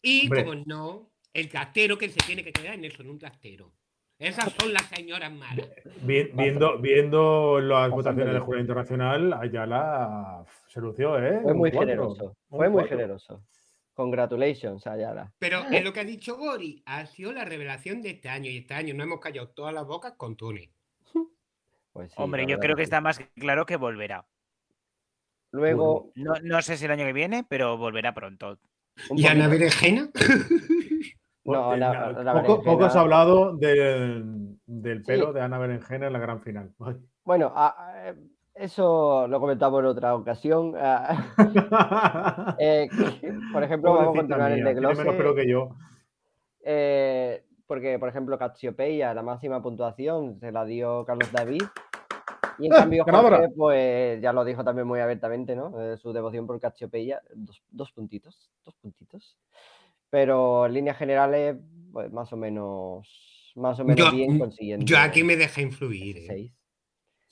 [0.01, 0.43] Y, Hombre.
[0.43, 3.71] como no, el trastero que se tiene que quedar en eso, en un trastero.
[4.19, 5.67] Esas son las señoras malas.
[6.03, 11.39] Vi- viendo, viendo las Bastante votaciones del jurado internacional, Ayala se lució, ¿eh?
[11.41, 12.37] Fue muy cuatro, generoso.
[12.49, 12.97] Fue muy cuatro.
[12.97, 13.43] generoso.
[13.93, 15.33] Congratulations, Ayala.
[15.39, 18.49] Pero es lo que ha dicho Gori, ha sido la revelación de este año.
[18.49, 20.71] Y este año no hemos callado todas las bocas con Tune.
[21.91, 22.85] Pues sí, Hombre, yo creo que sí.
[22.85, 24.25] está más claro que volverá.
[25.51, 28.59] Luego, No, no sé si el año que viene, pero volverá pronto.
[29.15, 30.09] ¿Y Ana Berenjena?
[31.43, 35.33] No, Porque la- poco, poco se berenjena- ha hablado del, del pelo Sí.
[35.33, 36.71] de Ana Berenjena en la gran final.
[36.79, 36.95] Ay.
[37.23, 37.67] Bueno, a-
[38.09, 38.15] a-
[38.53, 40.73] eso lo comentamos en otra ocasión.
[40.77, 41.17] ah,
[42.59, 42.87] eh,
[43.53, 45.69] por ejemplo, vamos a continuar el mía, tiene menos pelo que yo.
[46.63, 51.63] eh, porque, por ejemplo, Cacciopeia, la máxima puntuación se la dio Carlos David.
[52.59, 53.05] Y en ¡Ah, cambio!
[53.05, 55.81] Jorge, pues ya lo dijo también muy abiertamente, ¿no?
[55.81, 59.37] Eh, su devoción por Cacciopeia, dos, dos puntitos, dos puntitos.
[60.11, 61.55] Pero en líneas generales,
[61.91, 64.85] pues más o menos, más o menos Yo- bien consiguiendo.
[64.85, 66.17] Yo aquí me dejé influir.
[66.17, 66.25] ¿eh?
[66.27, 66.53] seis.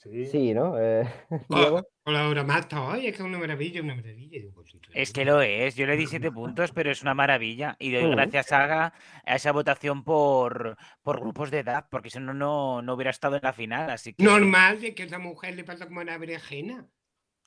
[0.02, 0.24] Sí.
[0.26, 0.80] Sí, ¿no?
[0.80, 1.06] Eh,
[1.46, 4.40] Con, con la Euromasta, oye, es que es una maravilla, una maravilla.
[4.54, 7.76] Pues, Es que lo es, yo le di siete puntos, pero es una maravilla.
[7.78, 8.86] Y doy gracias a,
[9.26, 13.36] a esa votación por, por grupos de edad, porque si no, no, no hubiera estado
[13.36, 13.90] en la final.
[13.90, 16.88] Así que, Normal de que a esa mujer le pasa como a Ana Berenjena.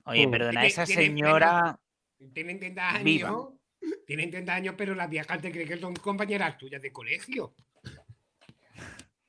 [0.06, 0.32] oye, Mm.
[0.32, 1.80] perdona, Tiene- esa tiene señora.
[2.36, 3.04] Tienen 30 años.
[3.04, 3.50] Viva.
[4.06, 7.54] Tienen 30 años, pero las viejas te creen que son compañeras tuyas de colegio.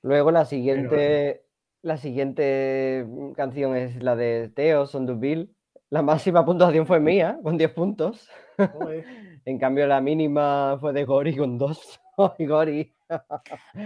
[0.02, 1.46] Luego la siguiente,
[1.82, 3.06] la siguiente
[3.36, 5.54] canción es la de Teo, Son Bill.
[5.90, 8.28] La máxima puntuación fue mía, con 10 puntos.
[9.46, 12.00] En cambio, la mínima fue de Gori con 2.
[12.38, 12.94] Ay, Gori.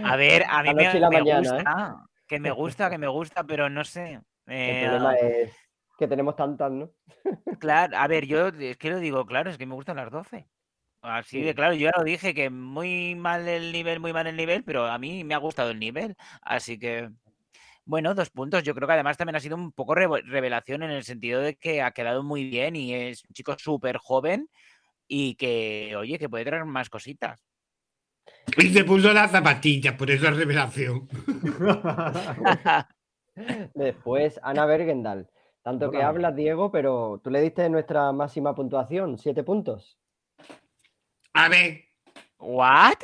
[0.05, 1.41] A ver, a mí me, mañana, ¿eh?
[1.41, 4.21] gusta, que me gusta, que me gusta, pero no sé.
[4.45, 5.53] El eh, problema es
[5.97, 6.91] que tenemos tantas, ¿no?
[7.59, 10.47] Claro, a ver, yo es que lo digo claro, es que me gustan las 12.
[11.01, 14.35] Así de claro, yo ya lo dije, que muy mal el nivel, muy mal el
[14.35, 16.15] nivel, pero a mí me ha gustado el nivel.
[16.41, 17.09] Así que,
[17.85, 18.63] bueno, dos puntos.
[18.63, 21.81] Yo creo que además también ha sido un poco revelación en el sentido de que
[21.81, 24.49] ha quedado muy bien y es un chico súper joven
[25.07, 27.43] y que, oye, que puede traer más cositas.
[28.57, 31.07] Y se puso las zapatillas, por esa revelación.
[33.73, 35.29] Después, Ana Bergendal.
[35.61, 39.97] Tanto que hablas, Diego, pero tú le diste nuestra máxima puntuación, 7 puntos.
[41.43, 41.85] A ver,
[42.39, 42.97] ¿What?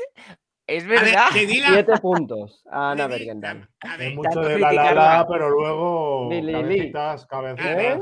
[0.67, 1.27] Es ver, verdad.
[1.31, 1.67] te di la.
[1.69, 3.69] 7 puntos a Ana te di- Bergendal.
[3.81, 6.53] A Es ver, mucho de la la la, pero luego Li, li, li.
[6.91, 7.27] cabecitas,
[7.59, 7.99] ¿Eh?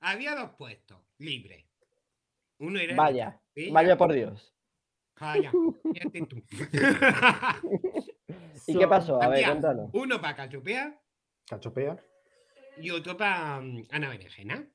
[0.00, 1.66] había dos puestos libres.
[2.58, 2.96] Uno era.
[2.96, 3.40] Vaya,
[3.72, 4.54] vaya por Dios.
[5.20, 5.78] Vaya, tú.
[8.66, 9.22] ¿Y qué pasó?
[9.22, 9.90] A ver, cuéntanos.
[9.92, 10.98] Uno para Cachopea
[11.48, 11.96] Cachopea.
[12.78, 14.66] y otro para Ana Berenjena.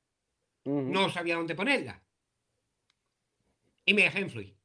[0.64, 2.02] No sabía dónde ponerla.
[3.84, 4.56] Y me dejé influir.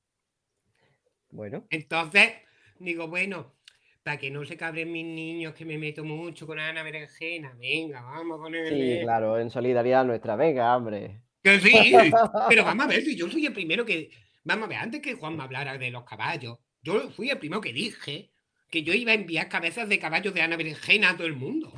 [1.38, 2.32] Bueno, Entonces,
[2.80, 3.54] digo, bueno,
[4.02, 8.02] para que no se cabren mis niños que me meto mucho con Ana Berenjena, venga,
[8.02, 8.98] vamos a ponerle.
[8.98, 11.22] Sí, claro, en solidaridad nuestra, venga, hombre.
[11.44, 11.94] Que sí,
[12.50, 14.10] pero vamos a ver, si yo soy el primero que.
[14.46, 17.62] Vamos a ver, antes que Juan me hablara de los caballos, yo fui el primero
[17.62, 18.32] que dije
[18.72, 21.72] que yo iba a enviar cabezas de caballos de Ana Berenjena a todo el mundo.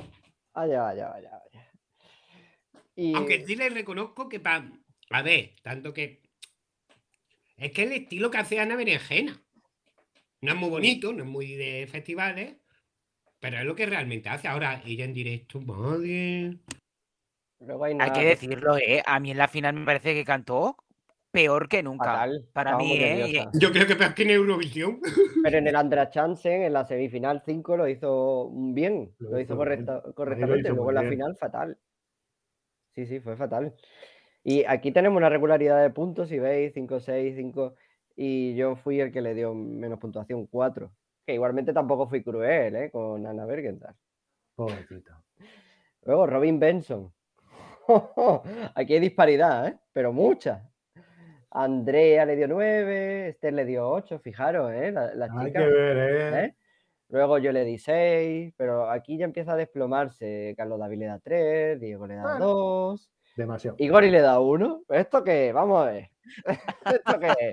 [0.54, 1.72] Vaya, vaya, vaya, vaya.
[2.96, 4.72] Y Aunque sí le reconozco que para.
[5.10, 6.22] A ver, tanto que.
[7.58, 9.44] Es que el estilo que hace Ana Berenjena.
[10.42, 12.56] No es muy bonito, no es muy de festivales,
[13.40, 14.48] pero es lo que realmente hace.
[14.48, 16.58] Ahora, ella en directo, madre.
[17.60, 19.04] luego hay que decirlo, ¿eh?
[19.06, 20.78] A mí en la final me parece que cantó
[21.32, 22.06] peor que nunca.
[22.06, 22.48] fatal.
[22.54, 23.46] Para estaba mí, ¿eh?
[23.54, 25.02] Yo creo que peor que en Eurovisión.
[25.44, 29.58] Pero en el Andra Chansen, en la semifinal 5, lo hizo bien, Lo lo, hizo
[29.58, 30.70] correcta- lo correctamente.
[30.70, 31.14] hizo Luego en la bien.
[31.14, 31.78] final, fatal.
[32.96, 33.74] Sí, sí, fue fatal.
[34.44, 37.76] Y aquí tenemos una regularidad de puntos, si veis, 5, 6, 5.
[38.22, 40.92] Y yo fui el que le dio menos puntuación, 4.
[41.26, 42.92] Que igualmente tampoco fui cruel, ¿eh?
[42.92, 43.96] Con Ana Bergenthal.
[44.56, 45.22] Pobrecita.
[46.04, 47.14] Luego, Robin Benson.
[48.76, 49.78] Aquí hay disparidad, ¿eh?
[49.94, 50.70] Pero mucha.
[51.52, 54.92] Andrea le dio 9, Esther le dio 8, fijaros, ¿eh?
[54.92, 55.64] La- Las Hay chicas.
[55.64, 56.46] que ver, ¿eh?
[56.46, 56.56] ¿eh?
[57.08, 60.54] Luego yo le di 6, pero aquí ya empieza a desplomarse.
[60.58, 62.46] Carlos David le da 3, Diego le da Bueno.
[62.46, 63.78] 2, Demasiado.
[63.80, 64.84] Igori le da 1.
[64.90, 65.54] ¿Esto qué?
[65.54, 66.10] Vamos a ver.
[66.86, 67.52] ¿Esto qué es?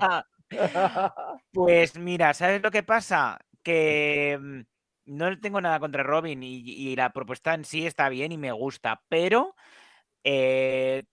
[1.52, 3.39] Pues mira, ¿sabes lo que pasa?
[3.62, 4.60] Que mm,
[5.06, 8.52] no tengo nada contra Robin y, y la propuesta en sí está bien y me
[8.52, 9.55] gusta, pero
[10.28, 11.05] eh,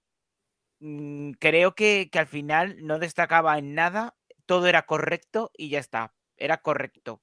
[0.80, 4.16] mm, creo que, que al final no destacaba en nada,
[4.48, 7.22] todo era correcto y ya está, era correcto.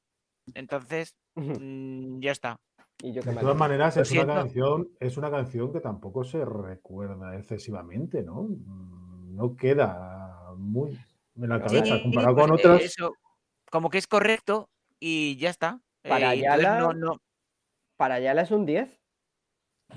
[0.54, 2.60] Entonces, mm, ya está.
[3.02, 6.44] y yo que De todas maneras, es una canción, es una canción que tampoco se
[6.44, 8.48] recuerda excesivamente, ¿no?
[8.48, 10.96] No queda muy
[11.36, 12.82] en la cabeza Sí, comparado pues, con eh, otras.
[12.82, 13.12] eso,
[13.70, 15.80] como que es correcto y ya está.
[16.02, 17.16] Para Eh, Ayala- no, no,
[17.96, 18.98] Para Ayala es un 10.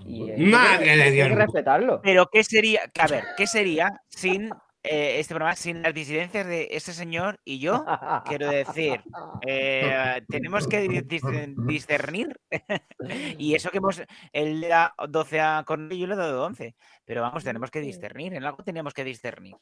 [0.05, 2.01] Y Madre de hay que respetarlo.
[2.01, 2.81] Pero ¿qué sería?
[2.99, 4.49] A ver, ¿qué sería sin
[4.85, 7.85] eh, este programa, sin las disidencias de ese señor y yo?
[8.25, 9.01] Quiero decir,
[9.47, 12.35] eh, tenemos que di- dis- discernir.
[13.37, 14.01] y eso que hemos.
[14.33, 16.75] Él le da 12 a Cornelio y yo le he dado 11.
[17.05, 18.33] Pero vamos, tenemos que discernir.
[18.33, 19.55] En algo teníamos que discernir.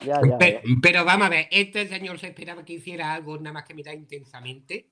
[0.00, 0.74] Ya, ya, Pero, ya.
[0.82, 3.94] pero vamos a ver, ¿este señor se esperaba que hiciera algo nada más que mirar
[3.94, 4.90] intensamente?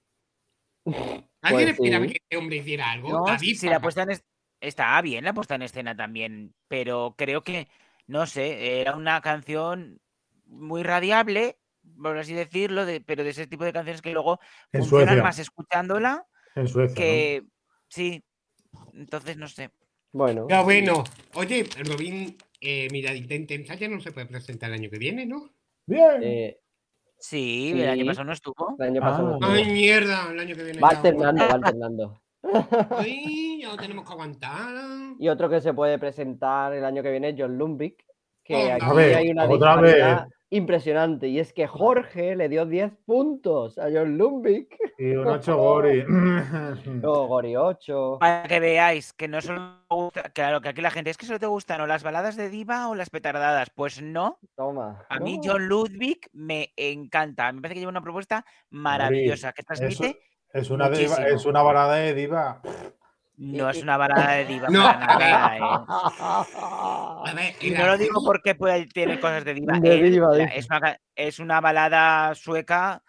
[1.43, 2.13] ¿Alguien Pues esperaba sí.
[2.13, 3.11] que este hombre hiciera algo?
[3.11, 4.25] No, David, si la puesta en es-
[4.61, 7.69] está bien la puesta en escena también, pero creo que,
[8.07, 10.01] no sé, era una canción
[10.47, 11.59] muy radiable,
[12.01, 14.39] por así decirlo, de- pero de ese tipo de canciones que luego
[14.73, 15.23] En funcionan Suecia.
[15.23, 16.95] más escuchándola En Suecia.
[16.95, 16.95] ¿no?
[16.95, 17.45] que
[17.89, 18.23] sí.
[18.95, 19.71] Entonces no sé.
[20.13, 21.03] Bueno, Ya bueno.
[21.35, 25.51] Oye, Robin, eh, miradita intensa ya no se puede presentar el año que viene, ¿no?
[25.87, 26.23] Bien.
[26.23, 26.59] eh,
[27.19, 28.77] Sí, el año pasado no estuvo.
[28.81, 29.35] el año pasado.
[29.35, 29.39] Ah.
[29.41, 29.75] no Ay, estuvo.
[29.75, 30.81] mierda, el año que viene.
[30.81, 30.97] Va ya.
[30.97, 32.23] alternando, va alternando.
[32.99, 34.75] Ay, ya lo tenemos que aguantar.
[35.21, 38.05] Y otro que se puede presentar el año que viene es John Lumbic,
[38.43, 40.35] que Otra aquí vez, hay una otra disparidad vez.
[40.53, 41.29] Impresionante.
[41.29, 44.77] Y es que Jorge le dio 10 puntos a John Lumbic.
[44.99, 46.03] Y un ocho Gori.
[46.87, 48.19] Luego Gori 8.
[48.21, 51.27] Para que veáis que no solo me gusta, claro, que aquí la gente es que
[51.27, 53.71] solo te gustan o las baladas de diva o las petardadas.
[53.75, 55.05] Pues no, Toma.
[55.09, 55.43] a mí No.
[55.53, 57.51] John Ludwig me encanta.
[57.53, 60.21] Me parece que lleva una propuesta maravillosa que transmite.
[60.53, 62.61] Es una, diva- es una balada de diva.
[63.39, 65.31] No es y- una balada de diva No, para a ver.
[65.31, 65.61] nada, ¿eh?
[67.25, 69.79] A ver, Y no lo digo porque puede tener cosas de diva.
[69.81, 73.03] De es, una, es una balada sueca,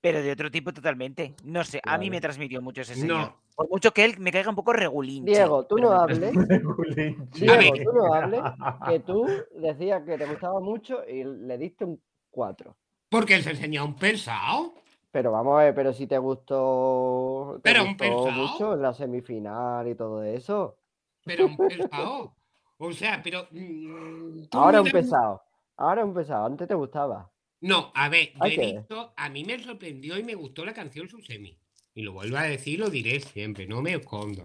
[0.00, 1.34] pero de otro tipo totalmente.
[1.44, 3.00] No sé, a mí me transmitió mucho ese No.
[3.00, 3.34] señor.
[3.56, 5.30] Por mucho que él me caiga un poco regulinche.
[5.32, 6.20] Diego, tú no hables.
[7.32, 8.40] Diego, tú no hables.
[8.86, 12.00] Que tú decías que te gustaba mucho y le diste un
[12.30, 12.76] 4.
[13.08, 14.74] Porque él se enseña un pesado.
[15.16, 18.32] Pero vamos a ver, pero si te gustó, te Pero un gustó pesado.
[18.32, 20.76] mucho en la semifinal y todo eso.
[21.24, 22.36] Pero un pesado.
[22.76, 23.48] O sea, pero.
[23.50, 25.42] mm, Ahora un pesado.
[25.78, 26.44] Ahora un pesado.
[26.44, 27.32] Antes te gustaba.
[27.62, 31.08] No, a ver, yo he visto, a mí me sorprendió y me gustó la canción
[31.08, 31.56] Susemi.
[31.94, 34.44] Y lo vuelvo a decir, lo diré siempre, no me escondo.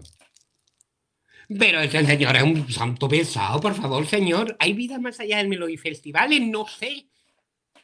[1.58, 4.56] Pero ese señor es un santo pesado, por favor, señor.
[4.58, 6.40] ¿Hay vida más allá del Melody Festivales?
[6.40, 7.08] No sé.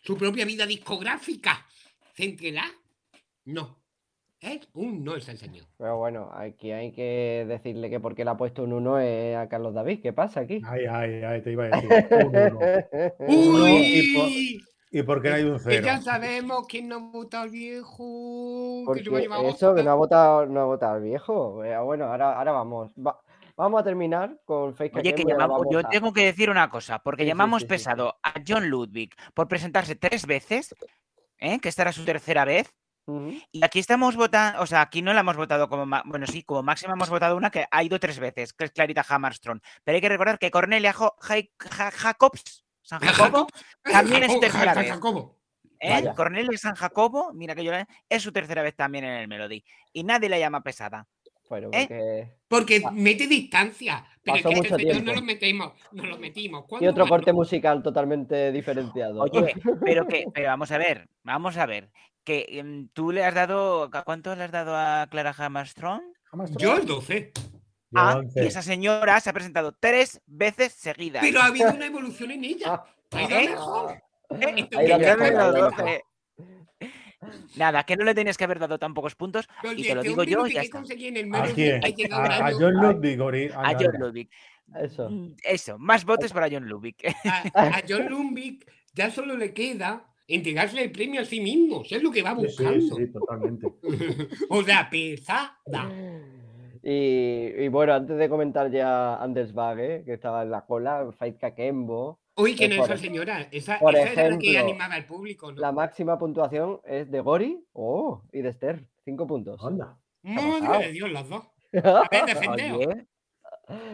[0.01, 1.67] Su propia vida discográfica.
[2.17, 2.65] Céntrela.
[3.49, 3.79] No.
[4.41, 5.65] Es un no es el señor.
[5.79, 9.49] Pero bueno, aquí hay que decirle que porque le ha puesto un 1 es a
[9.49, 10.01] Carlos David.
[10.03, 10.61] ¿Qué pasa aquí?
[10.67, 11.89] Ay, ay, ay, te iba a decir.
[12.11, 12.59] Un uno.
[13.21, 14.61] Uno y por- ¡Uy!
[14.91, 15.87] ¿Y por qué no hay un Que cero?
[15.87, 18.83] ya sabemos quién no vota al viejo.
[18.85, 19.03] Porque
[19.49, 21.65] eso que no ha votado, no ha votado el viejo.
[21.65, 22.93] Eh, Bueno, ahora, ahora vamos.
[22.95, 23.19] Va-
[23.57, 26.99] vamos a terminar con Face Oye, que llamamos, yo a- tengo que decir una cosa,
[27.01, 27.69] porque sí, llamamos sí, sí.
[27.71, 30.75] pesado a John Ludwig por presentarse tres veces,
[31.39, 31.59] ¿eh?
[31.61, 32.73] que esta era su tercera vez,
[33.53, 36.63] Y aquí estamos votando, o sea, aquí no la hemos votado como, bueno, sí, como
[36.63, 39.61] máxima hemos votado una que ha ido tres veces, que es Clarita Hammerstrom.
[39.85, 43.01] Pero hay que recordar que Cornelia Jo- Jai- Ja- Jacobs, San
[43.41, 43.47] Jacobo,
[43.83, 44.93] también es Jacobo, tercera San vez.
[44.93, 45.39] Jacobo.
[45.81, 46.13] ¿eh?
[46.17, 49.65] Cornelia San Jacobo, mira que yo la- es su tercera vez también en el Melody.
[49.93, 51.07] Y nadie la llama pesada.
[51.49, 52.31] Bueno, ¿Eh?
[52.47, 52.83] porque...
[52.93, 54.05] Mete distancia.
[54.23, 55.11] Pero es pasó que mucho el señor tiempo.
[55.13, 55.73] no lo metimos.
[55.93, 56.65] No lo metimos.
[56.65, 59.23] Y ¿Cuándo otro corte musical totalmente diferenciado.
[59.23, 61.91] Oye, pero que, pero vamos a ver, vamos a ver.
[62.29, 66.03] Que em, tú le has dado, ¿a cuánto le has dado a Clara Hammerstrom?
[66.59, 67.33] Yo el 12.
[67.35, 67.43] Yo
[67.95, 71.23] Ah, y esa señora se ha presentado tres veces seguidas.
[71.23, 72.83] Pero ha habido una evolución en ella.
[73.13, 73.49] Ha ido ¿Eh?
[73.49, 74.03] mejor.
[74.43, 74.69] ¿Eh?
[75.17, 76.03] Mejor.
[77.57, 80.03] Nada, que no le tenías que haber dado tan pocos puntos Pero y te lo
[80.03, 80.79] este digo yo ya qué está.
[80.81, 82.13] conseguí en el ¿A quién?
[82.13, 83.49] A, a John Ludwig, Ori.
[83.55, 84.01] A anda, John.
[84.01, 84.29] Ludwig.
[84.75, 85.09] Eso.
[85.43, 86.97] Eso, más votos para John Ludwig.
[87.55, 91.83] a, a John Lumbik ya solo le queda entregarse el premio a sí mismo.
[91.83, 92.81] Eso es lo que va buscando.
[92.81, 93.67] sí, sí, totalmente.
[94.51, 95.91] o sea, pesada.
[96.83, 101.39] Y, y bueno, antes de comentar ya Anders Bagge, que estaba en la cola, Fight
[101.39, 103.49] Kakembo, Uy, ¿quién es Por- esa señora?
[103.51, 105.61] Esa, por esa era la que ejemplo, animaba al público, ¿no?
[105.61, 109.61] la máxima puntuación es de Gori oh, y de Esther, cinco puntos.
[109.65, 109.99] Anda.
[110.23, 111.43] Madre de Dios, las dos.
[111.85, 112.95] A ver, defendeos.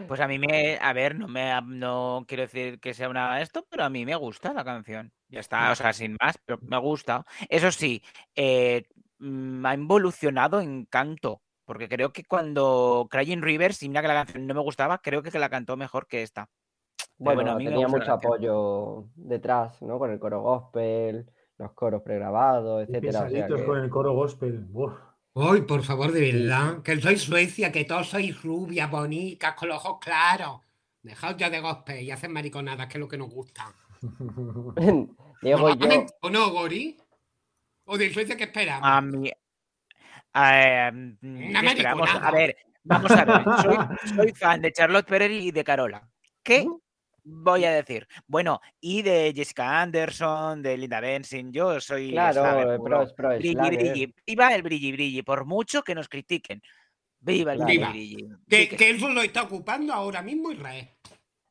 [0.07, 3.65] Pues a mí me, a ver, no me no quiero decir que sea una esto,
[3.69, 5.11] pero a mí me gusta la canción.
[5.27, 7.25] Ya está, o sea, sin más, pero me gusta.
[7.49, 8.01] Eso sí,
[8.35, 8.83] eh,
[9.19, 14.13] mm, ha involucionado en canto, porque creo que cuando Crying Rivers, y mira que la
[14.25, 16.47] canción no me gustaba, creo que la cantó mejor que esta.
[17.17, 19.97] Bueno, bueno, a mí tenía mucho apoyo detrás, ¿no?
[19.97, 23.19] Con el coro gospel, los coros pregrabados, etcétera.
[23.19, 24.67] o sea pesaditos que- con el coro gospel.
[24.73, 24.93] Uf.
[25.35, 26.81] Ay, por favor, de verdad.
[26.81, 30.61] Que sois Suecia, que todos sois rubias, bonitas, con los ojos claros.
[31.03, 33.73] Dejaos ya de gospel y hacen mariconadas, que es lo que nos gusta.
[35.41, 35.57] Yo,
[36.21, 36.97] ¿O no, Gori?
[37.83, 38.87] ¿O de Suecia qué esperamos?
[38.89, 39.29] A mí.
[40.33, 41.17] A ver,
[41.83, 42.57] vamos a ver.
[43.61, 43.77] Soy,
[44.15, 46.07] soy fan de Charlotte Perry y de Carola.
[46.43, 46.67] ¿Qué
[47.25, 48.07] voy a decir?
[48.27, 51.51] Bueno, y de Jessica Anderson, de Linda Benson.
[51.51, 52.11] Yo soy.
[52.11, 53.05] claro, eh, puro.
[53.05, 54.13] pro, pro Brilli.
[54.25, 55.21] Viva el brilli, brilli.
[55.23, 56.61] Por mucho que nos critiquen.
[57.19, 58.29] Viva el brilli, brilli.
[58.47, 60.87] Que, Sí que eso lo está ocupando ahora mismo Israel.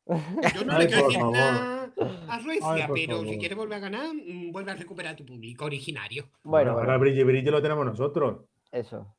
[0.06, 1.32] Yo no Ay, le quiero por decir favor.
[1.32, 1.92] nada
[2.28, 5.64] a Suecia, Ay, pero si quieres volver a ganar, mm, vuelve a recuperar tu público
[5.64, 6.28] originario.
[6.42, 8.44] Bueno, ahora bueno, Brilli Brilli lo tenemos nosotros.
[8.70, 9.16] eso.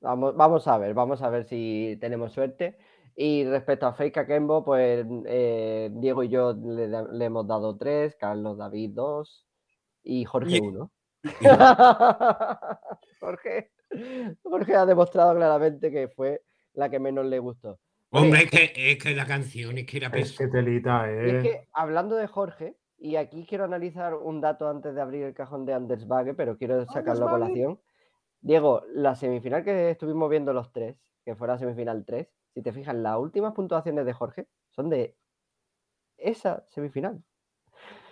[0.00, 2.78] Vamos, vamos a ver, vamos a ver si tenemos suerte.
[3.20, 8.56] Y respecto a Fake Kakembo, pues eh, Diego y yo le, hemos dado tres, Carlos
[8.58, 9.44] David dos
[10.04, 10.92] y Jorge Y- uno.
[13.20, 13.70] Jorge,
[14.42, 16.42] Jorge ha demostrado claramente que fue
[16.74, 17.78] la que menos le gustó.
[18.10, 20.38] Hombre, es que, es que la canción es que era Es pesada.
[20.50, 21.42] que telita, Y es eh.
[21.42, 25.66] que hablando de Jorge, y aquí quiero analizar un dato antes de abrir el cajón
[25.66, 27.80] de Anders Bagge, pero quiero sacarlo a colación.
[28.40, 32.28] Diego, la semifinal que estuvimos viendo los tres, que fue la semifinal 3,
[32.58, 35.14] si te fijas, las últimas puntuaciones de Jorge son de
[36.16, 37.22] esa semifinal.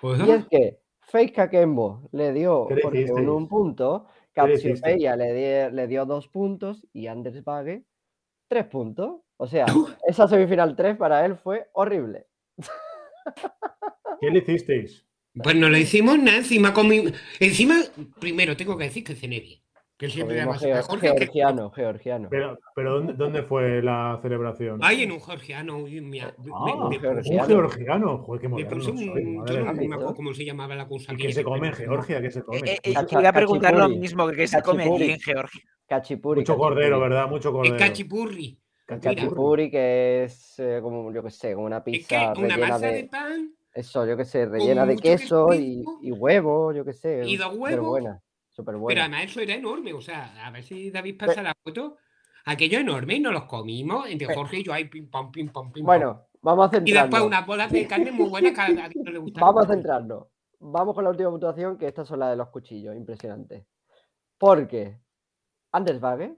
[0.00, 4.52] Pues, Y es que Fake Kakembo le dio ¿Qué le Jorge un, punto, ¿Qué le
[4.52, 7.82] Capsiopeia le, di- le dio dos puntos y Anders Bagge
[8.46, 9.16] tres puntos.
[9.36, 9.66] O sea,
[10.06, 12.28] esa semifinal 3 para él fue horrible.
[14.20, 15.04] ¿Qué le hicisteis?
[15.42, 17.74] pues no le hicimos nada, encima comi- Encima,
[18.20, 19.60] primero tengo que decir que cené bien.
[19.98, 21.08] Que siempre llama geo- Jorge.
[21.12, 22.28] que- georgiano, georgiano.
[22.30, 24.78] Pero, pero ¿dónde, dónde fue la celebración?
[24.82, 25.78] Ay, en un georgiano.
[25.78, 26.84] me- me- Ah, me- georgiano.
[26.86, 27.46] un Georgiano.
[27.46, 28.18] georgiano.
[28.18, 29.70] Joder, qué me moderno soy, yo no mía.
[29.70, 31.14] ¿Has me acuerdo cómo se llamaba la cosa.
[31.14, 32.20] ¿Y qué se come en Georgia?
[32.20, 32.58] ¿Qué se come?
[32.58, 35.62] Eh, eh, Cacha- iba a preguntar lo mismo que, que se come en Georgia.
[35.88, 36.40] Cachipuri.
[36.40, 36.74] Mucho cachipuri.
[36.74, 37.28] cordero, ¿verdad?
[37.30, 37.76] Mucho cordero.
[37.78, 38.58] cachipurri.
[38.84, 42.68] Cachipuri, que es eh, como, yo qué sé, como una Es que pizza una rellena
[42.68, 46.84] masa de de, pan Eso, yo qué sé, rellena de queso y, y huevo, yo
[46.84, 47.22] qué sé.
[47.26, 47.86] Y dos huevos.
[47.88, 48.22] buena,
[48.56, 51.98] súper Pero además eso era enorme, o sea, a ver si David pasa la foto.
[52.46, 55.72] Aquello enorme y nos los comimos entre Jorge y yo ahí pim pam pim pam
[55.72, 55.86] pim pam.
[55.86, 57.26] Bueno, vamos a y después centrarnos.
[57.26, 59.40] unas bolas de carne muy buenas que a no le gusta.
[59.40, 60.26] Vamos a centrarnos.
[60.60, 63.66] Vamos con la última puntuación, que estas son las de los cuchillos, impresionante.
[64.38, 64.98] Porque
[65.72, 66.36] Anders Bagge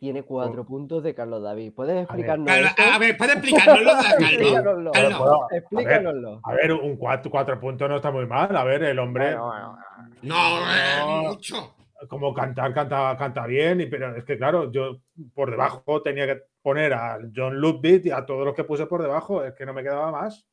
[0.00, 1.72] tiene cuatro puntos de Carlos David.
[1.74, 2.90] ¿Puedes explicarnos Claro, eso?
[2.90, 4.30] a, a ver, ¿puedes explicárnoslo, Carlos?
[4.30, 4.90] Explícanoslo.
[4.92, 5.18] Carlos.
[5.18, 6.40] Puedo- Explícanoslo.
[6.42, 8.56] A ver, un cuatro, cuatro puntos no está muy mal.
[8.56, 9.78] A ver, el hombre, Bueno, bueno,
[10.22, 11.22] No, eh, No.
[11.34, 11.74] mucho.
[12.08, 13.82] como cantar, canta, canta bien.
[13.82, 15.02] Y, pero es que, claro, yo
[15.34, 19.02] por debajo tenía que poner a John Ludwig y a todos los que puse por
[19.02, 19.44] debajo.
[19.44, 20.46] Es que no me quedaba más.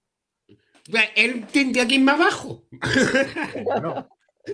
[1.15, 2.63] Él tendría que ir más abajo.
[3.63, 4.07] Bueno,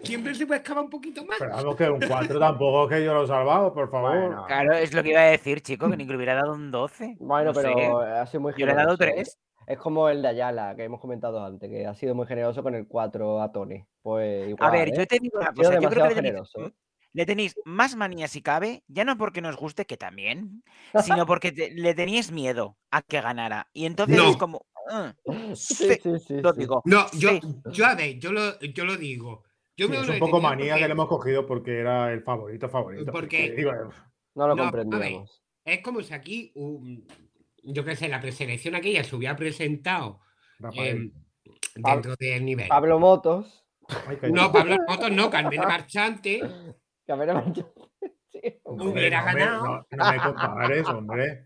[0.04, 1.38] Siempre se puede excavar un poquito más.
[1.40, 4.18] pero vamos, que un 4 tampoco que yo lo he salvado, por favor.
[4.18, 4.46] Bueno.
[4.48, 6.72] Claro, es lo que iba a decir, chico, que ni que le hubiera dado un
[6.72, 7.16] 12.
[7.20, 7.72] Bueno, No sé.
[7.74, 9.24] pero ha sido muy Yo le he dado generoso, ¿eh?
[9.24, 9.40] 3.
[9.68, 12.76] Es como el de Ayala, que hemos comentado antes, que ha sido muy generoso con
[12.76, 13.86] el 4 a Tony.
[14.02, 14.94] Pues igual, A ver, ¿eh?
[14.98, 15.80] yo te digo una cosa.
[15.80, 16.66] Yo creo que le tenéis- generoso.
[16.68, 16.74] ¿eh?
[17.16, 20.64] le tenéis más manía si cabe, ya no porque nos guste, que también,
[21.04, 23.68] sino porque te- le teníais miedo a que ganara.
[23.72, 24.30] Y entonces No.
[24.32, 24.66] es como.
[24.90, 25.14] "Ah,
[25.56, 26.82] Sí, sí", sí, sí, lo digo.
[26.86, 27.42] No, yo, sí.
[27.72, 29.44] yo a ver, yo lo, yo lo digo.
[29.76, 32.22] Yo Sí, me es un poco manía porque que le hemos cogido porque era el
[32.24, 33.12] favorito favorito.
[33.12, 33.72] Porque- porque, digo,
[34.36, 34.84] No lo No, ver.
[34.84, 35.44] comprendíamos.
[35.66, 37.08] Es como si aquí, un-
[37.64, 40.20] yo qué sé, la preselección aquella se hubiera presentado
[40.74, 41.12] em,
[41.76, 42.68] dentro del nivel.
[42.68, 43.66] Pablo Motos.
[44.08, 44.18] Ay.
[44.32, 46.40] No, Pablo Motos no, Carmen Marchante.
[47.06, 47.32] sí, hombre.
[48.64, 49.66] Hombre, hubiera no me- ganado.
[49.66, 51.46] No, no me compares, hombre.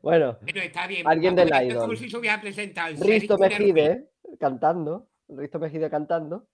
[0.00, 1.06] Bueno, Pero está bien.
[1.06, 1.96] Alguien del es como Idol.
[1.98, 3.36] si se hubiera presentado el Risto.
[3.38, 4.08] Mejide
[4.40, 5.08] cantando.
[5.28, 6.46] Risto Mejide cantando.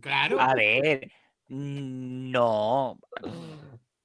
[0.00, 0.40] Claro.
[0.40, 1.10] A ver.
[1.48, 2.98] mm, No.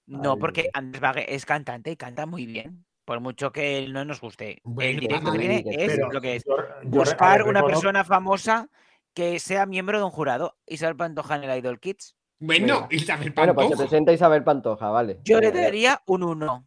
[0.07, 0.70] No, Ay, porque.
[0.74, 2.86] Andrés Vague es cantante y canta muy bien.
[3.06, 4.60] Por mucho que él no nos guste.
[4.64, 6.44] Bueno, el directo que tiene es Pero lo que es.
[6.45, 8.70] yo- yo Buscar ver, una reconozco- persona famosa
[9.14, 10.57] que sea miembro de un jurado.
[10.68, 12.16] Isabel Pantoja en el Idol Kids.
[12.40, 13.84] Bueno, Isabel Bueno, pues se Pantoja.
[13.90, 15.20] presenta Isabel Pantoja, vale.
[15.24, 16.66] Yo le daría un 1.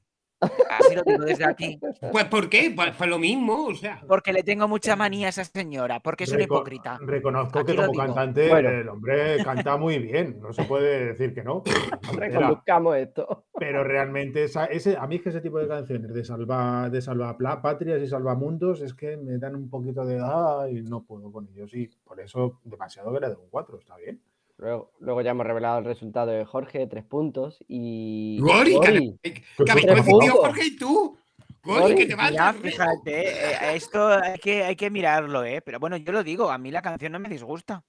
[0.70, 1.78] Así lo digo desde aquí.
[2.10, 2.72] Pues ¿por qué?
[2.74, 4.00] Pues, pues lo mismo, o sea.
[4.06, 6.00] Porque le tengo mucha manía a esa señora.
[6.00, 6.98] Porque es una reco- hipócrita.
[7.00, 8.04] Reconozco Aquí que como digo.
[8.04, 8.68] cantante Bueno.
[8.70, 10.38] el hombre canta muy bien.
[10.40, 11.62] No se puede decir que no.
[12.12, 13.44] Reconduzcamos esto.
[13.58, 17.00] Pero realmente esa, ese, a mí es que ese tipo de canciones de salva, de
[17.00, 21.30] salva patrias y salvamundos es que me dan un poquito de ah, y no puedo
[21.30, 21.72] con ellos.
[21.74, 24.20] Y por eso demasiado que le doy un 4, está bien.
[24.62, 27.64] Luego, luego ya hemos revelado el resultado de Jorge, tres puntos.
[27.66, 28.38] Y.
[28.40, 30.30] Gori, tres puntos.
[30.30, 31.18] Jorge y tú.
[31.64, 35.62] Gori, que te vas Ya, fíjate, eh, esto hay que, hay que mirarlo, ¿eh?
[35.62, 37.82] Pero bueno, yo lo digo, a mí la canción no me disgusta.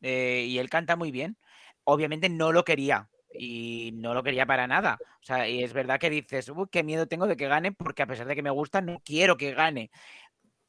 [0.00, 1.36] Eh, y él canta muy bien.
[1.84, 3.10] Obviamente no lo quería.
[3.38, 4.96] Y no lo quería para nada.
[5.20, 8.02] O sea, y es verdad que dices, uy, qué miedo tengo de que gane, porque
[8.02, 9.90] a pesar de que me gusta, no quiero que gane.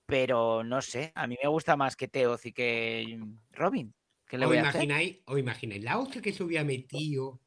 [0.06, 3.18] Pero no sé, a mí me gusta más que Teoz y que
[3.54, 3.94] Robin.
[4.28, 4.84] ¿Qué le ¿Os voy a hacer?
[4.84, 7.40] imagináis, os imagináis la hostia que se hubiera metido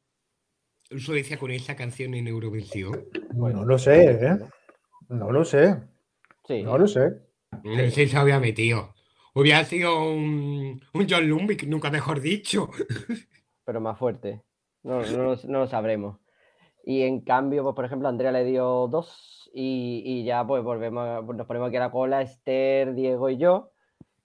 [0.97, 3.05] Suecia con esa canción en Eurovisión?
[3.33, 4.37] no lo sé, ¿eh?
[5.07, 5.77] No lo sé.
[6.45, 6.63] Sí.
[6.63, 7.11] No lo sé.
[7.63, 8.93] No sé si se había metido.
[9.33, 12.69] Hubiera sido un, un John Lumbick, nunca mejor dicho.
[13.63, 14.41] pero más fuerte.
[14.83, 16.17] No, no, lo, no lo sabremos.
[16.83, 21.23] Y en cambio, pues por ejemplo, Andrea le dio dos y, y ya pues volvemos,
[21.35, 23.71] nos ponemos aquí a la cola, Esther, Diego y yo,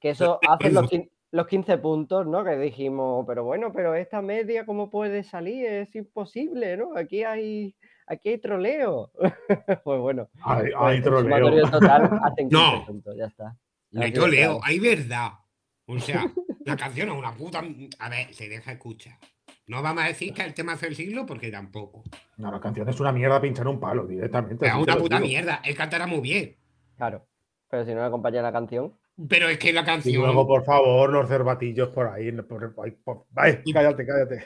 [0.00, 0.90] que eso hacen los,
[1.32, 2.44] los 15 puntos, ¿no?
[2.44, 5.66] Que dijimos, pero bueno, pero esta media, ¿cómo puede salir?
[5.66, 6.96] Es imposible, ¿no?
[6.96, 7.74] Aquí hay,
[8.06, 9.10] aquí hay troleo.
[9.84, 11.22] pues bueno, Hay, pues hay el troleo.
[11.22, 12.86] sumatorio total hacen 15 No.
[12.86, 13.56] puntos, ya está.
[13.90, 14.60] Le Así yo de leo, claro.
[14.64, 15.28] hay verdad.
[15.86, 16.24] O sea,
[16.64, 17.62] la canción es una puta.
[17.98, 19.18] A ver, se deja escuchar.
[19.68, 22.02] No vamos a decir que el tema del siglo porque tampoco.
[22.36, 24.66] No, la canción es una mierda pinchar un palo directamente.
[24.66, 25.60] Es una puta mierda.
[25.64, 26.56] Él cantará muy bien.
[26.96, 27.26] Claro.
[27.68, 28.96] Pero si no le acompaña la canción.
[29.28, 30.22] Pero es que la Y canción.
[30.22, 32.30] luego, por favor, los cervatillos por ahí.
[32.32, 32.72] por-
[33.02, 34.44] por- ay, cállate, cállate.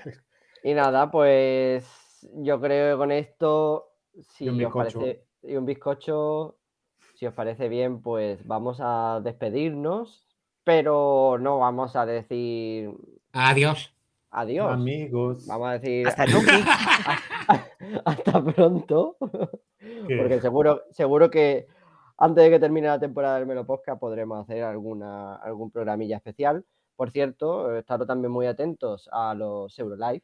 [0.63, 1.85] Y nada, pues
[2.35, 3.93] yo creo que con esto,
[4.37, 4.99] si Y os bizcocho.
[5.01, 6.57] parece, y un bizcocho,
[7.15, 10.27] si os parece bien, pues vamos a despedirnos,
[10.65, 12.91] pero no vamos a decir
[13.33, 13.95] Adiós.
[14.31, 14.71] adiós.
[14.73, 15.47] Amigos.
[15.47, 16.53] Vamos a decir Hasta nunca.
[18.05, 19.17] hasta pronto,
[20.07, 20.17] ¿Qué?
[20.17, 21.67] porque seguro, seguro que
[22.21, 26.65] antes de que termine la temporada del Melo Podcast podremos hacer alguna, algún programilla especial.
[26.95, 30.23] Por cierto, eh, estaros también muy atentos a los Eurolive,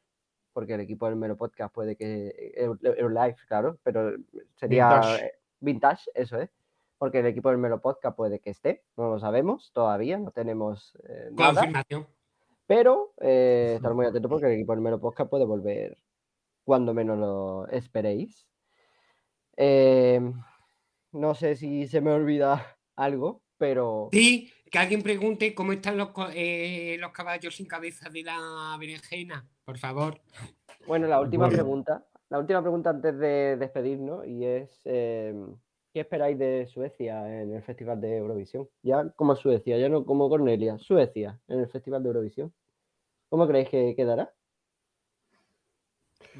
[0.52, 2.54] porque el equipo del Melo Podcast puede que.
[2.56, 4.12] Eu- Eurolive, claro, pero
[4.54, 4.88] sería.
[4.90, 5.24] Vintage.
[5.24, 6.50] eh, Vintage, eso es.
[6.98, 10.96] Porque el equipo del Melo Podcast puede que esté, no lo sabemos todavía, no tenemos
[11.08, 11.54] eh, nada.
[11.60, 12.06] Confirmación.
[12.66, 15.96] Pero eh, estar muy atentos porque el equipo del Melo Podcast puede volver
[16.64, 18.46] cuando menos lo esperéis.
[19.56, 20.20] Eh,
[21.16, 26.10] no sé si se me olvida algo, pero Sí, que alguien pregunte cómo están los,
[26.34, 30.20] eh, los caballos sin cabeza de la berenjena, por favor.
[30.84, 31.52] bueno, la última Bueno.
[31.52, 35.34] pregunta, la última pregunta antes de despedirnos y es eh,
[35.92, 38.68] ¿qué esperáis de Suecia en el Festival de Eurovisión?
[38.82, 42.54] Ya como Suecia, ya no como Cornelia, Suecia en el Festival de Eurovisión.
[43.30, 44.34] ¿Cómo creéis que quedará?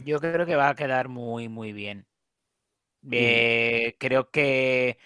[0.05, 2.07] Yo creo que va a quedar muy, muy bien.
[3.11, 4.99] Eh, creo que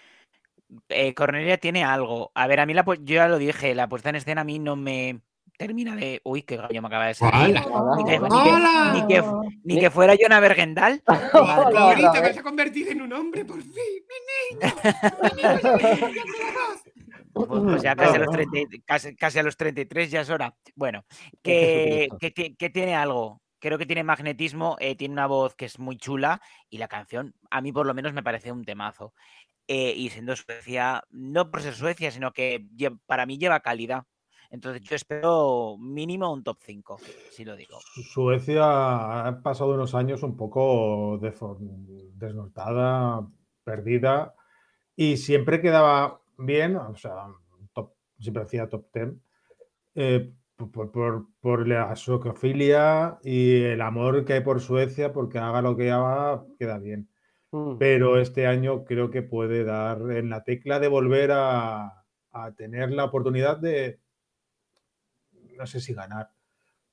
[0.89, 2.31] eh, Cornelia tiene algo.
[2.33, 4.57] A ver, a mí la, yo ya lo dije, la puesta en escena a mí
[4.59, 5.21] no me
[5.57, 6.21] termina de.
[6.23, 7.57] Uy, qué gallo me acaba de salir.
[7.69, 7.95] ¡Hola!
[7.97, 9.23] Ni que, ni que- ni que-
[9.63, 11.03] ni que fuera Jonah Bergendal.
[11.07, 12.21] Vez.
[12.21, 13.71] vas a convertir en un hombre, por fin.
[13.75, 14.75] Mi niño.
[15.35, 16.21] Mi niño.
[17.33, 20.29] Pues, pues ya casi a, los 30 y- casi, casi a los 33 ya es
[20.29, 20.53] hora.
[20.75, 21.05] Bueno,
[21.41, 23.41] que, que, que tiene algo.
[23.61, 27.35] Creo que tiene magnetismo, eh, tiene una voz que es muy chula y la canción,
[27.51, 29.13] a mí por lo menos me parece un temazo.
[29.67, 32.65] Eh, y siendo Suecia, no por ser Suecia, sino que
[33.05, 34.05] para mí lleva calidad.
[34.49, 37.79] Entonces yo espero mínimo un top 5, si lo digo.
[38.11, 43.27] Suecia ha pasado unos años un poco desnortada,
[43.63, 44.33] perdida,
[44.95, 47.27] y siempre quedaba bien, o sea,
[48.19, 49.09] siempre hacía top 10,
[49.93, 50.33] eh,
[50.69, 56.45] por, la socofilia y el amor que hay por Suecia, porque haga lo que haga,
[56.59, 57.09] queda bien.
[57.51, 57.77] Mm.
[57.77, 61.97] Pero este año creo que puede dar en la tecla de volver a,
[62.55, 63.99] tener la oportunidad de,
[65.57, 66.29] no sé si ganar,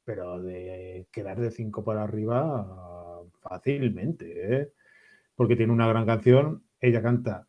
[0.05, 4.73] pero de quedar de 5 para arriba fácilmente, ¿eh?
[5.37, 7.47] porque tiene una gran canción, ella canta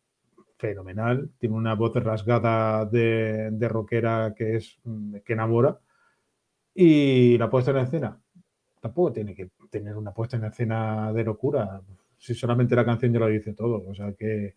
[0.56, 4.78] fenomenal, tiene una voz rasgada de, de rockera que es
[5.24, 5.80] que enamora
[6.74, 8.20] y la puesta en escena
[8.80, 11.80] tampoco tiene que tener una puesta en escena de locura.
[12.18, 13.84] Si solamente la canción ya lo dice todo.
[13.86, 14.56] O sea que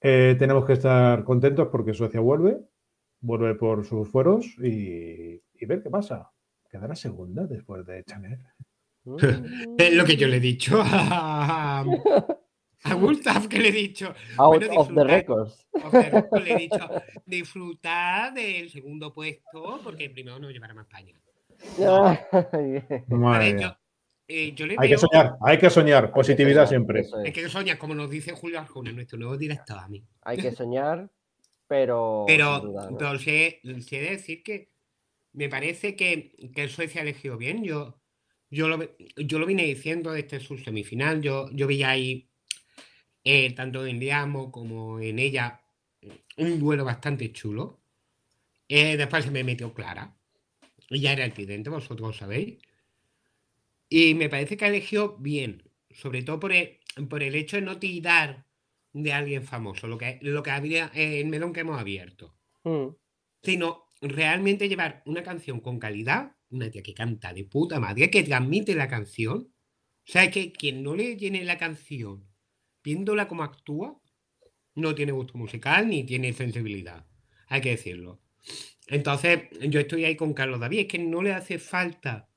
[0.00, 2.60] eh, tenemos que estar contentos porque Suecia vuelve,
[3.20, 6.30] vuelve por sus fueros y, ver qué pasa.
[6.70, 8.40] Quedará segunda después de Chanel.
[9.78, 10.82] es lo que yo le he dicho
[12.84, 14.14] a, Gustav, que le he dicho.
[14.38, 15.66] Out of the records.
[16.44, 16.88] le he dicho,
[17.26, 21.14] disfrutar del segundo puesto porque primero no llevará más España.
[24.26, 27.04] Eh, hay que soñar, hay que soñar, positividad siempre.
[27.24, 30.02] Hay que soñar, como nos dice Julio Arjona, nuestro nuevo director a mí.
[30.22, 31.10] Hay que soñar,
[31.66, 32.24] pero.
[32.26, 34.70] Pero, sé, decir que
[35.32, 37.64] me parece que, que Suecia ha elegido bien.
[37.64, 38.00] Yo,
[38.48, 38.78] yo, lo,
[39.16, 41.20] yo lo vine diciendo desde su semifinal.
[41.20, 42.30] Yo, yo vi ahí,
[43.24, 45.62] eh, tanto en Diamo como en ella,
[46.36, 47.80] un duelo bastante chulo.
[48.68, 50.14] Eh, después se me metió Clara.
[50.90, 52.58] Y ya era el tridente, vosotros lo sabéis.
[53.88, 57.78] Y me parece que elegido bien, sobre todo por el, por el hecho de no
[57.78, 58.44] tirar
[58.92, 62.88] de alguien famoso, lo que, lo que había el melón que hemos abierto, mm.
[63.42, 68.22] sino realmente llevar una canción con calidad, una tía que canta de puta madre, que
[68.22, 69.52] transmite la canción.
[70.06, 72.26] O sea, que quien no le llene la canción
[72.84, 73.98] viéndola como actúa,
[74.76, 77.06] no tiene gusto musical ni tiene sensibilidad.
[77.48, 78.20] Hay que decirlo.
[78.86, 82.28] Entonces, yo estoy ahí con Carlos David, es que no le hace falta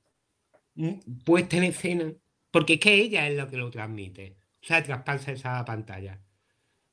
[1.24, 2.12] puesta en escena,
[2.50, 4.36] porque es que ella es lo que lo transmite.
[4.62, 6.20] O sea, traspasa esa pantalla.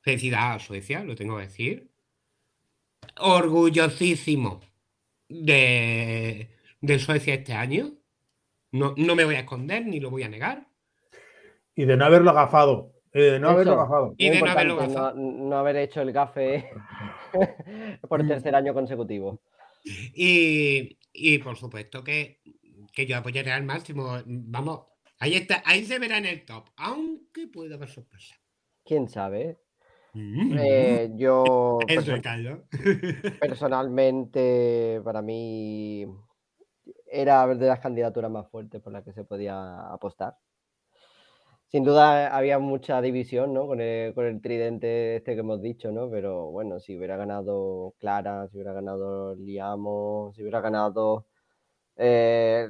[0.00, 1.90] Felicidad a Suecia, lo tengo que decir.
[3.18, 4.60] Orgullosísimo
[5.28, 6.48] de,
[6.98, 7.94] Suecia este año.
[8.72, 10.68] No, me voy a esconder ni lo voy a negar.
[11.74, 12.95] Y de no haberlo agafado.
[13.12, 14.14] De no haberlo agafado.
[14.18, 15.14] Y de no haberlo.
[15.14, 16.70] No, haber hecho el gafe
[18.08, 19.40] por el tercer año consecutivo.
[20.14, 22.40] Y, y por supuesto que
[22.96, 24.16] que yo apoyaré al máximo.
[24.24, 24.86] Vamos,
[25.18, 28.34] ahí está, ahí se verá en el top, aunque pueda haber sorpresa.
[28.84, 29.60] ¿Quién sabe?
[30.14, 30.56] Mm.
[30.58, 31.78] Eh, yo
[33.40, 36.06] personalmente, para mí,
[37.06, 40.38] era de las candidaturas más fuertes por las que se podía apostar.
[41.68, 43.66] Sin duda había mucha división ¿no?
[43.66, 46.08] con, el, con el tridente este que hemos dicho, ¿no?
[46.10, 51.26] pero bueno, si hubiera ganado Clara, si hubiera ganado Liamo, si hubiera ganado
[51.96, 52.68] eh,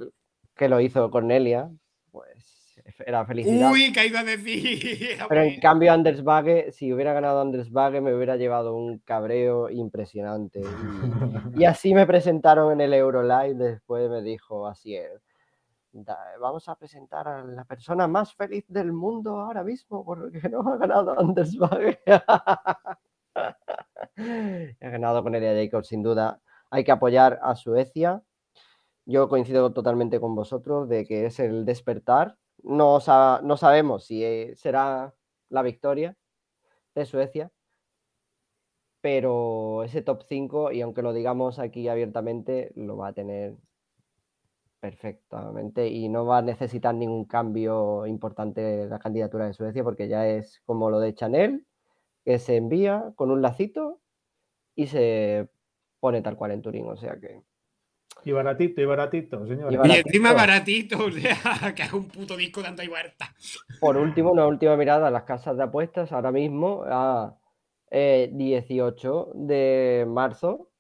[0.54, 1.70] que lo hizo Cornelia,
[2.10, 2.56] pues
[3.04, 3.70] era felicidad.
[3.70, 5.18] Uy, que iba a decir.
[5.28, 9.70] Pero en cambio Anders Bagge, si hubiera ganado Anders Bagge, me hubiera llevado un cabreo
[9.70, 10.62] impresionante.
[11.54, 15.25] Y, así me presentaron en el Eurolive, después me dijo, así es.
[16.40, 20.76] Vamos a presentar a la persona más feliz del mundo ahora mismo porque no ha
[20.76, 21.56] ganado Anders
[23.36, 26.40] ha ganado Cornelia Jacobs, sin duda.
[26.70, 28.22] Hay que apoyar a Suecia
[29.06, 32.36] yo coincido totalmente con vosotros de que es el despertar.
[32.62, 32.98] No,
[33.42, 35.14] no sabemos si eh, será
[35.48, 36.16] la victoria
[36.94, 37.52] de Suecia,
[39.00, 43.56] pero ese top 5, y aunque lo digamos aquí abiertamente, lo va a tener
[44.86, 50.28] perfectamente y no va a necesitar ningún cambio importante la candidatura de Suecia porque ya
[50.28, 51.66] es como lo de Chanel,
[52.24, 54.00] que se envía con un lacito
[54.76, 55.48] y se
[55.98, 57.42] pone tal cual en Turín, o sea que
[58.24, 59.72] y baratito, y baratito, señor.
[59.72, 63.32] Y, encima baratito, o sea, que es un puto disco dando y vuelta.
[63.78, 66.10] Por último, una última mirada a las casas de apuestas.
[66.10, 67.36] Ahora mismo, a
[67.90, 70.70] 18 eh, de marzo,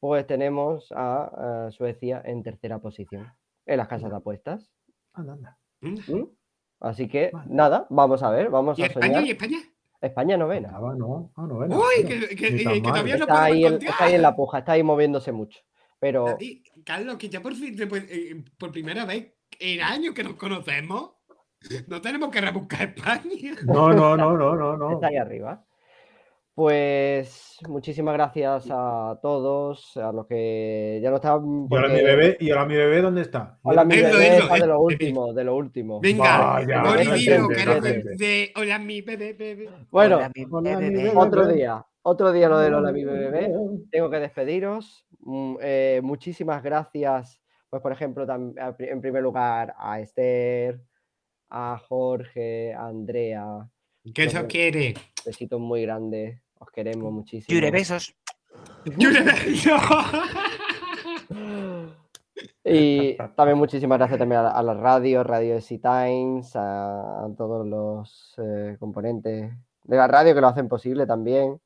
[0.00, 3.32] pues tenemos a, Suecia en tercera posición
[3.66, 4.70] en las casas de apuestas.
[5.12, 5.98] Anda, ¿Mm?
[6.08, 6.28] ¿Mm?
[6.80, 9.24] Así que, nada, vamos a ver, vamos ¿Y a España, soñar.
[9.24, 9.58] ¿Y España?
[10.00, 10.70] España novena.
[10.72, 11.76] Ah, no, ah, novena.
[11.76, 15.30] Uy, que, que, todavía no está ahí, está ahí en la puja, está ahí moviéndose
[15.30, 15.60] mucho.
[15.98, 16.38] Pero.
[16.84, 21.12] Carlos, que ya por fin, eh, por primera vez en años que nos conocemos,
[21.86, 23.56] no tenemos que rebuscar España.
[23.66, 24.92] No, no, no, no, no.
[24.92, 25.62] Está ahí arriba.
[26.54, 31.66] Pues muchísimas gracias a todos, a los que ya no estaban.
[31.70, 32.36] ¿Y ahora mi bebé?
[32.40, 33.58] ¿Y ahora mi bebé dónde está?
[33.62, 36.00] Hola, mi bebé eso, está de lo último, de lo último.
[36.00, 39.68] Venga, Vaya, Gori no que de Hola, mi bebé, bebé.
[39.90, 41.04] Bueno, Hola, mi hola, mi bebé.
[41.04, 41.12] bebé.
[41.14, 43.52] otro día, otro día lo de Lola mi bebé.
[43.90, 45.06] Tengo que despediros.
[45.20, 48.26] Mm, eh, muchísimas gracias, pues por ejemplo,
[48.78, 50.80] en primer lugar a Esther,
[51.48, 53.68] a Jorge, a Andrea.
[54.14, 54.94] ¿Qué eso quiere?
[55.24, 56.40] Besitos muy grandes.
[56.58, 57.54] Os queremos muchísimo.
[57.54, 58.14] Yure, besos.
[62.64, 67.28] Y también muchísimas gracias también a, la- a la radio, Radio Easy Times, a, a
[67.36, 69.50] todos los eh, componentes
[69.84, 71.60] de la radio que lo hacen posible también.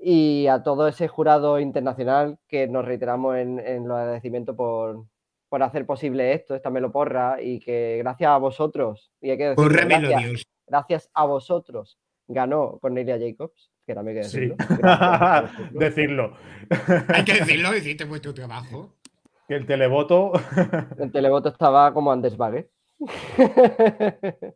[0.00, 5.04] Y a todo ese jurado internacional que nos reiteramos en, en los agradecimientos por,
[5.48, 10.08] por hacer posible esto, esta meloporra, y que gracias a vosotros, y hay que Córremelo,
[10.08, 10.46] gracias, Dios.
[10.72, 14.38] Gracias a vosotros, ganó Cornelia Jacobs, que también hay que Sí.
[14.40, 14.56] decirlo.
[14.78, 15.72] Gracias vosotros.
[15.80, 16.36] Decirlo.
[17.14, 18.94] Hay que decirlo, hiciste vuestro trabajo.
[19.48, 20.32] Que el televoto.
[20.98, 22.70] El televoto estaba como Anders Bagge.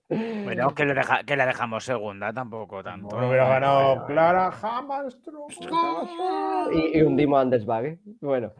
[0.08, 3.20] Bueno, que, lo deja- que la dejamos segunda, tampoco tanto.
[3.20, 4.06] No hubiera ganado bueno.
[4.06, 5.48] Clara Hammerstrom.
[6.72, 7.98] y, y hundimos a Anders Bagge.
[8.20, 8.52] Bueno,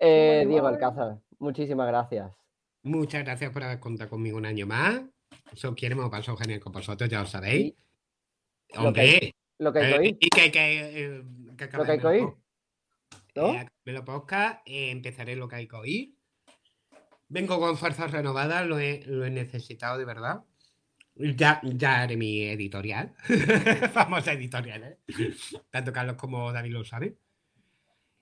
[0.00, 2.32] eh, Diego Alcázar, muchísimas gracias.
[2.84, 5.02] Muchas gracias por haber contado conmigo un año más.
[5.52, 7.74] Eso queremos paso genial con vosotros, ya lo sabéis.
[8.74, 11.22] Lo que hay- Hombre, Lo que hay que oír, eh,
[11.56, 12.28] que lo que hay que oír.
[13.34, 13.54] ¿no?
[13.54, 16.14] Eh, me lo podcast, eh, empezaré lo que hay que oír.
[17.28, 20.44] Vengo con fuerzas renovadas, lo he, lo he necesitado de verdad.
[21.14, 23.14] Ya, ya haré mi editorial.
[23.92, 24.98] Famosa editorial, ¿eh?
[25.70, 27.18] Tanto Carlos como David lo saben.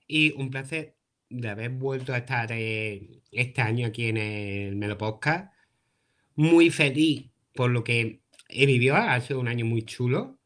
[0.07, 0.95] Y un placer
[1.29, 5.53] de haber vuelto a estar eh, este año aquí en el Melo Podcast.
[6.37, 8.95] Muy feliz por lo que he vivido.
[8.95, 10.39] Ha sido un año muy chulo.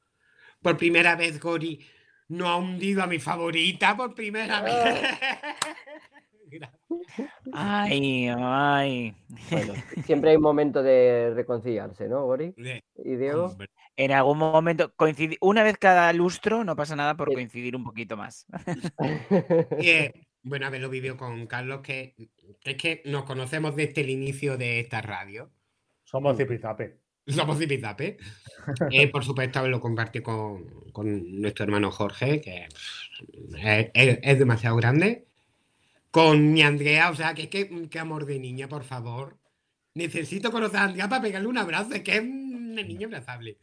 [0.61, 1.85] Por primera vez, Gori
[2.29, 5.01] no ha hundido a mi favorita por primera vez.
[7.53, 9.15] Ay, ay.
[9.49, 9.73] Bueno,
[10.05, 12.53] siempre hay un momento de reconciliarse, ¿no, Gori?
[13.03, 13.45] Y Diego.
[13.47, 17.35] hombre, En algún momento, coincidi- una vez cada lustro, no pasa nada por Sí.
[17.35, 18.45] coincidir un poquito más.
[19.79, 20.13] eh,
[20.43, 22.15] bueno, haberlo vivido con Carlos, que,
[22.61, 25.51] que es que nos conocemos desde el inicio de esta radio.
[26.11, 26.97] Somos zipizape.
[27.27, 28.17] Somos zipizape.
[28.91, 34.75] Eh, por supuesto, haberlo compartido con, con nuestro hermano Jorge, que es, es- es demasiado
[34.75, 35.25] grande.
[36.11, 39.37] Con mi Andrea, o sea, que es que, qué amor de niña, por favor.
[39.93, 43.57] Necesito conocer a Andrea para pegarle un abrazo, es que es una niña abrazable.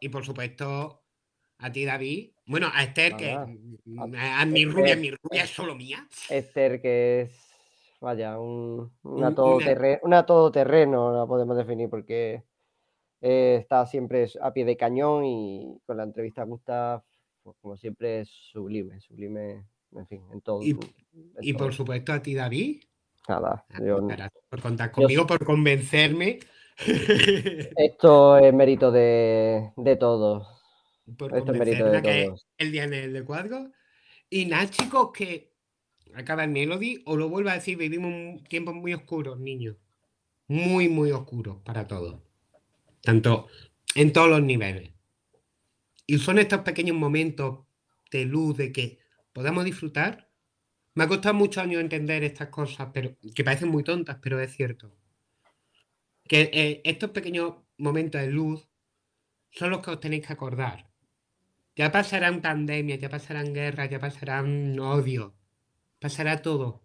[0.00, 1.02] Y por supuesto,
[1.58, 2.30] a ti, David.
[2.46, 3.46] Bueno, a Esther, que Nada.
[3.84, 6.06] mm, a, a mi rubia, mi rubia es solo mía.
[6.30, 7.30] Esther, que es,
[8.00, 12.42] vaya, un, una Un- todoterreno, una todoterreno, la podemos definir, porque
[13.20, 17.02] eh, está siempre a pie de cañón y con la entrevista Gustav,
[17.42, 20.62] pues, como siempre, es sublime, sublime, en fin, en todo.
[20.62, 21.64] Y- en Y todo.
[21.64, 22.82] por supuesto a ti, David.
[23.28, 26.38] Nada, Ah, yo- gracias por contar conmigo, por convencerme.
[27.76, 30.46] esto es mérito de, de todos.
[31.16, 32.46] por Esto es mérito de que todos.
[32.58, 33.70] el día en el de cuadro.
[34.28, 35.55] Y nada, chicos, que
[36.16, 39.76] acaba el Melody, os lo vuelvo a decir, vivimos tiempos muy oscuros, niños.
[40.48, 42.22] Muy, muy oscuros para todos.
[43.02, 43.48] Tanto
[43.94, 44.92] en todos los niveles.
[46.06, 47.66] Y son estos pequeños momentos
[48.10, 48.98] de luz, de que
[49.32, 50.30] podamos disfrutar.
[50.94, 54.54] Me ha costado muchos años entender estas cosas, pero que parecen muy tontas, pero es
[54.54, 54.96] cierto.
[56.24, 58.68] Que eh, estos pequeños momentos de luz
[59.50, 60.88] son los que os tenéis que acordar.
[61.74, 65.36] Ya pasarán pandemias, ya pasarán guerras, ya pasarán odio,
[66.00, 66.82] pasará todo.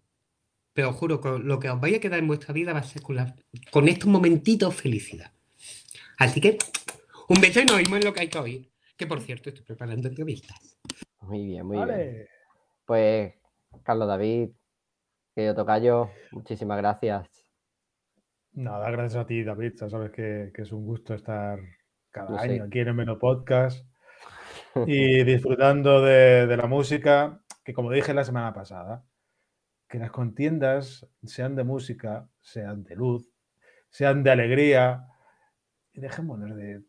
[0.74, 2.82] Pero os juro que lo que os vaya a quedar en vuestra vida va a
[2.82, 3.34] ser con, la-
[3.70, 5.32] con estos momentitos felicidad.
[6.18, 6.56] Así que
[7.28, 8.70] un beso y nos vemos en lo que hay que oír.
[8.96, 10.78] Que por cierto, estoy preparando entrevistas.
[11.20, 12.26] Muy bien, muy bien.
[12.86, 13.34] Pues,
[13.82, 14.50] Carlos David,
[15.34, 17.28] querido Tocayo, muchísimas gracias.
[18.52, 19.72] Nada, gracias a ti, David.
[19.80, 21.58] Ya sabes que, que es un gusto estar
[22.10, 22.50] cada sé.
[22.52, 23.86] año aquí en el Meno Podcast
[24.86, 29.04] y disfrutando de, de la música, que como dije la semana pasada,
[29.88, 33.28] que las contiendas sean de música, sean de luz,
[33.90, 35.06] sean de alegría,
[35.92, 36.82] y dejémonos de,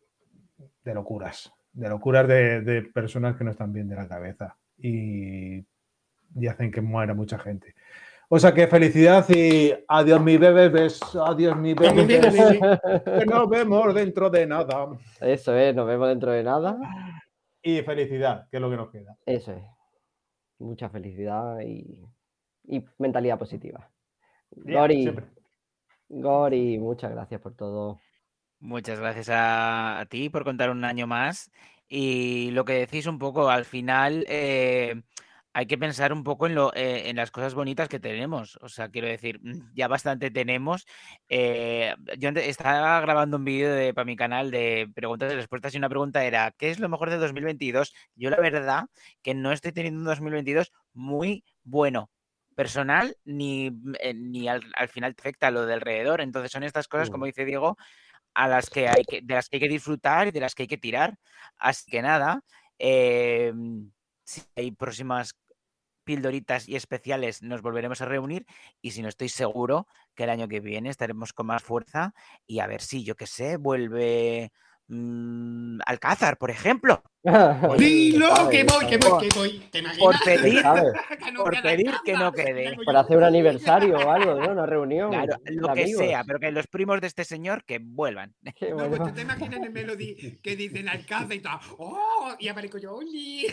[0.84, 5.58] de locuras, de locuras de, de personas que no están bien de la cabeza y,
[6.36, 7.76] y hacen que muera mucha gente.
[8.30, 12.08] O sea que felicidad y adiós mi bebé, beso, adiós mi bebé,
[13.20, 14.88] que nos vemos dentro de nada.
[15.22, 16.78] Eso es, nos vemos dentro de nada.
[17.62, 19.16] Y felicidad, que es lo que nos queda.
[19.26, 19.64] Eso es.
[20.60, 22.00] Mucha felicidad y,
[22.66, 23.90] y mentalidad positiva.
[24.52, 25.26] Gori, siempre.
[26.10, 28.00] Gori, muchas gracias por todo.
[28.60, 31.52] Muchas gracias a, a ti por contar un año más.
[31.88, 35.04] Y lo que decís un poco, al final eh,
[35.54, 38.58] hay que pensar un poco en, lo, eh, en las cosas bonitas que tenemos.
[38.62, 40.86] O sea, quiero decir, mm, ya bastante tenemos.
[41.30, 45.90] Eh, yo estaba grabando un vídeo para mi canal de preguntas y respuestas y una
[45.90, 47.94] pregunta era, ¿qué es lo mejor de 2022?
[48.16, 48.86] Yo la verdad
[49.22, 52.10] que no estoy teniendo un 2022 muy bueno
[52.56, 53.72] personal ni,
[54.16, 56.22] ni al, final te afecta lo de alrededor.
[56.22, 57.78] Entonces son estas cosas, como dice Diego,
[58.34, 60.64] a las que hay que, de las que hay que disfrutar y de las que
[60.64, 61.16] hay que tirar.
[61.58, 62.42] Así que nada,
[62.78, 63.92] em,
[64.24, 65.34] si hay próximas
[66.04, 68.46] pildoritas y especiales nos volveremos a reunir
[68.82, 72.14] y si no estoy seguro que el año que viene estaremos con más fuerza
[72.46, 74.52] y a ver si, yo qué sé, vuelve
[74.88, 77.02] mmm, Alcázar, por ejemplo.
[77.78, 79.70] Dilo, que voy, que voy, que voy.
[80.00, 80.62] Por pedir,
[81.38, 82.76] por pedir que no quede.
[82.86, 84.52] Para hacer un aniversario o algo, ¿no?
[84.52, 85.12] Una reunión.
[85.12, 88.36] Claro, lo que sea, pero que los primos de este señor que vuelvan.
[88.44, 91.60] No, pues te imaginas en el Melody que dicen Alcázar y todo.
[91.78, 92.36] ¡Oh!
[92.40, 93.48] Y aparezco yo, ¡Oli!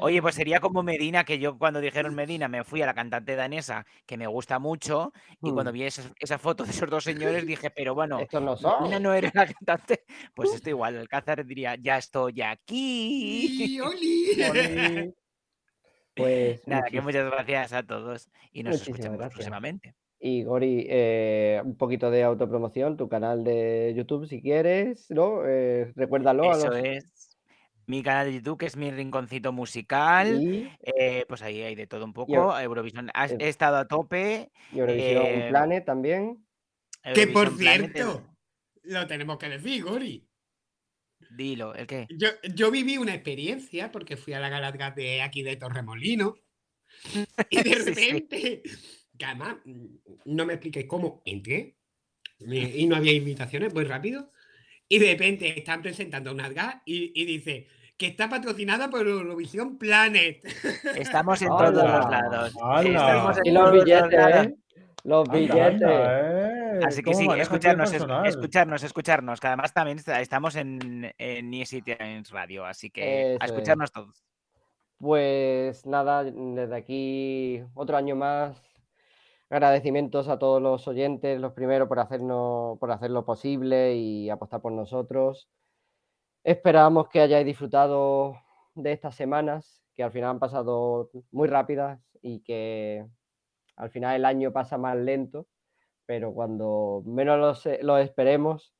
[0.00, 3.36] Oye, pues sería como Medina, que yo cuando dijeron Medina me fui a la cantante
[3.36, 5.12] danesa, que me gusta mucho,
[5.42, 5.74] y cuando mm.
[5.74, 9.46] vi esa, foto de esos dos señores dije, pero bueno, no Medina no era la
[9.46, 10.04] cantante,
[10.34, 13.78] pues esto igual, Alcázar diría, ya estoy aquí.
[13.84, 15.14] ¡Oli!
[16.14, 19.94] Pues nada, que muchas gracias a todos y nos escuchamos próximamente.
[20.20, 25.46] Y Gori, eh, un poquito de autopromoción, tu canal de YouTube si quieres, ¿no?
[25.46, 26.50] Eh, recuérdalo.
[26.50, 27.04] Eso es
[27.88, 30.40] mi canal de YouTube, que es mi rinconcito musical.
[30.82, 32.58] Eh, pues ahí hay de todo un poco.
[32.58, 34.50] Eurovisión, he estado a tope.
[34.72, 36.46] Y Eurovisión eh, Planet también.
[37.14, 38.28] que por cierto,
[38.82, 40.28] lo tenemos que decir, Gori.
[41.30, 42.06] Dilo, ¿el qué?
[42.10, 46.36] Yo, yo viví una experiencia porque fui a la gala de aquí de Torremolino
[47.50, 48.62] y de repente,
[49.18, 49.56] que además
[50.26, 51.76] no me expliqué cómo entré
[52.38, 54.30] y no había invitaciones muy rápido
[54.88, 57.66] y de repente están presentando una gas y, y dice,
[57.98, 60.40] que está patrocinada por Eurovisión Planet.
[60.96, 62.54] Estamos en todos los lados.
[63.44, 64.54] y los billetes, ¿eh?
[65.02, 65.82] Los billetes.
[65.84, 66.80] Eh.
[66.86, 71.82] Así que sí, escucharnos, escucharnos, escucharnos, que además también estamos en, en Easy
[72.30, 74.24] Radio, así que a escucharnos todos.
[74.98, 78.62] Pues nada, desde aquí otro año más.
[79.50, 84.60] Agradecimientos a todos los oyentes, los primeros por hacernos, por hacer lo posible y apostar
[84.60, 85.48] por nosotros.
[86.48, 88.40] Esperamos que hayáis disfrutado
[88.74, 93.06] de estas semanas, que al final han pasado muy rápidas y que
[93.76, 95.46] al final el año pasa más lento,
[96.06, 98.72] pero cuando menos lo, esperemos,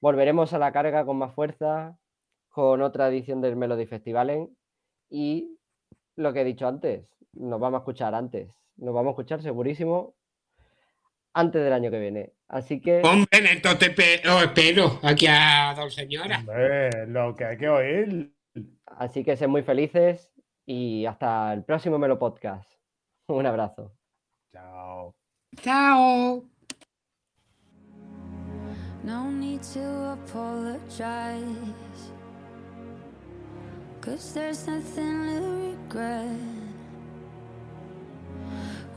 [0.00, 1.98] volveremos a la carga con más fuerza,
[2.50, 4.50] con otra edición del Melody Festival
[5.10, 5.58] y
[6.14, 10.14] lo que he dicho antes, nos vamos a escuchar antes, nos vamos a escuchar segurísimo
[11.34, 12.32] antes del año que viene.
[12.48, 13.02] Así que.
[13.02, 13.90] Hombre, entonces
[14.26, 16.38] os espero aquí a dos señora.
[16.40, 18.34] Hombre, lo que hay que oír.
[18.86, 20.32] Así que sed muy felices
[20.66, 22.70] y hasta el próximo Melo Podcast.
[23.28, 23.92] Un abrazo.
[24.52, 25.14] Chao.
[25.60, 26.44] Chao.
[29.04, 31.42] No need to apologize.
[34.00, 36.61] Cause there's nothing to regret.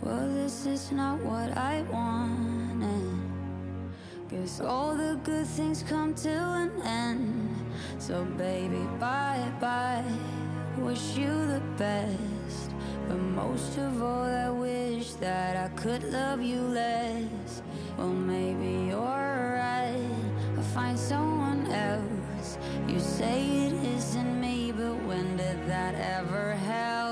[0.06, 3.19] Well, this is not what I wanted.
[4.30, 7.49] Guess all the good things come to an end.
[7.98, 10.06] So, baby, bye bye.
[10.77, 12.69] Wish you the best.
[13.07, 17.64] But most of all, I wish that I could love you less.
[17.98, 20.07] Well, maybe you're right.
[20.56, 22.60] I'll find someone else.
[22.88, 27.05] You say it isn't me, but when did that ever happen?